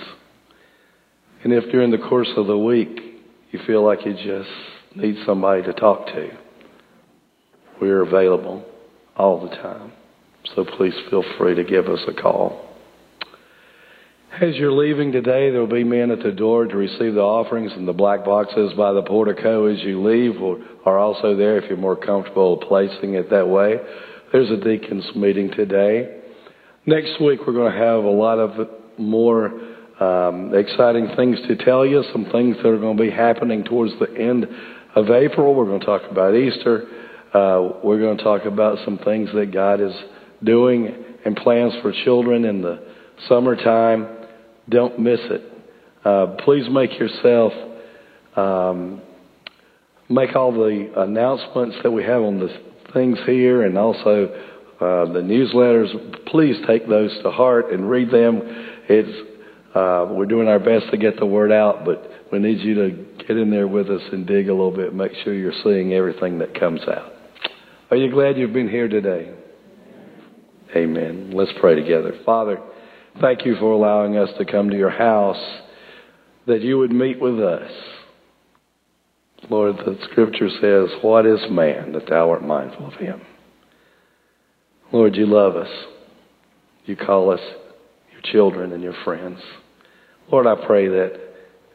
And 1.43 1.51
if 1.51 1.69
during 1.73 1.91
the 1.91 1.97
course 1.97 2.31
of 2.37 2.47
the 2.47 2.57
week 2.57 2.97
you 3.51 3.59
feel 3.67 3.83
like 3.85 4.05
you 4.05 4.13
just 4.13 4.49
need 4.95 5.17
somebody 5.25 5.61
to 5.63 5.73
talk 5.73 6.05
to, 6.07 6.44
we're 7.81 8.01
available 8.01 8.65
all 9.15 9.47
the 9.47 9.55
time. 9.55 9.91
So 10.55 10.65
please 10.65 10.93
feel 11.09 11.23
free 11.37 11.55
to 11.55 11.63
give 11.63 11.87
us 11.87 12.01
a 12.07 12.13
call. 12.13 12.65
As 14.41 14.55
you're 14.55 14.71
leaving 14.71 15.13
today, 15.13 15.49
there 15.49 15.61
will 15.61 15.67
be 15.67 15.85
men 15.85 16.11
at 16.11 16.21
the 16.21 16.31
door 16.31 16.65
to 16.65 16.75
receive 16.75 17.13
the 17.13 17.21
offerings, 17.21 17.71
and 17.71 17.87
the 17.87 17.93
black 17.93 18.25
boxes 18.25 18.73
by 18.73 18.91
the 18.91 19.01
portico 19.01 19.67
as 19.67 19.81
you 19.81 20.03
leave 20.03 20.35
are 20.85 20.97
also 20.97 21.37
there 21.37 21.57
if 21.57 21.69
you're 21.69 21.77
more 21.77 21.95
comfortable 21.95 22.57
placing 22.57 23.13
it 23.13 23.29
that 23.29 23.47
way. 23.47 23.77
there's 24.33 24.51
a 24.51 24.57
deacons 24.57 25.05
meeting 25.15 25.51
today. 25.51 26.21
Next 26.85 27.21
week, 27.21 27.39
we're 27.47 27.53
going 27.53 27.71
to 27.71 27.79
have 27.79 28.03
a 28.03 28.09
lot 28.09 28.37
of 28.37 28.69
more 28.97 29.53
um, 30.01 30.53
exciting 30.53 31.15
things 31.15 31.39
to 31.47 31.55
tell 31.55 31.85
you, 31.85 32.03
some 32.11 32.25
things 32.25 32.57
that 32.57 32.67
are 32.67 32.77
going 32.77 32.97
to 32.97 33.03
be 33.03 33.09
happening 33.09 33.63
towards 33.63 33.93
the 33.99 34.13
end 34.19 34.45
of 34.95 35.09
April. 35.09 35.55
We're 35.55 35.65
going 35.65 35.79
to 35.79 35.85
talk 35.85 36.01
about 36.11 36.35
Easter. 36.35 37.04
Uh, 37.35 37.79
we're 37.83 37.99
going 37.99 38.17
to 38.17 38.23
talk 38.23 38.45
about 38.45 38.77
some 38.85 38.97
things 38.99 39.29
that 39.33 39.51
God 39.51 39.81
is 39.81 39.91
doing 40.41 40.87
and 41.25 41.35
plans 41.35 41.73
for 41.81 41.91
children 42.05 42.45
in 42.45 42.61
the 42.61 42.81
summertime. 43.27 44.07
Don't 44.69 44.97
miss 44.99 45.19
it. 45.19 45.41
Uh, 46.05 46.37
please 46.45 46.63
make 46.71 46.97
yourself 46.97 47.51
um, 48.37 49.01
make 50.07 50.33
all 50.33 50.53
the 50.53 50.93
announcements 50.95 51.75
that 51.83 51.91
we 51.91 52.03
have 52.03 52.21
on 52.21 52.39
the 52.39 52.47
things 52.93 53.17
here 53.25 53.63
and 53.63 53.77
also 53.77 54.27
uh, 54.79 55.11
the 55.11 55.19
newsletters. 55.19 56.27
Please 56.27 56.55
take 56.65 56.87
those 56.87 57.11
to 57.21 57.31
heart 57.31 57.73
and 57.73 57.89
read 57.89 58.11
them. 58.11 58.39
It's 58.87 59.75
uh, 59.75 60.07
we're 60.09 60.25
doing 60.25 60.47
our 60.47 60.59
best 60.59 60.89
to 60.91 60.97
get 60.97 61.19
the 61.19 61.25
word 61.25 61.51
out, 61.51 61.83
but 61.83 62.09
we 62.31 62.39
need 62.39 62.59
you 62.59 62.75
to 62.75 63.05
get 63.27 63.35
in 63.35 63.51
there 63.51 63.67
with 63.67 63.89
us 63.89 64.03
and 64.13 64.25
dig 64.25 64.47
a 64.47 64.53
little 64.53 64.71
bit. 64.71 64.93
Make 64.93 65.11
sure 65.25 65.33
you're 65.33 65.51
seeing 65.65 65.91
everything 65.91 66.39
that 66.39 66.57
comes 66.57 66.79
out. 66.87 67.14
Are 67.91 67.97
you 67.97 68.09
glad 68.11 68.35
you've 68.35 68.53
been 68.53 68.69
here 68.69 68.87
today? 68.87 69.31
Amen. 70.75 71.31
Let's 71.35 71.51
pray 71.59 71.75
together. 71.75 72.13
Father, 72.25 72.59
thank 73.21 73.45
you 73.45 73.55
for 73.59 73.71
allowing 73.71 74.17
us 74.17 74.29
to 74.39 74.45
come 74.45 74.71
to 74.71 74.75
your 74.75 74.89
house, 74.89 75.61
that 76.47 76.61
you 76.61 76.79
would 76.79 76.91
meet 76.91 77.21
with 77.21 77.39
us. 77.39 77.71
Lord, 79.51 79.77
the 79.77 79.99
scripture 80.09 80.49
says, 80.49 80.97
What 81.03 81.27
is 81.27 81.39
man 81.51 81.91
that 81.93 82.09
thou 82.09 82.31
art 82.31 82.43
mindful 82.43 82.87
of 82.87 82.93
him? 82.93 83.21
Lord, 84.91 85.15
you 85.15 85.27
love 85.27 85.55
us. 85.55 85.69
You 86.85 86.95
call 86.95 87.31
us 87.31 87.41
your 88.11 88.21
children 88.23 88.71
and 88.71 88.81
your 88.81 88.95
friends. 89.03 89.39
Lord, 90.31 90.47
I 90.47 90.55
pray 90.65 90.87
that 90.87 91.19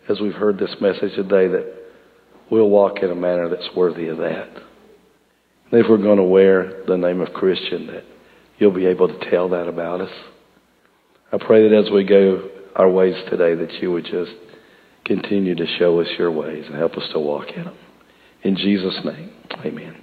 as 0.08 0.18
we've 0.20 0.34
heard 0.34 0.58
this 0.58 0.74
message 0.80 1.14
today, 1.14 1.46
that 1.46 1.72
we'll 2.50 2.68
walk 2.68 2.98
in 3.00 3.10
a 3.12 3.14
manner 3.14 3.48
that's 3.48 3.76
worthy 3.76 4.08
of 4.08 4.18
that. 4.18 4.69
And 5.70 5.80
if 5.80 5.86
we're 5.88 5.98
going 5.98 6.18
to 6.18 6.24
wear 6.24 6.84
the 6.86 6.96
name 6.96 7.20
of 7.20 7.32
Christian, 7.32 7.86
that 7.88 8.04
you'll 8.58 8.74
be 8.74 8.86
able 8.86 9.08
to 9.08 9.30
tell 9.30 9.48
that 9.50 9.68
about 9.68 10.00
us. 10.00 10.12
I 11.32 11.38
pray 11.38 11.68
that 11.68 11.76
as 11.76 11.90
we 11.90 12.04
go 12.04 12.48
our 12.74 12.90
ways 12.90 13.14
today, 13.30 13.54
that 13.54 13.72
you 13.80 13.92
would 13.92 14.04
just 14.04 14.32
continue 15.04 15.54
to 15.54 15.66
show 15.78 16.00
us 16.00 16.08
your 16.18 16.30
ways 16.30 16.64
and 16.66 16.74
help 16.74 16.96
us 16.96 17.08
to 17.12 17.20
walk 17.20 17.48
in 17.56 17.64
them. 17.64 17.76
In 18.42 18.56
Jesus' 18.56 18.98
name, 19.04 19.32
amen. 19.64 19.99